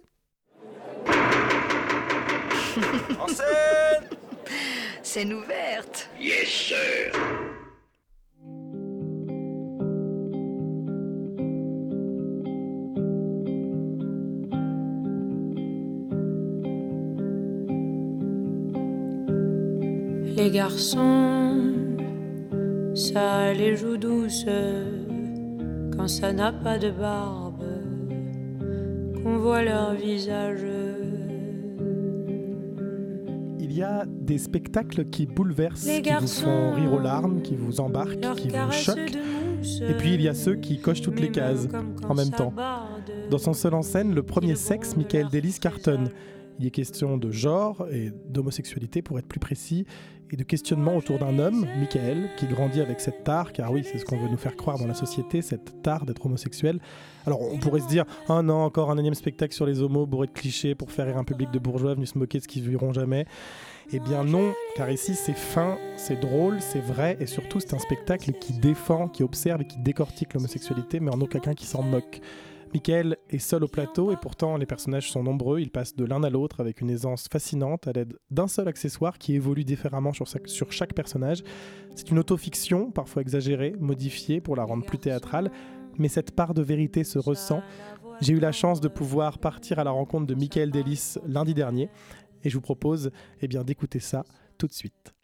En 3.19 3.27
scène 3.27 4.09
Scène 5.03 5.33
ouverte. 5.33 6.09
Yes, 6.19 6.47
sir. 6.47 7.11
Les 20.35 20.51
garçons, 20.51 21.63
ça 22.93 23.37
a 23.37 23.53
les 23.53 23.77
joues 23.77 23.95
douces 23.97 24.45
quand 25.95 26.09
ça 26.09 26.33
n'a 26.33 26.51
pas 26.51 26.77
de 26.77 26.89
barbe, 26.89 27.63
qu'on 29.23 29.37
voit 29.37 29.63
leur 29.63 29.93
visage. 29.93 30.65
Il 33.75 33.79
y 33.79 33.83
a 33.83 34.05
des 34.07 34.37
spectacles 34.37 35.03
qui 35.03 35.25
bouleversent, 35.25 35.85
qui 35.85 36.09
vous 36.09 36.27
font 36.27 36.71
rire 36.75 36.93
aux 36.93 36.99
larmes, 36.99 37.41
qui 37.41 37.57
vous 37.57 37.81
embarquent, 37.81 38.21
qui 38.37 38.47
vous 38.47 38.71
choquent. 38.71 39.17
Et 39.81 39.93
puis 39.97 40.13
il 40.13 40.21
y 40.21 40.29
a 40.29 40.33
ceux 40.33 40.55
qui 40.55 40.79
cochent 40.79 41.01
toutes 41.01 41.19
les 41.19 41.29
cases 41.29 41.67
en 42.07 42.13
même 42.13 42.29
temps. 42.29 42.53
Dans 43.29 43.37
son 43.37 43.51
seul 43.51 43.73
en 43.73 43.81
scène, 43.81 44.15
le 44.15 44.23
premier 44.23 44.55
sexe, 44.55 44.95
Michael 44.95 45.27
Delis 45.29 45.57
cartonne. 45.59 46.07
Il 46.57 46.65
est 46.65 46.71
question 46.71 47.17
de 47.17 47.31
genre 47.31 47.85
et 47.91 48.13
d'homosexualité 48.29 49.01
pour 49.01 49.19
être 49.19 49.27
plus 49.27 49.41
précis, 49.41 49.85
et 50.35 50.37
de 50.37 50.43
questionnement 50.43 50.97
autour 50.97 51.17
d'un 51.17 51.39
homme, 51.39 51.65
Michael, 51.79 52.29
qui 52.35 52.45
grandit 52.45 52.81
avec 52.81 52.99
cette 52.99 53.23
tare, 53.23 53.53
car 53.53 53.71
oui, 53.71 53.85
c'est 53.89 53.97
ce 53.97 54.03
qu'on 54.03 54.17
veut 54.17 54.27
nous 54.27 54.35
faire 54.35 54.57
croire 54.57 54.77
dans 54.77 54.85
la 54.85 54.93
société, 54.93 55.41
cette 55.41 55.81
tare 55.81 56.05
d'être 56.05 56.25
homosexuel. 56.25 56.79
Alors 57.25 57.41
on 57.41 57.57
pourrait 57.57 57.79
se 57.79 57.87
dire, 57.87 58.03
ah 58.27 58.41
non, 58.41 58.63
encore 58.63 58.91
un 58.91 58.97
énième 58.97 59.13
spectacle 59.13 59.53
sur 59.53 59.65
les 59.65 59.81
homos, 59.81 60.05
bourré 60.05 60.27
de 60.27 60.33
clichés 60.33 60.75
pour 60.75 60.91
faire 60.91 61.05
rire 61.05 61.17
un 61.17 61.23
public 61.23 61.51
de 61.51 61.59
bourgeois 61.59 61.93
venus 61.93 62.11
se 62.11 62.17
moquer 62.17 62.39
de 62.39 62.43
ce 62.43 62.49
qu'ils 62.49 62.69
verront 62.69 62.91
jamais. 62.91 63.25
Eh 63.93 63.99
bien 63.99 64.25
non, 64.25 64.53
car 64.75 64.91
ici 64.91 65.15
c'est 65.15 65.37
fin, 65.37 65.77
c'est 65.95 66.19
drôle, 66.19 66.59
c'est 66.59 66.83
vrai, 66.83 67.15
et 67.21 67.27
surtout 67.27 67.61
c'est 67.61 67.73
un 67.73 67.79
spectacle 67.79 68.33
qui 68.33 68.51
défend, 68.51 69.07
qui 69.07 69.23
observe 69.23 69.61
et 69.61 69.65
qui 69.65 69.77
décortique 69.77 70.33
l'homosexualité, 70.33 70.99
mais 70.99 71.13
en 71.13 71.21
aucun 71.21 71.39
cas 71.39 71.53
qui 71.53 71.65
s'en 71.65 71.81
moque. 71.81 72.19
Michael 72.73 73.17
est 73.29 73.39
seul 73.39 73.63
au 73.63 73.67
plateau 73.67 74.11
et 74.11 74.17
pourtant 74.17 74.57
les 74.57 74.65
personnages 74.65 75.11
sont 75.11 75.23
nombreux, 75.23 75.59
ils 75.59 75.71
passent 75.71 75.95
de 75.95 76.05
l'un 76.05 76.23
à 76.23 76.29
l'autre 76.29 76.59
avec 76.59 76.81
une 76.81 76.89
aisance 76.89 77.27
fascinante 77.31 77.87
à 77.87 77.93
l'aide 77.93 78.17
d'un 78.31 78.47
seul 78.47 78.67
accessoire 78.67 79.17
qui 79.17 79.35
évolue 79.35 79.63
différemment 79.63 80.11
sur, 80.11 80.27
chaque 80.71 80.93
personnage. 80.93 81.43
C'est 81.95 82.11
une 82.11 82.19
autofiction, 82.19 82.91
parfois 82.91 83.21
exagérée, 83.21 83.73
modifiée 83.79 84.41
pour 84.41 84.55
la 84.55 84.63
rendre 84.63 84.85
plus 84.85 84.99
théâtrale, 84.99 85.51
mais 85.97 86.09
cette 86.09 86.31
part 86.31 86.53
de 86.53 86.61
vérité 86.61 87.03
se 87.03 87.19
ressent. 87.19 87.61
J'ai 88.21 88.33
eu 88.33 88.39
la 88.39 88.51
chance 88.51 88.81
de 88.81 88.87
pouvoir 88.87 89.39
partir 89.39 89.79
à 89.79 89.83
la 89.83 89.91
rencontre 89.91 90.25
de 90.25 90.35
Michael 90.35 90.71
Delis 90.71 91.15
lundi 91.25 91.53
dernier 91.53 91.89
et 92.43 92.49
je 92.49 92.55
vous 92.55 92.61
propose 92.61 93.11
eh 93.41 93.47
bien, 93.47 93.63
d'écouter 93.63 93.99
ça 93.99 94.23
tout 94.57 94.67
de 94.67 94.73
suite. 94.73 95.14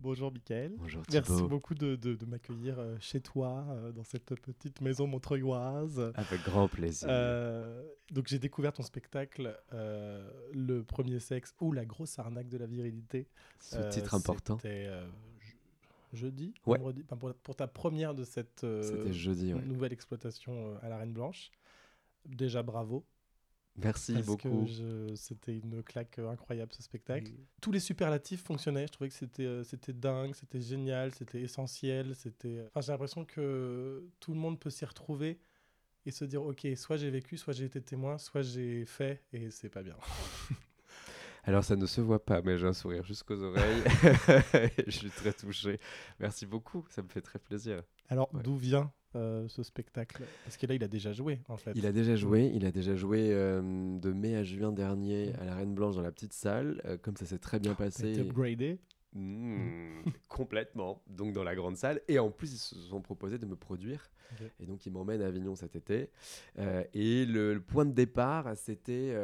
Bonjour 0.00 0.30
Michael. 0.32 0.74
Bonjour 0.78 1.02
Merci 1.12 1.32
Thibaut. 1.32 1.48
beaucoup 1.48 1.74
de, 1.74 1.96
de- 1.96 2.14
de 2.14 2.24
m'accueillir 2.24 2.78
euh, 2.78 2.96
chez 3.00 3.20
toi, 3.20 3.64
euh, 3.70 3.90
dans 3.90 4.04
cette 4.04 4.32
petite 4.40 4.80
maison 4.80 5.08
montreuilloise. 5.08 6.12
Avec 6.14 6.42
grand 6.44 6.68
plaisir. 6.68 7.08
Euh, 7.10 7.82
donc 8.12 8.28
j'ai 8.28 8.38
découvert 8.38 8.72
ton 8.72 8.84
spectacle, 8.84 9.58
euh, 9.72 10.30
Le 10.52 10.84
premier 10.84 11.18
sexe 11.18 11.52
ou 11.60 11.72
La 11.72 11.84
grosse 11.84 12.16
arnaque 12.20 12.48
de 12.48 12.58
la 12.58 12.66
virilité. 12.66 13.26
Sous-titre 13.58 14.14
important. 14.14 14.56
C'était 14.58 14.88
je- 15.40 16.16
jeudi, 16.16 16.54
Ouais. 16.66 16.78
vendredi, 16.78 17.02
enfin, 17.04 17.16
pour, 17.16 17.34
pour 17.34 17.56
ta 17.56 17.66
première 17.66 18.14
de 18.14 18.22
cette 18.24 18.64
jeudi, 19.10 19.52
ouais. 19.52 19.62
nouvelle 19.62 19.92
exploitation 19.92 20.76
à 20.80 20.88
la 20.88 20.98
Reine 20.98 21.12
Blanche. 21.12 21.50
Déjà 22.24 22.62
bravo. 22.62 23.04
Merci 23.82 24.14
Parce 24.14 24.26
beaucoup. 24.26 24.66
c'était 25.14 25.56
une 25.56 25.82
claque 25.82 26.18
euh, 26.18 26.30
incroyable 26.30 26.72
ce 26.72 26.82
spectacle. 26.82 27.30
Tous 27.60 27.70
les 27.70 27.80
superlatifs 27.80 28.42
fonctionnaient. 28.42 28.86
Je 28.86 28.92
trouvais 28.92 29.08
que 29.08 29.14
c'était 29.14 29.44
euh, 29.44 29.62
c'était 29.62 29.92
dingue, 29.92 30.34
c'était 30.34 30.60
génial, 30.60 31.14
c'était 31.14 31.40
essentiel. 31.40 32.14
C'était. 32.14 32.64
Enfin, 32.66 32.80
j'ai 32.80 32.92
l'impression 32.92 33.24
que 33.24 34.08
tout 34.20 34.32
le 34.32 34.38
monde 34.38 34.58
peut 34.58 34.70
s'y 34.70 34.84
retrouver 34.84 35.38
et 36.06 36.10
se 36.10 36.24
dire 36.24 36.42
ok, 36.42 36.66
soit 36.76 36.96
j'ai 36.96 37.10
vécu, 37.10 37.36
soit 37.36 37.52
j'ai 37.52 37.66
été 37.66 37.80
témoin, 37.80 38.18
soit 38.18 38.42
j'ai 38.42 38.84
fait 38.84 39.22
et 39.32 39.50
c'est 39.50 39.68
pas 39.68 39.82
bien. 39.82 39.96
Alors 41.44 41.64
ça 41.64 41.76
ne 41.76 41.86
se 41.86 42.00
voit 42.00 42.24
pas, 42.24 42.42
mais 42.42 42.58
j'ai 42.58 42.66
un 42.66 42.72
sourire 42.72 43.04
jusqu'aux 43.04 43.42
oreilles. 43.42 43.82
je 44.86 44.90
suis 44.90 45.10
très 45.10 45.32
touché. 45.32 45.78
Merci 46.18 46.46
beaucoup, 46.46 46.84
ça 46.90 47.02
me 47.02 47.08
fait 47.08 47.22
très 47.22 47.38
plaisir. 47.38 47.82
Alors 48.08 48.28
d'où 48.42 48.56
vient 48.56 48.92
euh, 49.16 49.48
ce 49.48 49.62
spectacle 49.62 50.22
Parce 50.44 50.56
que 50.56 50.66
là, 50.66 50.74
il 50.74 50.84
a 50.84 50.88
déjà 50.88 51.12
joué, 51.12 51.40
en 51.48 51.56
fait. 51.56 51.72
Il 51.74 51.86
a 51.86 51.92
déjà 51.92 52.14
joué, 52.14 52.50
il 52.54 52.66
a 52.66 52.70
déjà 52.70 52.94
joué 52.94 53.30
euh, 53.32 53.98
de 53.98 54.12
mai 54.12 54.36
à 54.36 54.44
juin 54.44 54.70
dernier 54.72 55.32
à 55.40 55.44
la 55.44 55.54
Reine 55.54 55.74
Blanche 55.74 55.96
dans 55.96 56.02
la 56.02 56.12
petite 56.12 56.34
salle. 56.34 56.82
Euh, 56.84 56.98
comme 56.98 57.16
ça 57.16 57.24
s'est 57.24 57.38
très 57.38 57.58
bien 57.58 57.74
passé. 57.74 58.10
été 58.10 58.20
upgradé 58.20 58.78
Mmh, 59.14 60.02
complètement, 60.28 61.02
donc 61.06 61.32
dans 61.32 61.42
la 61.42 61.54
grande 61.54 61.76
salle. 61.76 62.02
Et 62.08 62.18
en 62.18 62.30
plus, 62.30 62.52
ils 62.52 62.58
se 62.58 62.76
sont 62.76 63.00
proposés 63.00 63.38
de 63.38 63.46
me 63.46 63.56
produire. 63.56 64.10
Et 64.60 64.66
donc, 64.66 64.84
ils 64.84 64.92
m'emmènent 64.92 65.22
à 65.22 65.26
Avignon 65.26 65.54
cet 65.54 65.74
été. 65.74 66.10
Et 66.92 67.24
le, 67.24 67.54
le 67.54 67.60
point 67.60 67.86
de 67.86 67.92
départ, 67.92 68.54
c'était 68.56 69.14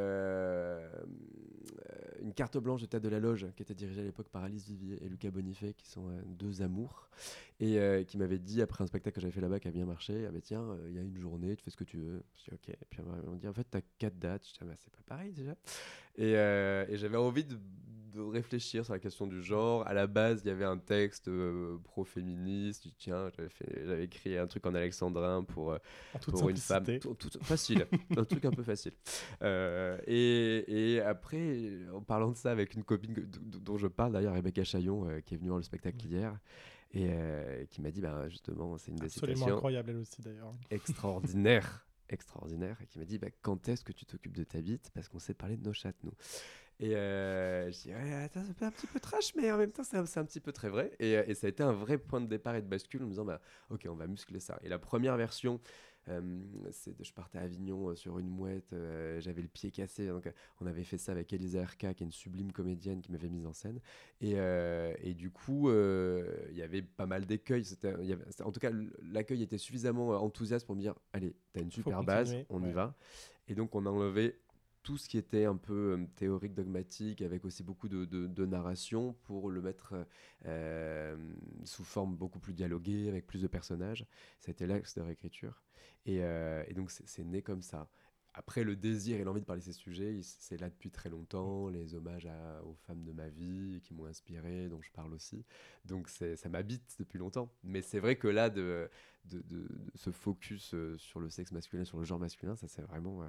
une 2.24 2.32
carte 2.32 2.56
blanche 2.56 2.80
de 2.80 2.86
Tête 2.86 3.02
de 3.02 3.08
la 3.08 3.20
Loge, 3.20 3.46
qui 3.54 3.62
était 3.62 3.74
dirigée 3.74 4.00
à 4.00 4.04
l'époque 4.04 4.28
par 4.30 4.42
Alice 4.42 4.66
Vivier 4.66 4.98
et 5.04 5.08
Lucas 5.08 5.30
Bonifay, 5.30 5.74
qui 5.74 5.86
sont 5.86 6.08
euh, 6.08 6.22
deux 6.26 6.62
amours. 6.62 7.08
Et 7.60 7.78
euh, 7.78 8.02
qui 8.02 8.16
m'avaient 8.16 8.38
dit, 8.38 8.62
après 8.62 8.82
un 8.82 8.86
spectacle 8.86 9.14
que 9.14 9.20
j'avais 9.20 9.32
fait 9.32 9.42
là-bas 9.42 9.60
qui 9.60 9.68
a 9.68 9.70
bien 9.70 9.84
marché, 9.84 10.26
ah 10.26 10.40
tiens, 10.42 10.62
euh, 10.62 10.86
il 10.88 10.96
y 10.96 10.98
a 10.98 11.02
une 11.02 11.18
journée, 11.18 11.54
tu 11.54 11.62
fais 11.62 11.70
ce 11.70 11.76
que 11.76 11.84
tu 11.84 11.98
veux. 11.98 12.22
Je 12.36 12.44
dis 12.44 12.50
ok. 12.52 12.68
Et 12.70 12.86
puis 12.88 13.00
ils 13.00 13.28
m'ont 13.28 13.36
dit, 13.36 13.46
en 13.46 13.52
fait, 13.52 13.66
tu 13.70 13.76
as 13.76 13.82
quatre 13.98 14.18
dates. 14.18 14.46
Je 14.46 14.52
dis, 14.52 14.58
ah 14.62 14.74
c'est 14.78 14.92
pas 14.92 15.02
pareil 15.06 15.32
déjà. 15.32 15.54
Et, 16.16 16.32
et 16.32 16.96
j'avais 16.96 17.18
envie 17.18 17.44
de, 17.44 17.58
de 18.14 18.20
réfléchir 18.20 18.84
sur 18.84 18.94
la 18.94 19.00
question 19.00 19.26
du 19.26 19.42
genre. 19.42 19.86
À 19.86 19.92
la 19.92 20.06
base, 20.06 20.42
il 20.44 20.48
y 20.48 20.50
avait 20.50 20.64
un 20.64 20.78
texte 20.78 21.28
euh, 21.28 21.78
pro-féministe. 21.84 22.86
Tiens, 22.96 23.30
j'avais, 23.36 24.04
écrit 24.04 24.38
un 24.38 24.46
truc 24.46 24.64
en 24.66 24.74
alexandrin 24.74 25.42
pour, 25.42 25.72
euh, 25.72 25.78
pour 26.28 26.48
une 26.48 26.56
femme. 26.56 26.84
Tout- 27.00 27.14
tout- 27.14 27.30
facile. 27.42 27.86
un 28.16 28.24
truc 28.24 28.44
un 28.44 28.50
peu 28.50 28.62
facile. 28.62 28.92
Euh, 29.42 29.98
et, 30.06 30.94
et 30.94 31.00
après, 31.00 31.70
en 31.92 32.00
parlant 32.02 32.30
de 32.30 32.36
ça 32.36 32.50
avec 32.50 32.74
une 32.74 32.84
copine 32.84 33.14
dont 33.14 33.76
je 33.76 33.88
parle 33.88 34.12
d'ailleurs, 34.12 34.34
Rebecca 34.34 34.62
Chaillon, 34.64 35.08
euh, 35.08 35.20
qui 35.20 35.34
est 35.34 35.36
venue 35.36 35.48
voir 35.48 35.58
le 35.58 35.64
spectacle 35.64 36.06
hier. 36.06 36.38
Et 36.92 37.08
euh, 37.10 37.64
qui 37.66 37.82
m'a 37.82 37.90
dit, 37.90 38.00
bah, 38.00 38.28
justement, 38.28 38.78
c'est 38.78 38.92
une 38.92 38.98
des 38.98 39.06
Absolument 39.06 39.48
incroyable, 39.48 39.90
elle 39.90 39.96
aussi, 39.96 40.22
d'ailleurs. 40.22 40.54
extraordinaire, 40.70 41.84
extraordinaire, 42.08 42.76
et 42.80 42.86
qui 42.86 43.00
m'a 43.00 43.04
dit 43.04 43.18
bah, 43.18 43.26
quand 43.42 43.68
est-ce 43.68 43.82
que 43.82 43.90
tu 43.92 44.06
t'occupes 44.06 44.36
de 44.36 44.44
ta 44.44 44.60
bite? 44.60 44.90
Parce 44.94 45.08
qu'on 45.08 45.18
s'est 45.18 45.34
parlé 45.34 45.56
de 45.56 45.64
nos 45.64 45.72
chattes, 45.72 45.96
nous. 46.04 46.12
Et 46.80 46.96
euh, 46.96 47.70
je 47.70 47.82
dis 47.82 47.88
ouais, 47.94 48.28
c'est 48.58 48.64
un 48.64 48.70
petit 48.70 48.86
peu 48.88 48.98
trash, 49.00 49.34
mais 49.36 49.50
en 49.52 49.58
même 49.58 49.70
temps, 49.70 49.84
c'est 49.84 49.96
un, 49.96 50.02
un 50.02 50.24
petit 50.24 50.40
peu 50.40 50.52
très 50.52 50.68
vrai. 50.68 50.90
Et, 50.98 51.16
euh, 51.16 51.24
et 51.26 51.34
ça 51.34 51.46
a 51.46 51.50
été 51.50 51.62
un 51.62 51.72
vrai 51.72 51.98
point 51.98 52.20
de 52.20 52.26
départ 52.26 52.56
et 52.56 52.62
de 52.62 52.66
bascule 52.68 53.02
en 53.02 53.06
me 53.06 53.10
disant 53.10 53.24
bah, 53.24 53.40
ok, 53.70 53.86
on 53.88 53.94
va 53.94 54.06
muscler 54.06 54.40
ça. 54.40 54.58
Et 54.62 54.68
la 54.68 54.78
première 54.80 55.16
version, 55.16 55.60
euh, 56.08 56.20
c'est 56.72 56.96
de- 56.98 57.04
je 57.04 57.12
partais 57.12 57.38
à 57.38 57.42
Avignon 57.42 57.90
euh, 57.90 57.94
sur 57.94 58.18
une 58.18 58.28
mouette, 58.28 58.74
j'avais 59.20 59.40
le 59.40 59.48
pied 59.48 59.70
cassé. 59.70 60.08
Donc, 60.08 60.28
on 60.60 60.66
avait 60.66 60.82
fait 60.84 60.98
ça 60.98 61.12
avec 61.12 61.32
Elisa 61.32 61.60
Erka, 61.60 61.94
qui 61.94 62.02
est 62.02 62.06
une 62.06 62.12
sublime 62.12 62.50
comédienne 62.50 63.00
qui 63.00 63.12
m'avait 63.12 63.28
mise 63.30 63.46
en 63.46 63.52
scène. 63.52 63.80
Et, 64.20 64.32
et 65.00 65.14
du 65.14 65.30
coup, 65.30 65.70
il 65.70 66.56
y 66.56 66.62
avait 66.62 66.82
pas 66.82 67.06
mal 67.06 67.24
d'écueils. 67.24 67.64
En 68.42 68.50
tout 68.50 68.60
cas, 68.60 68.70
l'accueil 69.02 69.42
était 69.42 69.58
suffisamment 69.58 70.08
enthousiaste 70.22 70.66
pour 70.66 70.74
me 70.74 70.80
dire 70.80 70.94
allez, 71.12 71.36
t'as 71.52 71.60
une 71.60 71.70
super 71.70 71.98
base, 72.04 72.32
on 72.50 72.62
y 72.64 72.72
va. 72.72 72.96
Et 73.46 73.54
donc, 73.54 73.74
on 73.74 73.84
a 73.86 73.90
enlevé 73.90 74.40
tout 74.84 74.98
ce 74.98 75.08
qui 75.08 75.18
était 75.18 75.46
un 75.46 75.56
peu 75.56 75.98
euh, 75.98 76.06
théorique, 76.16 76.54
dogmatique, 76.54 77.22
avec 77.22 77.44
aussi 77.44 77.64
beaucoup 77.64 77.88
de, 77.88 78.04
de- 78.04 78.28
de 78.28 78.46
narration 78.46 79.14
pour 79.24 79.50
le 79.50 79.62
mettre 79.62 80.06
euh, 80.46 81.16
sous 81.64 81.84
forme 81.84 82.16
beaucoup 82.16 82.38
plus 82.38 82.54
dialoguée, 82.54 83.08
avec 83.08 83.26
plus 83.26 83.42
de 83.42 83.48
personnages. 83.48 84.06
Ça 84.40 84.50
a 84.50 84.52
été 84.52 84.66
l'axe 84.68 84.94
de 84.94 85.02
réécriture. 85.02 85.62
Et, 86.06 86.22
euh, 86.22 86.64
et 86.68 86.74
donc, 86.74 86.90
c'est 86.92 87.24
né 87.24 87.42
comme 87.42 87.62
ça. 87.62 87.88
Après, 88.36 88.64
le 88.64 88.74
désir 88.76 89.20
et 89.20 89.24
l'envie 89.24 89.40
de 89.40 89.46
parler 89.46 89.60
de 89.60 89.66
ces 89.66 89.72
sujets, 89.72 90.18
c'est 90.22 90.60
là 90.60 90.68
depuis 90.68 90.90
très 90.90 91.08
longtemps. 91.08 91.68
Les 91.68 91.94
hommages 91.94 92.26
à- 92.26 92.62
aux 92.64 92.74
femmes 92.74 93.04
de 93.04 93.12
ma 93.12 93.28
vie 93.28 93.80
qui 93.82 93.94
m'ont 93.94 94.06
inspiré, 94.06 94.68
dont 94.68 94.82
je 94.82 94.90
parle 94.90 95.14
aussi. 95.14 95.44
Donc, 95.84 96.08
ça 96.08 96.48
m'habite 96.48 96.96
depuis 96.98 97.18
longtemps. 97.18 97.52
Mais 97.62 97.80
c'est 97.82 98.00
vrai 98.00 98.16
que 98.16 98.28
là, 98.28 98.50
de, 98.50 98.90
de, 99.24 99.68
ce 99.94 100.10
focus 100.10 100.74
euh, 100.74 100.96
sur 100.98 101.20
le 101.20 101.30
sexe 101.30 101.52
masculin, 101.52 101.84
sur 101.84 101.98
le 101.98 102.04
genre 102.04 102.18
masculin, 102.18 102.56
ça 102.56 102.68
c'est 102.68 102.82
vraiment. 102.82 103.22
euh, 103.22 103.28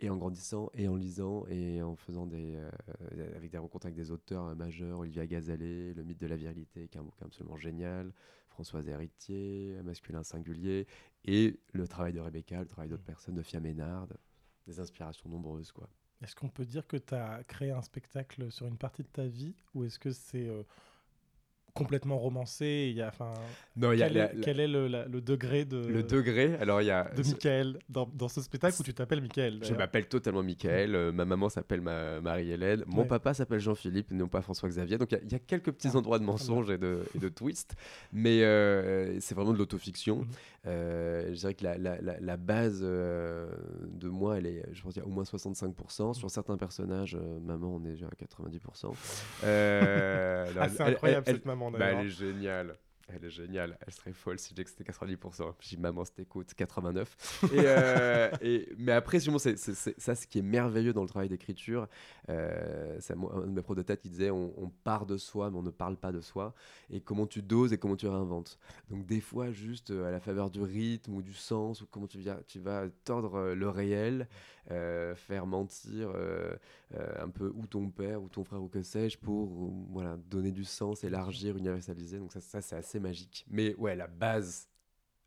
et 0.00 0.10
en 0.10 0.16
grandissant, 0.16 0.70
et 0.74 0.88
en 0.88 0.96
lisant, 0.96 1.46
et 1.48 1.82
en 1.82 1.94
faisant 1.94 2.26
des. 2.26 2.56
euh, 2.56 3.36
avec 3.36 3.50
des 3.50 3.58
rencontres 3.58 3.86
avec 3.86 3.96
des 3.96 4.10
auteurs 4.10 4.46
euh, 4.46 4.54
majeurs, 4.54 4.98
Olivia 5.00 5.26
Gazalet, 5.26 5.94
Le 5.94 6.02
mythe 6.04 6.18
de 6.20 6.26
la 6.26 6.36
virilité, 6.36 6.88
qui 6.88 6.96
est 6.96 7.00
un 7.00 7.04
bouquin 7.04 7.26
absolument 7.26 7.56
génial, 7.56 8.12
Françoise 8.48 8.88
Héritier, 8.88 9.76
Masculin 9.84 10.22
singulier, 10.22 10.86
et 11.24 11.60
le 11.72 11.86
travail 11.86 12.12
de 12.12 12.20
Rebecca, 12.20 12.60
le 12.60 12.66
travail 12.66 12.88
d'autres 12.88 13.04
personnes, 13.04 13.34
de 13.34 13.42
Fia 13.42 13.60
Ménard, 13.60 14.08
des 14.66 14.80
inspirations 14.80 15.28
nombreuses, 15.28 15.72
quoi. 15.72 15.88
Est-ce 16.22 16.34
qu'on 16.36 16.48
peut 16.50 16.66
dire 16.66 16.86
que 16.86 16.98
tu 16.98 17.14
as 17.14 17.42
créé 17.44 17.70
un 17.70 17.80
spectacle 17.82 18.50
sur 18.52 18.66
une 18.66 18.76
partie 18.76 19.02
de 19.02 19.08
ta 19.08 19.26
vie 19.26 19.54
ou 19.74 19.84
est-ce 19.84 19.98
que 19.98 20.12
c'est 20.12 20.46
euh, 20.48 20.62
complètement 21.84 22.18
romancé 22.18 22.88
il 22.90 22.96
y 22.96 23.02
a, 23.02 23.08
enfin, 23.08 23.32
Non, 23.76 23.92
il 23.92 23.98
y 23.98 24.02
a 24.02 24.08
quel, 24.08 24.16
la- 24.16 24.24
est, 24.32 24.34
la- 24.34 24.40
quel 24.42 24.60
est 24.60 24.68
le, 24.68 24.86
la- 24.88 25.06
le 25.06 25.20
degré 25.20 25.64
de, 25.64 25.78
Le 25.86 26.02
degré, 26.02 26.54
alors 26.60 26.82
il 26.82 26.86
y 26.86 26.90
a. 26.90 27.04
de 27.16 27.22
Michael 27.22 27.78
dans, 27.88 28.08
dans 28.14 28.28
ce 28.28 28.40
spectacle 28.42 28.76
où 28.78 28.82
tu 28.82 28.92
t'appelles 28.94 29.20
Michael 29.22 29.60
Je 29.62 29.74
m'appelle 29.74 30.06
totalement 30.06 30.42
Michael, 30.42 30.94
euh, 30.94 31.12
ma 31.12 31.24
maman 31.24 31.48
s'appelle 31.48 31.80
ma- 31.80 32.20
Marie-Hélène, 32.20 32.84
mon 32.86 33.02
Ouais. 33.02 33.08
papa 33.08 33.34
s'appelle 33.34 33.60
Jean-Philippe, 33.60 34.10
non 34.12 34.28
pas 34.28 34.42
François-Xavier. 34.42 34.98
Donc 34.98 35.12
il 35.12 35.14
y 35.14 35.18
a- 35.18 35.22
il 35.24 35.32
y, 35.32 35.34
a 35.34 35.38
quelques 35.38 35.72
petits 35.72 35.96
endroits 35.96 36.18
de 36.18 36.24
mensonges 36.24 36.70
et 36.70 36.78
de, 36.78 37.04
et 37.14 37.18
de 37.18 37.28
twists, 37.28 37.74
mais 38.12 38.42
euh, 38.44 39.18
c'est 39.20 39.34
vraiment 39.34 39.52
de 39.52 39.58
l'autofiction. 39.58 40.26
Euh, 40.66 41.28
je 41.30 41.38
dirais 41.38 41.54
que 41.54 41.64
la, 41.64 41.78
la- 41.78 42.00
la- 42.02 42.20
la 42.20 42.36
base 42.36 42.82
de 42.82 44.08
moi, 44.08 44.36
elle 44.38 44.46
est, 44.46 44.62
je 44.72 44.82
pense, 44.82 44.92
qu'il 44.92 45.02
y 45.02 45.04
a 45.04 45.08
au 45.08 45.12
moins 45.12 45.24
65%. 45.24 46.12
Sur 46.14 46.30
certains 46.30 46.56
personnages, 46.56 47.16
maman, 47.44 47.76
on 47.76 47.84
est 47.84 47.92
déjà 47.92 48.06
à 48.06 48.14
90%. 48.14 48.92
Euh, 49.44 50.50
alors, 50.50 50.62
Ah, 50.64 50.68
c'est 50.68 50.82
incroyable, 50.82 51.26
cette 51.26 51.46
maman, 51.46 51.69
bah, 51.72 51.78
d'ailleurs. 51.78 52.00
elle 52.00 52.06
est 52.06 52.10
géniale. 52.10 52.76
Elle 53.12 53.24
est 53.24 53.30
géniale. 53.30 53.76
Elle 53.84 53.92
serait 53.92 54.12
folle 54.12 54.38
si 54.38 54.54
disais 54.54 54.62
que 54.62 54.70
c'était 54.70 54.84
90%. 54.84 55.54
Je 55.58 55.68
dis 55.70 55.76
maman, 55.76 56.04
c'était 56.04 56.22
écoute, 56.22 56.54
89. 56.54 57.42
Et, 57.52 57.56
euh, 57.56 58.30
et- 58.40 58.68
mais 58.78 58.92
après, 58.92 59.18
sûrement, 59.18 59.40
c'est 59.40 59.56
ça 59.58 60.14
ce 60.14 60.28
qui 60.28 60.38
est 60.38 60.42
merveilleux 60.42 60.92
dans 60.92 61.02
le 61.02 61.08
travail 61.08 61.28
d'écriture. 61.28 61.88
Euh, 62.28 62.96
c'est 63.00 63.14
un 63.14 63.40
de 63.46 63.50
mes 63.52 63.62
pros 63.62 63.74
de 63.74 63.82
tête, 63.82 64.02
il 64.04 64.12
disait 64.12 64.30
on, 64.30 64.52
on 64.56 64.68
part 64.68 65.06
de 65.06 65.16
soi, 65.16 65.50
mais 65.50 65.58
on 65.58 65.62
ne 65.62 65.70
parle 65.70 65.96
pas 65.96 66.12
de 66.12 66.20
soi. 66.20 66.54
Et 66.88 67.00
comment 67.00 67.26
tu 67.26 67.42
doses 67.42 67.72
et 67.72 67.78
comment 67.78 67.96
tu 67.96 68.06
réinventes. 68.06 68.60
Donc, 68.90 69.04
des 69.06 69.20
fois, 69.20 69.50
juste 69.50 69.90
euh, 69.90 70.06
à 70.06 70.12
la 70.12 70.20
faveur 70.20 70.48
du 70.48 70.62
rythme 70.62 71.14
ou 71.14 71.22
du 71.22 71.34
sens, 71.34 71.82
ou 71.82 71.86
comment 71.90 72.06
tu, 72.06 72.18
viens, 72.18 72.38
tu 72.46 72.60
vas 72.60 72.84
tordre 73.04 73.34
euh, 73.34 73.54
le 73.56 73.68
réel, 73.68 74.28
faire 75.14 75.46
mentir 75.46 76.10
euh, 76.14 76.54
euh, 76.94 77.24
un 77.24 77.28
peu 77.28 77.52
ou 77.54 77.66
ton 77.66 77.88
père 77.90 78.22
ou 78.22 78.28
ton 78.28 78.44
frère 78.44 78.62
ou 78.62 78.68
que 78.68 78.82
sais-je 78.82 79.18
pour 79.18 79.48
euh, 79.48 79.70
voilà, 79.90 80.16
donner 80.28 80.50
du 80.52 80.64
sens, 80.64 81.04
élargir, 81.04 81.56
universaliser. 81.56 82.18
Donc, 82.18 82.32
ça, 82.32 82.40
ça 82.40 82.60
c'est 82.60 82.76
assez 82.76 83.00
magique. 83.00 83.44
Mais 83.48 83.74
ouais, 83.76 83.96
la 83.96 84.06
base, 84.06 84.68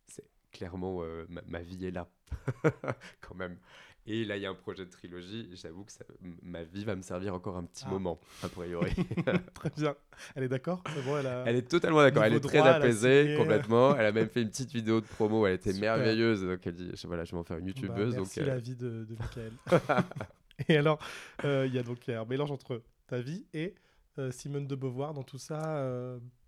c'est 0.08 0.26
clairement 0.52 1.04
euh, 1.04 1.26
ma, 1.30 1.42
ma 1.48 1.62
vie 1.62 1.86
est 1.86 1.92
là 1.92 2.08
quand 3.22 3.36
même. 3.36 3.58
Et 4.06 4.26
là, 4.26 4.36
il 4.36 4.44
y 4.44 4.46
a 4.46 4.50
un 4.50 4.54
projet 4.56 4.84
de 4.86 4.90
trilogie. 4.90 5.50
J'avoue 5.54 5.86
que 5.86 5.92
ça- 5.92 6.04
ma 6.42 6.64
vie 6.64 6.84
va 6.84 6.96
me 6.96 7.02
servir 7.02 7.34
encore 7.34 7.56
un 7.56 7.64
petit 7.64 7.86
Ah. 7.88 7.92
moment, 7.92 8.20
a 8.44 8.50
priori. 8.50 8.92
Très 9.54 9.70
bien. 9.78 9.96
Elle 10.36 10.44
est 10.44 10.48
d'accord? 10.50 10.84
Bon, 11.06 11.18
elle, 11.18 11.28
a- 11.28 11.44
Elle 11.48 11.56
est 11.56 11.70
totalement 11.70 12.02
d'accord. 12.02 12.24
Elle 12.26 12.34
est 12.34 12.40
très 12.42 12.58
droit, 12.58 12.72
apaisée, 12.72 13.24
signé. 13.24 13.38
complètement. 13.38 13.96
Elle 13.96 14.06
a 14.06 14.12
même 14.12 14.28
fait 14.28 14.42
une 14.42 14.50
petite 14.50 14.72
vidéo 14.74 15.00
de 15.00 15.06
promo. 15.06 15.48
Elle 15.48 15.54
était 15.56 15.72
Super. 15.72 15.96
merveilleuse. 15.96 16.44
Donc 16.44 16.68
elle 16.68 16.74
dit, 16.76 16.92
je, 16.94 17.08
voilà, 17.08 17.24
je 17.24 17.32
vais 17.32 17.38
m'en 17.38 17.44
faire 17.46 17.58
une 17.60 17.66
Bah, 17.66 17.72
youtubeuse. 17.76 18.16
merci 18.16 18.40
donc, 18.40 18.48
euh, 18.48 18.52
la 18.54 18.60
vie 18.60 18.76
de, 18.76 19.06
de 19.06 19.16
Michael. 19.18 19.54
et 20.68 20.78
alors, 20.78 21.00
euh, 21.46 21.66
il 21.66 21.74
y 21.74 21.80
a 21.80 21.84
donc 21.84 22.10
un 22.10 22.26
mélange 22.26 22.52
entre 22.52 22.82
ta 23.08 23.22
vie 23.22 23.46
et 23.54 23.74
euh, 24.20 24.32
Simone 24.32 24.68
de 24.68 24.76
Beauvoir 24.76 25.14
dans 25.14 25.24
tout 25.24 25.38
ça. 25.40 25.78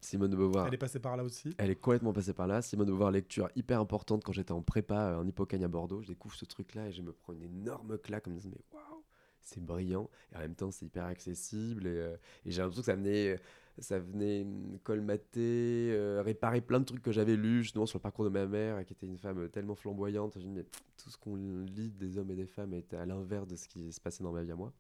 Euh, 0.06 0.10
Simone 0.10 0.32
de 0.32 0.36
Beauvoir. 0.36 0.68
Elle 0.68 0.74
est 0.74 0.78
passée 0.78 1.00
par 1.00 1.18
là 1.18 1.24
aussi. 1.24 1.54
Elle 1.58 1.70
est 1.72 1.76
complètement 1.76 2.14
passée 2.14 2.34
par 2.34 2.48
là. 2.48 2.62
Simone 2.62 2.88
de 2.88 2.92
Beauvoir, 2.92 3.12
lecture 3.12 3.50
hyper 3.56 3.80
importante 3.80 4.24
quand 4.24 4.32
j'étais 4.32 4.52
en 4.52 4.62
prépa 4.62 5.12
euh, 5.12 5.22
en 5.22 5.28
Hippocagne 5.28 5.64
à 5.64 5.68
Bordeaux. 5.68 6.02
Je 6.02 6.08
découvre 6.08 6.36
ce 6.36 6.46
truc-là 6.46 6.88
et 6.88 6.92
je 6.92 7.02
me 7.02 7.12
prends 7.12 7.34
une 7.34 7.44
énorme 7.44 7.98
claque 7.98 8.28
en 8.28 8.32
me 8.32 8.36
disant 8.38 8.50
mais 8.52 8.62
waouh, 8.74 9.04
c'est 9.42 9.64
brillant 9.64 10.10
et 10.34 10.38
en 10.38 10.40
même 10.40 10.56
temps 10.56 10.72
c'est 10.72 10.86
hyper 10.86 11.06
accessible 11.06 11.88
et, 11.88 11.98
euh, 11.98 12.16
et 12.46 12.52
j'ai 12.52 12.62
l'impression 12.62 12.82
que 12.82 12.86
ça 12.86 12.96
venait, 12.96 13.40
ça 13.78 14.00
venait 14.00 14.46
colmater, 14.84 15.92
euh, 15.92 16.22
réparer 16.24 16.62
plein 16.62 16.80
de 16.80 16.86
trucs 16.86 17.02
que 17.02 17.12
j'avais 17.12 17.36
lus 17.36 17.64
justement 17.64 17.86
sur 17.86 18.00
le 18.00 18.04
parcours 18.04 18.26
de 18.26 18.30
ma 18.30 18.46
mère 18.46 18.86
qui 18.86 18.94
était 18.94 19.08
une 19.08 19.18
femme 19.18 19.50
tellement 19.50 19.76
flamboyante. 19.76 20.40
Je 20.40 20.48
me 20.48 20.62
dis 20.62 20.68
tout 20.98 21.10
ce 21.10 21.18
qu'on 21.18 21.36
lit 21.36 21.92
des 21.92 22.18
hommes 22.18 22.32
et 22.32 22.36
des 22.36 22.48
femmes 22.48 22.74
est 22.74 22.94
à 22.94 23.06
l'inverse 23.06 23.48
de 23.48 23.56
ce 23.56 23.68
qui 23.68 23.92
se 23.92 24.02
passait 24.02 24.24
dans 24.24 24.32
ma 24.32 24.44
vie 24.44 24.52
à 24.52 24.56
moi. 24.56 24.74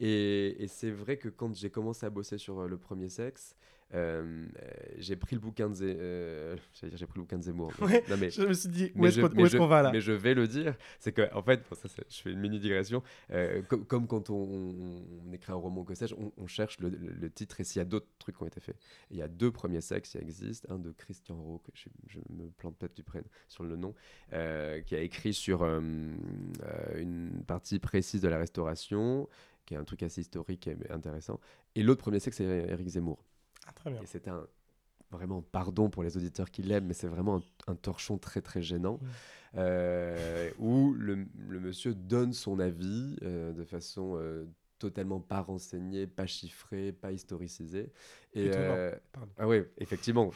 Et, 0.00 0.62
et 0.62 0.66
c'est 0.66 0.90
vrai 0.90 1.18
que 1.18 1.28
quand 1.28 1.54
j'ai 1.54 1.70
commencé 1.70 2.06
à 2.06 2.10
bosser 2.10 2.38
sur 2.38 2.60
euh, 2.60 2.68
le 2.68 2.78
premier 2.78 3.10
sexe, 3.10 3.54
euh, 3.94 4.46
j'ai 4.98 5.16
pris 5.16 5.34
le 5.36 5.40
bouquin 5.40 5.68
de 5.68 5.74
Zé- 5.74 5.96
euh, 5.98 6.56
j'allais 6.74 6.90
dire, 6.90 6.98
j'ai 6.98 7.06
pris 7.06 7.18
le 7.18 7.22
bouquin 7.22 7.38
de 7.38 7.42
Zemmour. 7.42 7.72
mais- 7.80 7.86
Ouais, 7.86 8.04
non, 8.08 8.16
mais, 8.18 8.30
je 8.30 8.42
me 8.42 8.52
suis 8.52 8.68
dit, 8.68 8.92
où 8.94 8.98
est-ce 9.06 9.20
qu'on- 9.58 9.66
va, 9.66 9.82
là 9.82 9.90
Mais 9.92 10.00
je 10.00 10.12
vais 10.12 10.34
le 10.34 10.46
dire, 10.46 10.76
c'est 10.98 11.12
que 11.12 11.32
en 11.34 11.42
fait, 11.42 11.62
bon, 11.68 11.76
ça, 11.76 11.88
c'est- 11.88 12.04
je 12.08 12.22
fais 12.22 12.32
une 12.32 12.40
mini 12.40 12.58
digression. 12.60 13.02
euh, 13.30 13.62
co- 13.62 13.78
comme 13.78 14.06
quand 14.06 14.30
on, 14.30 15.02
écrit 15.32 15.52
un 15.52 15.56
roman, 15.56 15.84
que 15.84 15.94
sais-je, 15.94 16.14
on, 16.14 16.32
on 16.36 16.46
cherche 16.46 16.78
le, 16.80 16.88
le- 16.90 17.12
le 17.12 17.30
titre 17.30 17.60
et 17.60 17.64
s'il 17.64 17.78
y 17.80 17.82
a 17.82 17.84
d'autres 17.84 18.06
trucs 18.18 18.36
qui 18.36 18.42
ont 18.42 18.46
été 18.46 18.60
faits. 18.60 18.76
Il 19.10 19.16
y 19.16 19.22
a 19.22 19.28
deux 19.28 19.50
premiers 19.50 19.80
sexes 19.80 20.10
qui 20.10 20.18
existent, 20.18 20.72
un 20.74 20.78
de 20.78 20.92
Christian 20.92 21.36
Rowe, 21.36 21.58
que 21.64 21.70
je, 21.74 21.88
je 22.08 22.18
me 22.32 22.48
plante 22.50 22.76
peut-être 22.78 22.94
du 22.96 23.02
prénom 23.02 23.26
sur 23.48 23.64
le 23.64 23.76
nom, 23.76 23.94
euh, 24.32 24.80
qui 24.82 24.94
a 24.94 25.00
écrit 25.00 25.34
sur 25.34 25.62
euh, 25.62 25.80
une 26.96 27.42
partie 27.46 27.78
précise 27.78 28.20
de 28.20 28.28
la 28.28 28.38
restauration 28.38 29.28
qui 29.66 29.74
est 29.74 29.76
un 29.76 29.84
truc 29.84 30.02
assez 30.02 30.20
historique 30.20 30.66
et 30.68 30.76
intéressant. 30.90 31.38
Et 31.74 31.82
l'autre 31.82 32.00
premier 32.02 32.18
sexe, 32.18 32.38
c'est 32.38 32.44
Eric 32.44 32.88
Zemmour. 32.88 33.24
Ah, 33.66 33.72
très 33.72 33.90
bien. 33.90 34.00
Et 34.02 34.06
c'est 34.06 34.28
un 34.28 34.46
vraiment 35.10 35.42
pardon 35.42 35.90
pour 35.90 36.02
les 36.02 36.16
auditeurs 36.16 36.50
qui 36.50 36.62
l'aiment, 36.62 36.86
mais 36.86 36.94
c'est 36.94 37.08
vraiment 37.08 37.36
un, 37.36 37.72
un, 37.72 37.74
torchon 37.74 38.18
très 38.18 38.40
très 38.40 38.62
gênant. 38.62 39.00
Euh, 39.56 40.50
où 40.58 40.92
le, 40.92 41.26
le, 41.48 41.58
monsieur 41.58 41.92
donne 41.92 42.32
son 42.32 42.60
avis 42.60 43.16
euh, 43.22 43.52
de 43.52 43.64
façon 43.64 44.12
euh, 44.14 44.44
totalement 44.78 45.18
pas 45.18 45.40
renseignée, 45.40 46.06
pas 46.06 46.26
chiffrée, 46.26 46.92
pas 46.92 47.10
historicisée. 47.10 47.92
Et 48.32 48.50
ah 49.36 49.48
oui, 49.48 49.62
effectivement, 49.78 50.30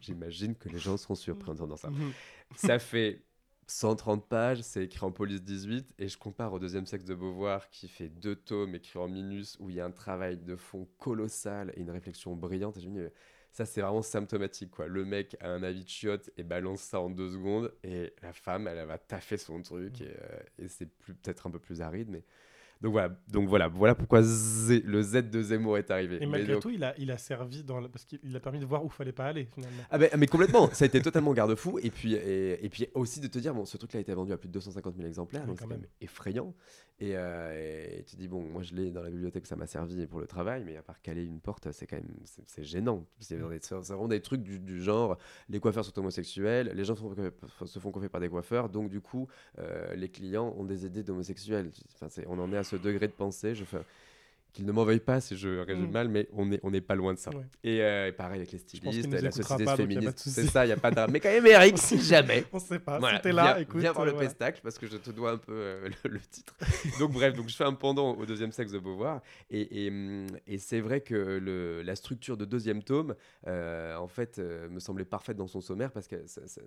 j'imagine 0.00 0.56
que 0.56 0.68
les 0.68 0.78
gens 0.78 0.96
seront 0.96 1.14
surpris 1.14 1.50
en 1.50 1.54
entendant 1.54 1.76
ça. 1.76 1.90
Mhm. 1.90 2.12
ça 2.56 2.78
fait 2.80 3.22
130 3.70 4.26
pages, 4.28 4.62
c'est 4.62 4.84
écrit 4.84 5.04
en 5.04 5.12
police 5.12 5.42
18, 5.42 5.94
et 5.98 6.08
je 6.08 6.18
compare 6.18 6.52
au 6.52 6.58
deuxième 6.58 6.86
sexe 6.86 7.04
de 7.04 7.14
Beauvoir 7.14 7.70
qui 7.70 7.86
fait 7.86 8.08
deux 8.08 8.34
tomes 8.34 8.74
écrits 8.74 8.98
en 8.98 9.06
minus, 9.06 9.56
où 9.60 9.70
il 9.70 9.76
y 9.76 9.80
a 9.80 9.84
un 9.84 9.92
travail 9.92 10.38
de 10.38 10.56
fond 10.56 10.88
colossal 10.98 11.72
et 11.76 11.80
une 11.80 11.90
réflexion 11.90 12.34
brillante. 12.34 12.76
Et 12.78 12.80
je 12.80 12.88
me 12.88 13.06
dis, 13.06 13.14
ça 13.52 13.64
c'est 13.64 13.80
vraiment 13.80 14.02
symptomatique 14.02 14.72
quoi. 14.72 14.88
Le 14.88 15.04
mec 15.04 15.36
a 15.40 15.50
un 15.50 15.62
avis 15.62 15.84
de 15.84 15.88
chiotte 15.88 16.30
et 16.36 16.42
balance 16.42 16.80
ça 16.80 17.00
en 17.00 17.10
deux 17.10 17.30
secondes 17.30 17.72
et 17.84 18.12
la 18.22 18.32
femme 18.32 18.66
elle, 18.66 18.78
elle 18.78 18.86
va 18.86 18.98
taffer 18.98 19.36
son 19.38 19.62
truc 19.62 20.00
et, 20.00 20.08
euh, 20.08 20.40
et 20.58 20.68
c'est 20.68 20.86
peut-être 20.86 21.46
un 21.46 21.50
peu 21.50 21.58
plus 21.58 21.80
aride 21.80 22.08
mais 22.10 22.24
donc 22.80 22.92
voilà, 22.92 23.14
donc 23.28 23.46
voilà, 23.46 23.68
voilà 23.68 23.94
pourquoi 23.94 24.22
Z, 24.22 24.82
le 24.84 25.02
Z 25.02 25.28
de 25.30 25.42
Zemmour 25.42 25.76
est 25.76 25.90
arrivé. 25.90 26.18
Et 26.22 26.26
malgré 26.26 26.54
donc... 26.54 26.62
tout, 26.62 26.70
il 26.70 26.82
a, 26.82 26.94
il 26.96 27.10
a 27.10 27.18
servi 27.18 27.62
dans 27.62 27.82
parce 27.88 28.06
qu'il 28.06 28.34
a 28.34 28.40
permis 28.40 28.58
de 28.58 28.64
voir 28.64 28.82
où 28.82 28.88
fallait 28.88 29.12
pas 29.12 29.26
aller 29.26 29.46
finalement. 29.54 29.82
Ah 29.90 29.98
ben, 29.98 30.08
mais 30.16 30.26
complètement, 30.26 30.70
ça 30.72 30.84
a 30.84 30.86
été 30.86 31.02
totalement 31.02 31.34
garde-fou 31.34 31.78
et 31.82 31.90
puis 31.90 32.14
et, 32.14 32.64
et, 32.64 32.68
puis 32.70 32.88
aussi 32.94 33.20
de 33.20 33.26
te 33.26 33.38
dire 33.38 33.54
bon, 33.54 33.66
ce 33.66 33.76
truc-là 33.76 33.98
a 33.98 34.00
été 34.00 34.14
vendu 34.14 34.32
à 34.32 34.38
plus 34.38 34.48
de 34.48 34.54
250 34.54 34.96
000 34.96 35.06
exemplaires, 35.06 35.46
donc 35.46 35.58
c'est 35.58 35.64
quand 35.64 35.70
même. 35.70 35.86
effrayant. 36.00 36.54
Et, 37.02 37.12
euh, 37.16 37.98
et 37.98 38.04
tu 38.04 38.16
dis 38.16 38.28
bon, 38.28 38.42
moi 38.42 38.62
je 38.62 38.74
l'ai 38.74 38.90
dans 38.90 39.02
la 39.02 39.10
bibliothèque, 39.10 39.46
ça 39.46 39.56
m'a 39.56 39.66
servi 39.66 40.06
pour 40.06 40.20
le 40.20 40.26
travail, 40.26 40.64
mais 40.64 40.76
à 40.76 40.82
part 40.82 41.00
caler 41.02 41.24
une 41.24 41.40
porte, 41.40 41.70
c'est 41.72 41.86
quand 41.86 41.96
même 41.96 42.08
c'est 42.24 42.64
gênant. 42.64 43.06
C'est 43.18 43.38
c'est 43.60 43.74
vraiment 43.74 44.08
des 44.08 44.20
trucs 44.20 44.42
du, 44.42 44.58
du 44.58 44.82
genre 44.82 45.18
les 45.50 45.60
coiffeurs 45.60 45.84
sont 45.84 45.98
homosexuels, 45.98 46.72
les 46.74 46.84
gens 46.84 46.94
se 46.94 47.78
font 47.78 47.90
coiffer 47.90 48.08
par 48.08 48.20
des 48.22 48.28
coiffeurs, 48.30 48.70
donc 48.70 48.88
du 48.88 49.02
coup 49.02 49.28
euh, 49.58 49.94
les 49.94 50.08
clients 50.08 50.54
ont 50.56 50.64
des 50.64 50.86
idées 50.86 51.02
d'homosexuels. 51.02 51.70
Enfin, 51.94 52.08
on 52.26 52.38
en 52.38 52.52
est 52.52 52.56
à 52.56 52.64
ce 52.70 52.76
degré 52.76 53.08
de 53.08 53.12
pensée. 53.12 53.54
Je 53.54 53.64
fais 53.64 53.78
qu'ils 54.52 54.66
ne 54.66 54.72
m'en 54.72 54.84
veuillent 54.84 54.98
pas 54.98 55.20
si 55.20 55.36
je 55.36 55.60
résume 55.60 55.88
Mm. 55.88 55.92
mal, 55.92 56.08
mais 56.08 56.28
on 56.32 56.46
n'est 56.46 56.60
on 56.62 56.72
pas 56.80 56.94
loin 56.94 57.14
de 57.14 57.18
ça. 57.18 57.30
Ouais. 57.30 57.44
Et, 57.62 57.82
euh, 57.82 58.08
et 58.08 58.12
pareil 58.12 58.38
avec 58.40 58.52
les 58.52 58.58
qu'il 58.58 58.80
stylistes, 58.80 59.08
la 59.22 59.30
société 59.30 59.64
pas, 59.64 59.76
féministe, 59.76 60.18
c'est 60.18 60.46
ça, 60.46 60.64
il 60.64 60.68
n'y 60.68 60.72
a 60.72 60.76
pas 60.76 60.90
de 60.90 61.10
Mais 61.12 61.20
quand 61.20 61.28
même, 61.30 61.46
Eric, 61.46 61.78
si 61.78 62.00
jamais. 62.00 62.44
On 62.52 62.58
sait 62.58 62.78
pas, 62.78 62.98
Voilà, 62.98 63.18
si 63.18 63.22
t'es 63.22 63.32
là, 63.32 63.44
viens, 63.54 63.56
écoute, 63.62 63.80
Viens 63.80 63.92
voir 63.92 64.04
le 64.06 64.10
euh, 64.10 64.14
voilà. 64.14 64.28
pestacle 64.28 64.60
parce 64.62 64.78
que 64.78 64.86
je 64.86 64.96
te 64.96 65.10
dois 65.10 65.32
un 65.32 65.38
peu 65.38 65.52
euh, 65.52 65.88
le, 66.04 66.10
le 66.10 66.20
titre. 66.20 66.56
donc 66.98 67.12
bref, 67.12 67.34
donc 67.34 67.48
je 67.48 67.54
fais 67.56 67.64
un 67.64 67.74
pendant 67.74 68.14
au 68.16 68.26
deuxième 68.26 68.52
sexe 68.52 68.72
de 68.72 68.78
Beauvoir. 68.78 69.22
Et, 69.50 69.86
et, 69.86 69.92
et 70.46 70.58
c'est 70.58 70.80
vrai 70.80 71.00
que 71.00 71.14
le, 71.14 71.82
la 71.82 71.94
structure 71.94 72.36
de 72.36 72.44
deuxième 72.44 72.82
tome, 72.82 73.14
en 73.46 74.08
fait, 74.08 74.38
me 74.38 74.80
semblait 74.80 75.04
parfaite 75.04 75.36
dans 75.36 75.46
son 75.46 75.60
sommaire 75.60 75.92
parce 75.92 76.08
que 76.08 76.16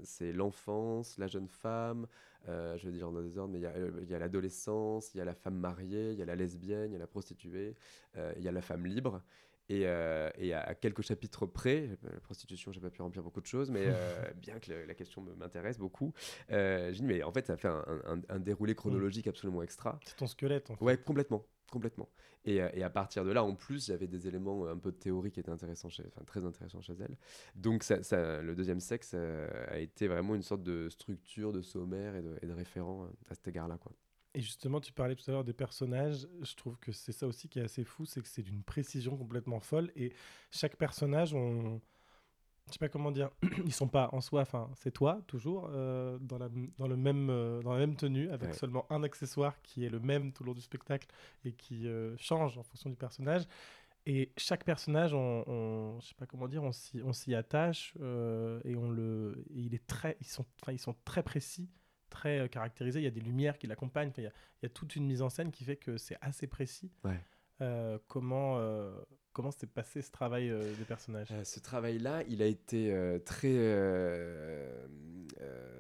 c'est 0.04 0.32
l'enfance, 0.32 1.18
la 1.18 1.28
jeune 1.28 1.48
femme, 1.48 2.08
euh, 2.50 2.78
je 2.78 2.88
veux 2.88 2.92
dire 2.92 3.08
en 3.08 3.22
désordre, 3.22 3.54
mais 3.54 3.60
il 3.60 3.62
y 3.62 3.66
a, 3.66 3.72
euh, 3.72 3.92
il 4.02 4.10
y 4.10 4.16
a 4.16 4.20
l'adolescence, 4.20 5.14
il 5.14 5.20
y 5.20 5.22
a 5.22 5.26
la 5.26 5.34
femme 5.34 5.56
mariée, 5.56 6.12
il 6.12 6.20
y 6.20 6.22
a 6.22 6.26
la 6.26 6.36
lesbienne, 6.36 6.92
il 6.92 6.94
y 6.94 6.96
a 6.98 7.00
la 7.00 7.08
prostituée, 7.08 7.76
euh, 8.18 8.34
il 8.38 8.44
y 8.44 8.48
a 8.48 8.52
la 8.52 8.62
femme 8.62 8.86
libre. 8.86 9.22
Et, 9.70 9.84
euh, 9.88 10.30
et 10.38 10.54
à, 10.54 10.76
quelques 10.76 11.02
chapitres 11.04 11.46
près, 11.46 11.90
la 12.04 12.20
prostitution, 12.20 12.72
j'ai 12.74 12.82
pas 12.82 12.90
pu 12.90 13.02
remplir 13.02 13.24
beaucoup 13.24 13.40
de 13.42 13.46
choses, 13.46 13.72
mais 13.72 13.86
euh, 13.88 14.32
bien 14.36 14.60
que 14.60 14.72
le- 14.72 14.86
la 14.86 14.94
question 14.94 15.22
me- 15.22 15.34
m'intéresse 15.36 15.78
beaucoup, 15.78 16.14
euh, 16.52 16.88
j'ai 16.92 17.00
dit, 17.00 17.06
mais 17.06 17.24
en 17.24 17.32
fait, 17.32 17.48
ça 17.48 17.56
fait 17.56 17.70
un, 17.70 17.84
un- 18.06 18.22
un 18.28 18.40
déroulé 18.40 18.76
chronologique 18.76 19.26
absolument 19.28 19.64
extra. 19.64 20.00
C'est 20.06 20.18
ton 20.18 20.28
squelette 20.28 20.70
en 20.70 20.76
fait. 20.76 20.84
Ouais, 20.84 20.98
complètement, 20.98 21.46
complètement. 21.72 22.10
Et, 22.46 22.56
et 22.58 22.84
à 22.84 22.90
partir 22.90 23.24
de 23.24 23.32
là, 23.32 23.42
en 23.46 23.56
plus, 23.56 23.88
j'avais 23.88 24.08
des 24.08 24.28
éléments 24.28 24.68
un 24.68 24.78
peu 24.78 24.92
de 24.92 24.98
théorie 24.98 25.32
qui 25.32 25.40
étaient 25.40 25.50
intéressants 25.50 25.88
chez, 25.90 26.04
enfin, 26.08 26.26
très 26.26 26.44
intéressants 26.44 26.82
chez 26.82 26.96
elle. 27.00 27.18
Donc, 27.56 27.84
ça, 27.84 28.04
ça- 28.04 28.42
le 28.42 28.54
deuxième 28.56 28.82
sexe 28.82 29.14
a 29.14 29.80
été 29.80 30.08
vraiment 30.10 30.36
une 30.36 30.44
sorte 30.44 30.62
de 30.64 30.90
structure, 30.90 31.54
de 31.54 31.62
sommaire 31.62 32.18
et 32.18 32.22
de, 32.22 32.38
et 32.42 32.48
de 32.48 32.54
référent 32.54 33.08
à 33.30 33.34
cet 33.34 33.48
égard-là, 33.48 33.78
quoi. 33.78 33.94
Et 34.36 34.42
justement, 34.42 34.82
tu 34.82 34.94
parlais 34.94 35.16
tout 35.16 35.30
à 35.30 35.34
l'heure 35.34 35.44
des 35.44 35.54
personnages. 35.54 36.28
Je 36.42 36.56
trouve 36.56 36.78
que 36.80 36.92
c'est 36.92 37.12
ça 37.12 37.28
aussi 37.28 37.48
qui 37.50 37.60
est 37.60 37.64
assez 37.64 37.84
fou, 37.84 38.06
c'est 38.06 38.22
que 38.22 38.28
c'est 38.28 38.42
d'une 38.42 38.64
précision 38.64 39.16
complètement 39.18 39.60
folle. 39.60 39.92
Et 39.96 40.14
chaque 40.52 40.76
personnage, 40.76 41.34
on... 41.36 41.80
je 42.68 42.74
sais 42.74 42.80
pas 42.80 42.90
comment 42.90 43.12
dire, 43.12 43.32
ils 43.66 43.74
sont 43.74 43.88
pas 43.90 44.10
en 44.14 44.22
soi. 44.22 44.42
Enfin, 44.42 44.70
c'est 44.76 44.92
toi 44.92 45.22
toujours 45.28 45.70
euh, 45.74 46.18
dans 46.22 46.38
la 46.40 46.50
dans 46.78 46.88
le 46.88 46.98
même 46.98 47.30
euh, 47.30 47.62
dans 47.64 47.74
la 47.74 47.80
même 47.80 47.96
tenue, 47.96 48.30
avec 48.32 48.54
Ouais. 48.54 48.56
seulement 48.56 48.86
un 48.92 49.04
accessoire 49.04 49.62
qui 49.64 49.86
est 49.86 49.90
le 49.90 50.00
même 50.00 50.34
tout 50.34 50.44
le 50.44 50.48
long 50.50 50.54
du 50.56 50.62
spectacle 50.62 51.08
et 51.46 51.54
qui 51.54 51.88
euh, 51.88 52.16
change 52.18 52.58
en 52.58 52.64
fonction 52.64 52.90
du 52.90 52.96
personnage. 52.98 53.44
Et 54.06 54.34
chaque 54.38 54.66
personnage, 54.66 55.14
on, 55.14 55.44
on- 55.48 56.00
je 56.02 56.08
sais 56.10 56.16
pas 56.16 56.26
comment 56.26 56.48
dire, 56.48 56.64
on 56.64 56.72
s'y, 56.74 57.02
on 57.04 57.14
s'y 57.14 57.36
attache 57.36 57.94
et 58.66 58.76
on 58.76 58.90
le, 58.92 59.46
et 59.52 59.60
il 59.62 59.76
est 59.76 59.86
très, 59.88 60.18
ils 60.22 60.28
sont, 60.28 60.46
enfin, 60.62 60.74
ils 60.74 60.80
sont 60.80 60.96
très 61.06 61.24
précis, 61.24 61.70
très 62.14 62.40
euh, 62.40 62.48
caractérisés. 62.48 63.00
Il 63.00 63.04
y 63.04 63.08
a 63.08 63.12
des 63.12 63.22
lumières 63.30 63.58
qui 63.58 63.68
l'accompagnent. 63.68 64.12
Il 64.18 64.24
y 64.24 64.28
a, 64.28 64.32
il 64.62 64.64
y 64.64 64.66
a 64.68 64.70
toute 64.70 64.96
une 64.96 65.06
mise 65.06 65.22
en 65.22 65.30
scène 65.30 65.52
qui 65.52 65.64
fait 65.66 65.76
que 65.78 65.98
c'est 65.98 66.18
assez 66.22 66.48
précis. 66.48 66.92
Ouais. 67.04 67.20
Euh, 67.62 67.98
comment 68.08 68.58
euh, 68.60 68.92
comment 69.32 69.52
s'est 69.52 69.68
passé 69.68 70.02
ce 70.02 70.12
travail 70.12 70.50
euh, 70.50 70.74
des 70.76 70.86
personnages? 70.86 71.34
Ce 71.44 71.60
travail-là, 71.60 72.24
il 72.28 72.42
a 72.42 72.46
été 72.48 72.92
très, 73.26 73.54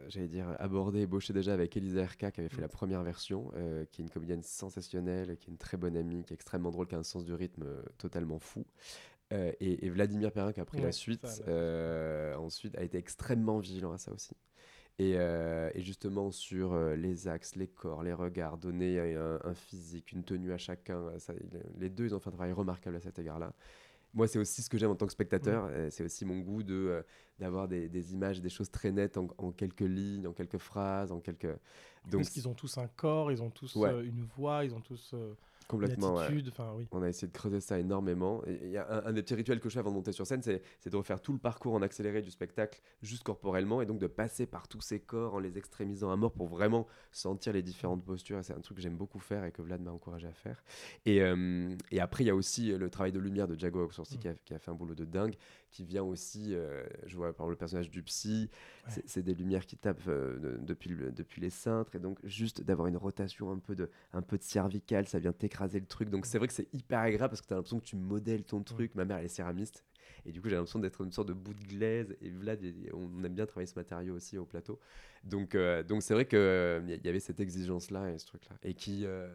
j'allais 0.09 0.27
dire, 0.27 0.55
abordé, 0.59 1.01
ébauché 1.01 1.34
déjà 1.34 1.53
avec 1.53 1.75
Elisa 1.77 2.01
Erka 2.01 2.31
qui 2.31 2.39
avait 2.41 2.49
fait 2.49 2.57
Mm. 2.57 2.61
la 2.61 2.67
première 2.79 3.03
version, 3.03 3.51
qui 3.91 4.01
est 4.01 4.05
une 4.05 4.09
comédienne 4.09 4.43
sensationnelle, 4.43 5.38
qui 5.38 5.49
est 5.49 5.51
une 5.51 5.57
très 5.57 5.77
bonne 5.77 5.97
amie, 5.97 6.23
qui 6.23 6.34
est 6.34 6.36
extrêmement 6.36 6.71
drôle, 6.71 6.88
qui 6.88 6.95
a 6.95 6.99
un 6.99 7.03
sens 7.03 7.25
du 7.25 7.34
rythme 7.34 7.65
totalement 7.97 8.39
fou. 8.39 8.65
Et, 9.31 9.86
et 9.86 9.89
Vladimir 9.89 10.31
Perrin 10.31 10.53
qui 10.53 10.59
a 10.59 10.65
pris 10.65 10.77
Ouais, 10.77 10.86
la 10.86 10.91
suite, 10.91 11.25
ça, 11.25 11.43
là. 11.47 12.39
ensuite 12.39 12.77
a 12.77 12.84
été 12.84 12.97
extrêmement 12.99 13.57
vigilant 13.57 13.91
à 13.91 13.97
ça 13.97 14.11
aussi. 14.13 14.36
Et, 14.99 15.13
euh, 15.17 15.71
et 15.73 15.81
justement 15.81 16.29
sur 16.31 16.73
euh, 16.73 16.95
les 16.95 17.27
axes, 17.27 17.55
les 17.55 17.67
corps, 17.67 18.03
les 18.03 18.13
regards, 18.13 18.57
donner 18.59 18.99
un, 19.15 19.39
un 19.43 19.53
physique, 19.55 20.11
une 20.11 20.23
tenue 20.23 20.51
à 20.53 20.57
chacun. 20.57 20.97
euh, 20.99 21.17
ça, 21.19 21.33
les 21.79 21.89
deux, 21.89 22.05
ils 22.05 22.13
ont 22.15 22.19
fait 22.19 22.29
un 22.29 22.33
travail 22.33 22.51
remarquable 22.53 22.97
à 22.97 22.99
cet 22.99 23.17
égard-là. 23.17 23.53
Moi, 24.13 24.27
c'est 24.27 24.37
aussi 24.37 24.61
ce 24.61 24.69
que 24.69 24.77
j'aime 24.77 24.91
en 24.91 24.95
tant 24.95 25.07
que 25.07 25.11
spectateur. 25.11 25.71
C'est 25.89 26.03
aussi 26.03 26.23
mon 26.23 26.37
goût 26.41 26.61
de 26.61 26.75
euh, 26.75 27.01
d'avoir 27.39 27.67
des, 27.67 27.89
des 27.89 28.13
images, 28.13 28.39
des 28.39 28.49
choses 28.49 28.69
très 28.69 28.91
nettes 28.91 29.17
en, 29.17 29.27
en 29.39 29.51
quelques 29.51 29.81
lignes, 29.81 30.27
en 30.27 30.33
quelques 30.33 30.59
phrases, 30.59 31.11
en 31.11 31.19
quelques. 31.19 31.47
Parce 32.11 32.29
qu'ils 32.29 32.47
ont 32.47 32.53
tous 32.53 32.77
un 32.77 32.87
corps, 32.87 33.31
ils 33.31 33.41
ont 33.41 33.49
tous 33.49 33.75
Ouais. 33.75 34.05
une 34.05 34.21
voix, 34.21 34.63
ils 34.65 34.75
ont 34.75 34.81
tous 34.81 35.15
Complètement, 35.68 36.16
ouais. 36.16 36.28
oui. 36.30 36.88
On 36.91 37.01
a 37.01 37.09
essayé 37.09 37.28
de 37.28 37.34
creuser 37.34 37.59
ça 37.59 37.80
énormément. 37.80 38.43
Et 38.45 38.59
il 38.64 38.72
y 38.72 38.78
a 38.78 38.88
un, 38.89 39.05
un 39.07 39.14
des 39.14 39.22
petits 39.22 39.36
rituels 39.36 39.59
que 39.59 39.70
je 39.70 39.74
fais 39.74 39.80
avant 39.80 39.91
de 39.91 39.95
monter 39.95 40.11
sur 40.11 40.28
scène, 40.28 40.41
c'est 40.41 40.61
c'est 40.80 40.89
de 40.89 40.97
refaire 40.97 41.22
tout 41.22 41.34
le 41.34 41.39
parcours 41.39 41.74
en 41.74 41.82
accéléré 41.82 42.22
du 42.22 42.32
spectacle, 42.32 42.82
juste 43.01 43.24
corporellement, 43.24 43.82
et 43.82 43.86
donc 43.86 43.99
de 43.99 44.07
passer 44.07 44.45
par 44.45 44.68
tous 44.68 44.82
ces 44.82 44.99
corps 44.99 45.36
en 45.36 45.39
les 45.39 45.57
extrémisant 45.57 46.11
à 46.11 46.16
mort 46.16 46.34
pour 46.34 46.47
vraiment 46.47 46.88
sentir 47.11 47.53
les 47.53 47.61
différentes 47.61 48.03
postures. 48.03 48.39
Et 48.39 48.43
C'est 48.43 48.53
un 48.53 48.59
truc 48.59 48.78
que 48.78 48.84
j'aime 48.84 48.97
beaucoup 48.97 49.20
faire 49.20 49.45
et 49.45 49.51
que 49.51 49.61
Vlad 49.61 49.82
m'a 49.82 49.91
encouragé 49.91 50.28
à 50.28 50.34
faire. 50.34 50.64
Et, 51.05 51.22
euh, 51.22 51.76
et 51.91 51.99
après, 51.99 52.24
il 52.24 52.28
y 52.28 52.32
a 52.32 52.36
aussi 52.36 52.72
le 52.72 52.89
travail 52.89 53.11
de 53.11 53.20
lumière 53.20 53.47
de 53.47 53.57
Jago 53.57 53.88
qui, 53.88 54.28
a, 54.28 54.34
qui 54.34 54.53
a 54.53 54.59
fait 54.59 54.72
un 54.72 54.76
boulot 54.76 54.95
de 54.95 55.05
dingue, 55.05 55.36
qui 55.74 55.84
vient 55.84 56.03
aussi, 56.03 56.53
euh, 56.55 56.86
je 57.05 57.17
vois 57.17 57.34
par 57.34 57.45
exemple 57.45 57.51
le 57.51 57.57
personnage 57.57 57.89
du 57.89 58.01
psy, 58.03 58.49
c'est- 58.88 59.03
c'est 59.05 59.24
des 59.24 59.34
lumières 59.34 59.65
qui 59.65 59.76
tapent 59.76 60.07
euh, 60.07 60.39
de- 60.39 60.57
depuis, 60.63 60.89
le- 60.91 61.11
depuis 61.11 61.41
les 61.41 61.49
cintres, 61.49 61.95
et 61.95 61.99
donc 61.99 62.19
juste 62.24 62.61
d'avoir 62.61 62.88
une 62.88 62.95
rotation 62.97 63.51
un 63.51 63.59
peu 63.59 63.76
de, 63.76 63.89
un 64.13 64.21
peu 64.21 64.38
de 64.38 64.43
cervicale, 64.43 65.07
ça 65.07 65.19
vient 65.19 65.34
t'écraser 65.34 65.80
le 65.82 65.86
truc. 65.88 66.09
Donc 66.09 66.26
c'est 66.26 66.38
vrai 66.38 66.47
que 66.47 66.53
c'est 66.53 66.74
hyper 66.74 66.99
agréable 66.99 67.32
parce 67.32 67.41
que 67.41 67.47
tu 67.47 67.53
as 67.53 67.57
l'impression 67.57 67.80
que 67.80 67.86
tu 67.86 67.95
modèles 67.97 68.45
ton 68.45 68.63
truc. 68.63 68.95
Ma 68.95 69.03
mère, 69.03 69.17
elle 69.17 69.26
est 69.26 69.28
céramiste. 69.28 69.84
Et 70.26 70.32
du 70.32 70.41
coup, 70.41 70.47
j'ai 70.47 70.55
l'impression 70.55 70.80
d'être 70.80 71.01
une 71.03 71.11
sorte 71.11 71.28
de 71.28 71.34
bout 71.34 71.53
de 71.53 71.63
glaise. 71.63 72.15
Et 72.21 72.30
Vlad, 72.30 72.59
on 72.93 73.24
aime 73.24 73.34
bien 73.34 73.45
travailler 73.45 73.65
ce 73.67 73.76
matériau 73.76 74.13
aussi 74.15 74.38
au 74.38 74.45
plateau. 74.45 74.80
Donc 75.24 75.55
euh, 75.55 75.82
donc 75.84 76.03
c'est 76.03 76.13
vrai 76.13 76.26
qu'il 76.28 76.38
y 77.03 77.09
avait 77.09 77.19
cette 77.19 77.39
exigence-là 77.39 78.11
et 78.11 78.17
ce 78.19 78.28
truc-là. 78.28 78.55
Et 78.63 78.74
qui 78.74 79.05
euh, 79.05 79.34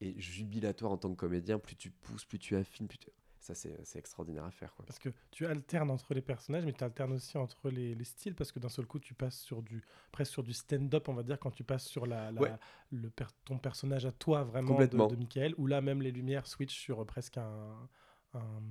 est 0.00 0.18
jubilatoire 0.20 0.92
en 0.92 0.96
tant 0.96 1.10
que 1.10 1.16
comédien. 1.16 1.58
Plus 1.58 1.76
tu 1.76 1.90
pousses, 1.90 2.24
plus 2.24 2.38
tu 2.38 2.54
affines, 2.56 2.86
plus 2.88 2.98
tu... 2.98 3.08
Ça, 3.42 3.54
c'est 3.56 3.98
extraordinaire 3.98 4.44
à 4.44 4.52
faire. 4.52 4.72
Quoi. 4.72 4.86
Parce 4.86 5.00
que 5.00 5.08
tu 5.32 5.46
alternes 5.46 5.90
entre 5.90 6.14
les 6.14 6.22
personnages, 6.22 6.64
mais 6.64 6.72
tu 6.72 6.84
alternes 6.84 7.12
aussi 7.14 7.36
entre 7.36 7.70
les, 7.70 7.92
les 7.96 8.04
styles, 8.04 8.36
parce 8.36 8.52
que 8.52 8.60
d'un 8.60 8.68
seul 8.68 8.86
coup, 8.86 9.00
tu 9.00 9.14
passes 9.14 9.40
sur 9.40 9.62
du, 9.62 9.82
presque 10.12 10.30
sur 10.30 10.44
du 10.44 10.52
stand-up, 10.52 11.08
on 11.08 11.12
va 11.12 11.24
dire, 11.24 11.40
quand 11.40 11.50
tu 11.50 11.64
passes 11.64 11.84
sur 11.86 12.06
la, 12.06 12.30
la- 12.30 12.40
Ouais. 12.40 12.52
le 12.92 13.10
per- 13.10 13.26
ton 13.44 13.58
personnage 13.58 14.06
à 14.06 14.12
toi, 14.12 14.44
vraiment, 14.44 14.78
de, 14.78 15.16
Michael, 15.16 15.54
où 15.58 15.66
là, 15.66 15.80
même 15.80 16.02
les 16.02 16.12
lumières 16.12 16.46
switch 16.46 16.72
sur 16.72 17.00
euh, 17.00 17.04
presque 17.04 17.36
un, 17.36 17.88
un, 18.34 18.62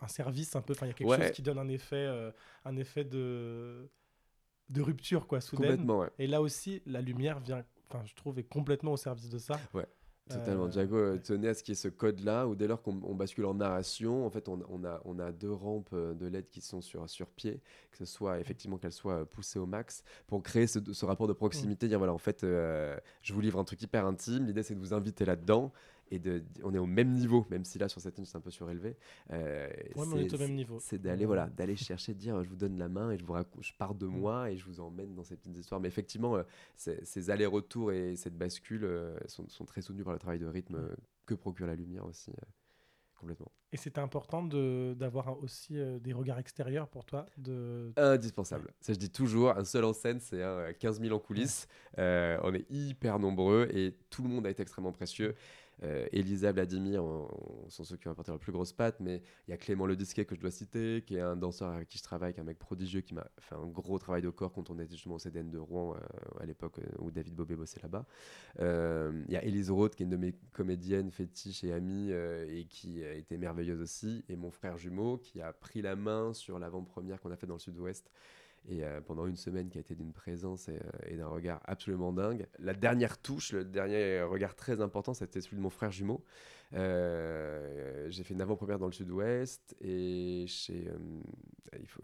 un 0.00 0.06
service 0.08 0.54
un 0.54 0.62
peu, 0.62 0.74
enfin, 0.74 0.86
il 0.86 0.90
y 0.90 0.92
a 0.92 0.94
quelque 0.94 1.08
Ouais. 1.10 1.20
chose 1.26 1.32
qui 1.32 1.42
donne 1.42 1.58
un 1.58 1.68
effet, 1.68 1.96
euh, 1.96 2.30
un 2.64 2.76
effet 2.76 3.02
de, 3.04 3.90
de 4.68 4.80
rupture, 4.80 5.26
quoi, 5.26 5.40
soudaine. 5.40 5.90
Ouais. 5.90 6.08
Et 6.20 6.28
là 6.28 6.40
aussi, 6.40 6.82
la 6.86 7.00
lumière 7.00 7.40
vient, 7.40 7.64
enfin, 7.90 8.04
je 8.06 8.14
trouve, 8.14 8.38
est 8.38 8.44
complètement 8.44 8.92
au 8.92 8.96
service 8.96 9.28
de 9.28 9.38
ça. 9.38 9.58
Ouais. 9.74 9.86
Totalement. 10.28 10.66
Euh, 10.66 10.70
Jago 10.70 10.96
euh, 10.96 11.18
tenait 11.18 11.48
à 11.48 11.54
ce 11.54 11.62
qu'il 11.64 11.72
y 11.72 11.76
ait 11.76 11.80
ce 11.80 11.88
code-là, 11.88 12.46
où 12.46 12.54
dès 12.54 12.68
lors 12.68 12.82
qu'on 12.82 13.00
on 13.02 13.14
bascule 13.16 13.46
en 13.46 13.54
narration, 13.54 14.24
en 14.24 14.30
fait, 14.30 14.48
on, 14.48 14.60
on 14.68 14.84
a, 14.84 15.00
on 15.04 15.18
a 15.18 15.32
deux 15.32 15.52
rampes 15.52 15.90
euh, 15.92 16.14
de 16.14 16.26
LED 16.26 16.48
qui 16.48 16.60
sont 16.60 16.80
sur, 16.80 17.08
sur 17.10 17.26
pied, 17.28 17.60
que 17.90 17.98
ce 17.98 18.04
soit 18.04 18.38
effectivement 18.38 18.78
qu'elles 18.78 18.92
soient 18.92 19.22
euh, 19.22 19.24
poussées 19.24 19.58
au 19.58 19.66
max, 19.66 20.04
pour 20.28 20.40
créer 20.44 20.68
ce, 20.68 20.78
ce 20.92 21.04
rapport 21.04 21.26
de 21.26 21.32
proximité, 21.32 21.88
dire 21.88 21.98
voilà, 21.98 22.12
en 22.12 22.18
fait, 22.18 22.44
euh, 22.44 22.96
je 23.22 23.32
vous 23.34 23.40
livre 23.40 23.58
un 23.58 23.64
truc 23.64 23.82
hyper 23.82 24.06
intime, 24.06 24.46
l'idée 24.46 24.62
c'est 24.62 24.74
de 24.74 24.80
vous 24.80 24.94
inviter 24.94 25.24
là-dedans, 25.24 25.72
et 26.10 26.18
de, 26.18 26.42
on 26.62 26.74
est 26.74 26.78
au 26.78 26.86
même 26.86 27.12
niveau, 27.12 27.46
même 27.50 27.64
si 27.64 27.78
là 27.78 27.88
sur 27.88 28.00
cette 28.00 28.16
ligne 28.16 28.26
c'est 28.26 28.36
un 28.36 28.40
peu 28.40 28.50
surélevé. 28.50 28.96
Euh, 29.32 29.68
Ouais, 29.96 30.06
mais 30.06 30.14
on 30.14 30.18
est 30.18 30.34
au 30.34 30.38
même 30.38 30.54
niveau. 30.54 30.78
C'est 30.80 30.98
d'aller 30.98 31.24
voilà, 31.26 31.48
d'aller 31.48 31.76
chercher, 31.76 32.14
de 32.14 32.18
dire 32.18 32.42
je 32.42 32.48
vous 32.48 32.56
donne 32.56 32.76
la 32.78 32.88
main 32.88 33.10
et 33.10 33.18
je 33.18 33.24
vous 33.24 33.34
je 33.60 33.72
pars 33.78 33.94
de 33.94 34.06
Mm. 34.06 34.18
moi 34.18 34.50
et 34.50 34.56
je 34.56 34.64
vous 34.64 34.80
emmène 34.80 35.14
dans 35.14 35.24
ces 35.24 35.36
petites 35.36 35.56
histoires. 35.56 35.80
Mais 35.80 35.88
effectivement, 35.88 36.36
euh, 36.36 36.42
ces, 36.76 37.30
allers-retours 37.30 37.92
et 37.92 38.16
cette 38.16 38.36
bascule 38.36 38.84
euh, 38.84 39.16
sont, 39.26 39.48
sont 39.48 39.64
très 39.64 39.82
soutenus 39.82 40.04
par 40.04 40.12
le 40.12 40.18
travail 40.18 40.38
de 40.38 40.46
rythme 40.46 40.76
euh, 40.76 40.94
que 41.26 41.34
procure 41.34 41.66
la 41.66 41.76
lumière 41.76 42.04
aussi, 42.06 42.32
complètement. 43.14 43.52
Et 43.72 43.76
c'était 43.76 44.00
important 44.00 44.42
d'avoir 44.42 45.40
aussi 45.40 45.78
euh, 45.78 46.00
des 46.00 46.12
regards 46.12 46.40
extérieurs 46.40 46.88
pour 46.88 47.04
toi 47.04 47.26
de... 47.36 47.92
Indispensable. 47.96 48.72
Ça, 48.80 48.92
je 48.92 48.98
dis 48.98 49.10
toujours, 49.10 49.56
un 49.56 49.64
seul 49.64 49.84
en 49.84 49.92
scène, 49.92 50.18
c'est 50.18 50.42
hein, 50.42 50.72
15 50.76 51.00
000 51.00 51.14
en 51.14 51.20
coulisses. 51.20 51.68
Euh, 51.98 52.36
on 52.42 52.52
est 52.52 52.66
hyper 52.68 53.20
nombreux 53.20 53.68
et 53.72 53.94
tout 54.10 54.24
le 54.24 54.28
monde 54.28 54.44
a 54.46 54.50
été 54.50 54.62
extrêmement 54.62 54.90
précieux. 54.92 55.36
Euh, 55.82 56.06
Elisa, 56.12 56.52
Vladimir 56.52 57.02
on- 57.04 57.28
on- 57.66 57.68
sont 57.70 57.84
ceux 57.84 57.96
qui 57.96 58.06
ont 58.08 58.10
apporté 58.10 58.30
la 58.32 58.38
plus 58.38 58.52
grosse 58.52 58.72
patte, 58.72 59.00
mais 59.00 59.22
il 59.48 59.50
y 59.50 59.54
a 59.54 59.56
Clément 59.56 59.86
Le 59.86 59.96
Disquet 59.96 60.24
que 60.26 60.34
je 60.34 60.40
dois 60.40 60.50
citer, 60.50 61.02
qui 61.06 61.16
est 61.16 61.20
un 61.20 61.36
danseur 61.36 61.70
avec 61.70 61.88
qui 61.88 61.98
je 61.98 62.02
travaille, 62.02 62.32
qui 62.34 62.38
est 62.38 62.42
un 62.42 62.46
mec 62.46 62.58
prodigieux, 62.58 63.00
qui 63.00 63.14
m'a 63.14 63.26
fait 63.38 63.54
un 63.54 63.66
gros 63.66 63.98
travail 63.98 64.22
de 64.22 64.30
corps 64.30 64.52
quand 64.52 64.68
on 64.70 64.78
était 64.78 64.92
justement 64.94 65.14
au 65.14 65.18
CDN 65.18 65.50
de 65.50 65.58
Rouen 65.58 65.94
euh, 65.96 66.00
à 66.40 66.46
l'époque 66.46 66.78
euh, 66.80 66.82
où 66.98 67.10
David 67.10 67.34
Bobet 67.34 67.56
bossait 67.56 67.80
là-bas. 67.82 68.06
Euh, 68.60 69.22
Il 69.28 69.32
y 69.32 69.36
a 69.36 69.44
Élise 69.44 69.70
Roth, 69.70 69.94
qui 69.96 70.02
est 70.02 70.04
une 70.04 70.10
de 70.10 70.16
mes 70.16 70.32
comédiennes 70.52 71.10
fétiches 71.10 71.64
et 71.64 71.72
amies, 71.72 72.10
et 72.12 72.66
qui 72.68 73.02
a 73.04 73.14
été 73.14 73.38
merveilleuse 73.38 73.80
aussi, 73.80 74.24
et 74.28 74.36
mon 74.36 74.50
frère 74.50 74.76
jumeau, 74.76 75.18
qui 75.18 75.40
a 75.40 75.52
pris 75.52 75.82
la 75.82 75.96
main 75.96 76.32
sur 76.34 76.58
l'avant-première 76.58 77.20
qu'on 77.20 77.30
a 77.30 77.36
fait 77.36 77.46
dans 77.46 77.54
le 77.54 77.60
sud-ouest. 77.60 78.10
Et 78.68 78.84
euh, 78.84 79.00
pendant 79.00 79.26
une 79.26 79.36
semaine 79.36 79.68
qui 79.68 79.78
a 79.78 79.80
été 79.80 79.94
d'une 79.94 80.12
présence 80.12 80.68
et, 80.68 80.76
euh, 80.76 81.08
et 81.08 81.16
d'un 81.16 81.28
regard 81.28 81.60
absolument 81.64 82.12
dingue. 82.12 82.46
La 82.58 82.74
dernière 82.74 83.18
touche, 83.18 83.52
le 83.52 83.64
dernier 83.64 84.22
regard 84.22 84.54
très 84.54 84.80
important, 84.80 85.14
c'était 85.14 85.40
celui 85.40 85.56
de 85.56 85.62
mon 85.62 85.70
frère 85.70 85.90
jumeau. 85.90 86.22
Euh, 86.74 88.06
j'ai 88.10 88.22
fait 88.22 88.34
une 88.34 88.42
avant-première 88.42 88.78
dans 88.78 88.86
le 88.86 88.92
sud-ouest 88.92 89.74
et 89.80 90.44
chez 90.46 90.88
il 91.78 91.86
faut, 91.86 92.02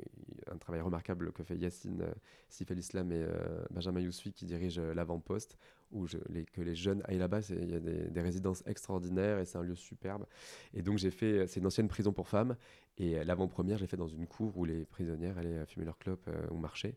un 0.50 0.58
travail 0.58 0.80
remarquable 0.80 1.32
que 1.32 1.42
fait 1.42 1.56
Yacine 1.56 2.02
euh, 2.02 2.12
Sif 2.48 2.70
El 2.70 2.78
Islam 2.78 3.10
et 3.12 3.16
euh, 3.22 3.64
Benjamin 3.70 4.00
Yousfi 4.00 4.32
qui 4.32 4.44
dirigent 4.46 4.80
euh, 4.80 4.94
l'avant-poste 4.94 5.56
où 5.92 6.06
je- 6.06 6.18
les, 6.28 6.44
que 6.44 6.60
les 6.60 6.74
jeunes 6.74 7.02
aillent 7.04 7.18
là-bas. 7.18 7.40
Il 7.50 7.70
y 7.70 7.74
a 7.74 7.80
des, 7.80 8.08
des 8.10 8.20
résidences 8.20 8.62
extraordinaires 8.66 9.38
et 9.38 9.44
c'est 9.44 9.58
un 9.58 9.62
lieu 9.62 9.74
superbe. 9.74 10.26
Et 10.74 10.82
donc 10.82 10.98
j'ai 10.98 11.10
fait, 11.10 11.46
c'est 11.46 11.60
une 11.60 11.66
ancienne 11.66 11.88
prison 11.88 12.12
pour 12.12 12.28
femmes 12.28 12.56
et 12.98 13.22
l'avant-première 13.24 13.78
j'ai 13.78 13.86
fait 13.86 13.96
dans 13.96 14.08
une 14.08 14.26
cour 14.26 14.56
où 14.56 14.64
les 14.64 14.84
prisonnières 14.84 15.38
allaient 15.38 15.64
fumer 15.66 15.84
leur 15.86 15.98
clope 15.98 16.28
ou 16.50 16.56
marcher. 16.56 16.96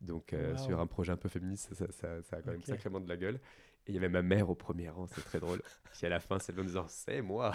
Donc 0.00 0.32
Wow. 0.38 0.56
sur 0.58 0.80
un 0.80 0.86
projet 0.86 1.12
un 1.12 1.16
peu 1.16 1.28
féministe, 1.28 1.74
ça, 1.74 1.86
ça- 1.90 2.22
ça 2.22 2.36
a 2.36 2.42
quand 2.42 2.52
même 2.52 2.62
sacrément 2.62 3.00
de 3.00 3.08
la 3.08 3.16
gueule. 3.16 3.40
Il 3.88 3.94
y 3.94 3.98
avait 3.98 4.08
ma 4.08 4.22
mère 4.22 4.50
au 4.50 4.54
premier 4.54 4.88
rang, 4.90 5.06
c'est 5.14 5.24
très 5.24 5.40
drôle. 5.40 5.62
Qui 5.94 6.06
à 6.06 6.08
la 6.10 6.20
fin 6.20 6.36
levée 6.48 6.60
en 6.62 6.64
disant 6.64 6.86
C'est 6.88 7.22
moi 7.22 7.52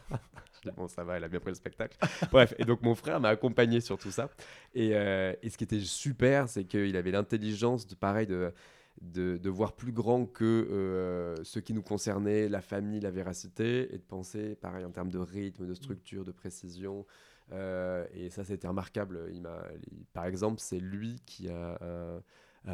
Bon, 0.76 0.88
ça 0.88 1.04
va, 1.04 1.16
elle 1.16 1.24
a 1.24 1.28
bien 1.28 1.38
pris 1.40 1.50
le 1.50 1.54
spectacle. 1.54 1.96
Bref, 2.32 2.54
et 2.58 2.64
donc 2.64 2.82
mon 2.82 2.94
frère 2.94 3.20
m'a 3.20 3.28
accompagné 3.28 3.80
sur 3.80 3.98
tout 3.98 4.10
ça. 4.10 4.30
Et, 4.74 4.96
euh, 4.96 5.32
et 5.42 5.48
ce 5.50 5.56
qui 5.56 5.64
était 5.64 5.80
super, 5.80 6.48
c'est 6.48 6.64
qu'il 6.64 6.96
avait 6.96 7.12
l'intelligence, 7.12 7.86
de, 7.86 7.94
pareil, 7.94 8.26
de, 8.26 8.52
de, 9.00 9.36
de 9.36 9.50
voir 9.50 9.74
plus 9.74 9.92
grand 9.92 10.26
que 10.26 10.44
euh, 10.44 11.36
ce 11.44 11.60
qui 11.60 11.72
nous 11.72 11.82
concernait, 11.82 12.48
la 12.48 12.60
famille, 12.60 13.00
la 13.00 13.10
véracité, 13.12 13.94
et 13.94 13.98
de 13.98 14.02
penser, 14.02 14.56
pareil, 14.56 14.84
en 14.84 14.90
termes 14.90 15.10
de 15.10 15.18
rythme, 15.18 15.66
de 15.66 15.74
structure, 15.74 16.24
de 16.24 16.32
précision. 16.32 17.06
Euh, 17.52 18.04
et 18.12 18.28
ça, 18.30 18.42
c'était 18.44 18.66
remarquable. 18.68 19.28
Il 19.30 19.46
il- 19.92 20.04
par 20.12 20.26
exemple, 20.26 20.60
c'est 20.60 20.80
lui 20.80 21.20
qui 21.26 21.48
a 21.48 21.78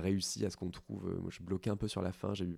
réussi 0.01 0.45
à 0.45 0.51
ce 0.51 0.57
qu'on 0.57 0.71
trouve. 0.71 1.09
euh, 1.09 1.21
Moi, 1.21 1.31
je 1.31 1.43
bloquais 1.43 1.71
un 1.71 1.77
peu 1.77 1.89
sur 1.89 2.03
la 2.03 2.13
fin. 2.13 2.35
J'ai 2.35 2.47
eu, 2.47 2.57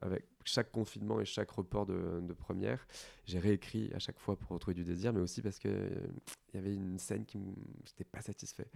avec 0.00 0.24
chaque 0.44 0.70
confinement 0.70 1.20
et 1.20 1.24
chaque 1.24 1.50
report 1.50 1.86
de, 1.86 2.20
de 2.20 2.32
première, 2.32 2.86
j'ai 3.26 3.38
réécrit 3.38 3.90
à 3.94 3.98
chaque 3.98 4.18
fois 4.18 4.36
pour 4.36 4.50
retrouver 4.50 4.74
du 4.74 4.84
désir, 4.84 5.12
mais 5.12 5.20
aussi 5.20 5.42
parce 5.42 5.58
que 5.58 5.68
euh, 5.68 6.06
il 6.52 6.56
y 6.56 6.58
avait 6.58 6.74
une 6.74 6.98
scène 6.98 7.24
qui 7.24 7.38
n'étais 7.38 8.04
pas 8.04 8.20
satisfait. 8.20 8.68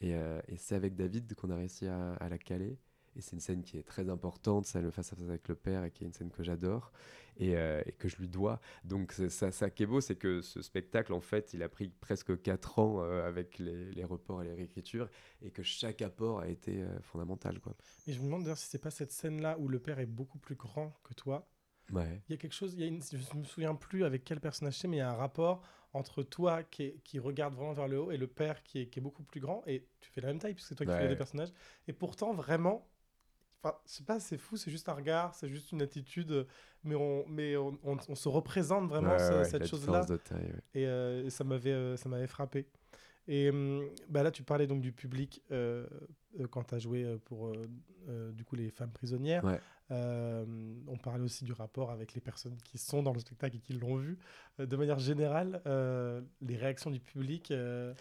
Et, 0.00 0.14
euh, 0.14 0.40
et 0.48 0.56
c'est 0.56 0.74
avec 0.74 0.94
David 0.96 1.34
qu'on 1.34 1.50
a 1.50 1.56
réussi 1.56 1.86
à, 1.86 2.14
à 2.14 2.28
la 2.28 2.38
caler. 2.38 2.78
Et 3.14 3.22
c'est 3.22 3.32
une 3.32 3.40
scène 3.40 3.62
qui 3.62 3.78
est 3.78 3.82
très 3.82 4.10
importante, 4.10 4.66
celle 4.66 4.90
face 4.92 5.12
à 5.12 5.16
face 5.16 5.24
avec 5.28 5.48
le 5.48 5.54
père, 5.54 5.84
et 5.84 5.90
qui 5.90 6.04
est 6.04 6.06
une 6.06 6.12
scène 6.12 6.30
que 6.30 6.42
j'adore 6.42 6.92
et, 7.38 7.56
euh, 7.56 7.82
et 7.86 7.92
que 7.92 8.08
je 8.08 8.16
lui 8.16 8.28
dois. 8.28 8.60
Donc 8.84 9.12
ça, 9.12 9.50
ça 9.52 9.70
qui 9.70 9.82
est 9.82 9.86
beau, 9.86 10.00
c'est 10.00 10.16
que 10.16 10.40
ce 10.40 10.62
spectacle, 10.62 11.12
en 11.12 11.20
fait, 11.20 11.52
il 11.54 11.62
a 11.62 11.68
pris 11.68 11.88
presque 11.88 12.40
4 12.42 12.78
ans 12.78 13.02
euh, 13.02 13.26
avec 13.26 13.58
les, 13.58 13.90
les 13.92 14.04
reports 14.04 14.42
et 14.42 14.46
les 14.46 14.54
réécritures, 14.54 15.08
et 15.42 15.50
que 15.50 15.62
chaque 15.62 16.02
apport 16.02 16.40
a 16.40 16.48
été 16.48 16.82
euh, 16.82 17.00
fondamental. 17.00 17.60
Quoi. 17.60 17.76
Et 18.06 18.12
je 18.12 18.20
me 18.20 18.24
demande 18.26 18.42
d'ailleurs 18.42 18.58
si 18.58 18.66
c'est 18.68 18.78
pas 18.78 18.90
cette 18.90 19.12
scène-là 19.12 19.58
où 19.58 19.68
le 19.68 19.78
père 19.78 19.98
est 19.98 20.06
beaucoup 20.06 20.38
plus 20.38 20.54
grand 20.56 20.98
que 21.04 21.14
toi. 21.14 21.48
Ouais. 21.92 22.20
Il 22.28 22.32
y 22.32 22.34
a 22.34 22.38
quelque 22.38 22.54
chose, 22.54 22.74
il 22.74 22.80
y 22.80 22.82
a 22.82 22.86
une, 22.86 23.00
je 23.02 23.36
me 23.38 23.44
souviens 23.44 23.74
plus 23.76 24.04
avec 24.04 24.24
quel 24.24 24.40
personnage 24.40 24.76
c'est, 24.78 24.88
mais 24.88 24.96
il 24.96 25.00
y 25.00 25.02
a 25.02 25.10
un 25.10 25.14
rapport 25.16 25.62
entre 25.92 26.22
toi 26.24 26.62
qui, 26.64 26.82
est- 26.82 27.00
qui 27.04 27.18
regarde 27.20 27.54
vraiment 27.54 27.72
vers 27.72 27.86
le 27.88 28.00
haut 28.00 28.10
et 28.10 28.16
le 28.16 28.26
père 28.26 28.62
qui 28.64 28.80
est, 28.80 28.86
qui 28.88 28.98
est 28.98 29.02
beaucoup 29.02 29.22
plus 29.22 29.40
grand. 29.40 29.62
Et 29.66 29.86
tu 30.00 30.10
fais 30.10 30.20
la 30.20 30.28
même 30.28 30.38
taille 30.40 30.54
puisque 30.54 30.68
c'est 30.70 30.74
toi 30.74 30.84
qui 30.84 30.92
fais 30.92 30.98
les 30.98 31.04
Ouais. 31.04 31.10
deux 31.10 31.16
personnages. 31.16 31.52
Et 31.86 31.92
pourtant, 31.92 32.34
vraiment, 32.34 32.88
enfin, 33.62 33.76
je 33.86 33.92
sais 33.92 34.04
pas, 34.04 34.20
c'est 34.20 34.38
fou, 34.38 34.56
c'est 34.56 34.70
juste 34.70 34.88
un 34.88 34.94
regard, 34.94 35.34
c'est 35.34 35.48
juste 35.48 35.72
une 35.72 35.82
attitude, 35.82 36.46
mais 36.84 36.94
on, 36.94 37.26
mais 37.28 37.56
on, 37.56 37.78
on- 37.84 37.98
on 38.08 38.14
se 38.14 38.28
représente 38.28 38.88
vraiment 38.88 39.12
Ouais, 39.12 39.18
ce- 39.18 39.32
ouais, 39.32 39.44
cette 39.44 39.66
chose-là. 39.66 40.00
différence 40.00 40.06
de 40.06 40.16
taille, 40.18 40.46
ouais. 40.52 40.62
Et, 40.82 40.86
euh, 40.86 41.24
et 41.26 41.30
ça 41.30 41.44
m'avait, 41.44 41.72
euh, 41.72 41.96
ça 41.96 42.08
m'avait 42.08 42.26
frappé. 42.26 42.68
Et 43.28 43.50
hum, 43.50 43.84
bah 44.08 44.22
là, 44.22 44.30
tu 44.30 44.42
parlais 44.42 44.66
donc 44.66 44.80
du 44.80 44.92
public 44.92 45.42
euh, 45.50 45.86
euh, 46.40 46.46
quand 46.48 46.64
tu 46.64 46.74
as 46.74 46.78
joué 46.78 47.04
euh, 47.04 47.18
pour 47.24 47.48
euh, 47.48 47.66
euh, 48.08 48.32
du 48.32 48.44
coup 48.44 48.56
les 48.56 48.70
femmes 48.70 48.92
prisonnières. 48.92 49.44
Ouais. 49.44 49.60
Euh, 49.92 50.44
on 50.88 50.96
parlait 50.96 51.22
aussi 51.22 51.44
du 51.44 51.52
rapport 51.52 51.92
avec 51.92 52.14
les 52.14 52.20
personnes 52.20 52.56
qui 52.64 52.76
sont 52.76 53.04
dans 53.04 53.12
le 53.12 53.20
spectacle 53.20 53.56
et 53.56 53.60
qui 53.60 53.72
l'ont 53.74 53.96
vu. 53.96 54.18
Euh, 54.58 54.66
de 54.66 54.76
manière 54.76 54.98
générale, 54.98 55.62
euh, 55.66 56.20
les 56.40 56.56
réactions 56.56 56.90
du 56.90 56.98
public, 56.98 57.50
euh, 57.52 57.94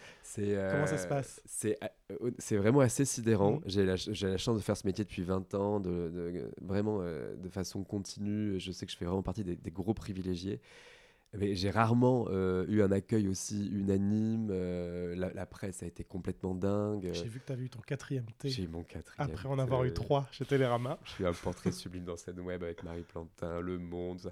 comment 0.72 0.88
ça 0.88 0.96
euh, 0.96 0.98
se 0.98 1.08
passe? 1.08 1.42
c'est, 1.46 1.78
euh, 2.12 2.60
vraiment 2.60 2.80
assez 2.80 3.06
sidérant. 3.06 3.54
Mhm. 3.54 3.62
J'ai, 3.66 3.86
la, 3.86 3.96
la 4.30 4.38
chance 4.38 4.58
de 4.58 4.64
faire 4.64 4.78
ce 4.78 4.88
métier 4.88 5.04
depuis 5.04 5.24
20 5.24 5.54
ans, 5.54 5.80
de, 5.80 6.10
de- 6.10 6.52
vraiment 6.62 7.00
euh, 7.02 7.36
de 7.36 7.50
façon 7.50 7.84
continue. 7.84 8.60
Je 8.60 8.72
sais 8.72 8.86
que 8.86 8.92
je 8.92 8.98
fais 8.98 9.06
vraiment 9.06 9.24
partie 9.24 9.44
des, 9.44 9.56
des 9.56 9.72
gros 9.72 9.94
privilégiés. 9.94 10.62
Mais 11.38 11.56
j'ai 11.56 11.70
rarement 11.70 12.28
euh, 12.30 12.66
eu 12.68 12.82
un 12.82 12.92
accueil 12.92 13.28
aussi 13.28 13.68
unanime. 13.68 14.50
euh, 14.52 15.16
la, 15.16 15.34
la 15.34 15.46
presse 15.46 15.84
a 15.84 15.86
été 15.86 16.04
complètement 16.04 16.56
dingue. 16.56 17.10
J'ai 17.14 17.28
vu 17.28 17.40
que 17.40 17.46
tu 17.46 17.52
avais 17.52 17.64
eu 17.64 17.70
ton 17.70 17.82
quatrième 17.82 18.26
T. 18.38 18.50
J'ai 18.50 18.64
eu 18.64 18.68
mon 18.68 18.84
quatrième. 18.84 19.30
Après 19.32 19.48
en 19.48 19.60
avoir 19.60 19.84
eu 19.84 19.94
trois 19.94 20.28
chez 20.32 20.46
Télérama. 20.46 21.00
Je 21.04 21.12
suis 21.12 21.26
un 21.26 21.34
portrait 21.34 21.72
sublime 21.72 22.06
dans 22.06 22.18
scène 22.18 22.40
web 22.40 22.64
avec 22.64 22.84
Marie 22.84 23.04
Plantin, 23.04 23.60
Le 23.62 23.78
Monde. 23.78 24.32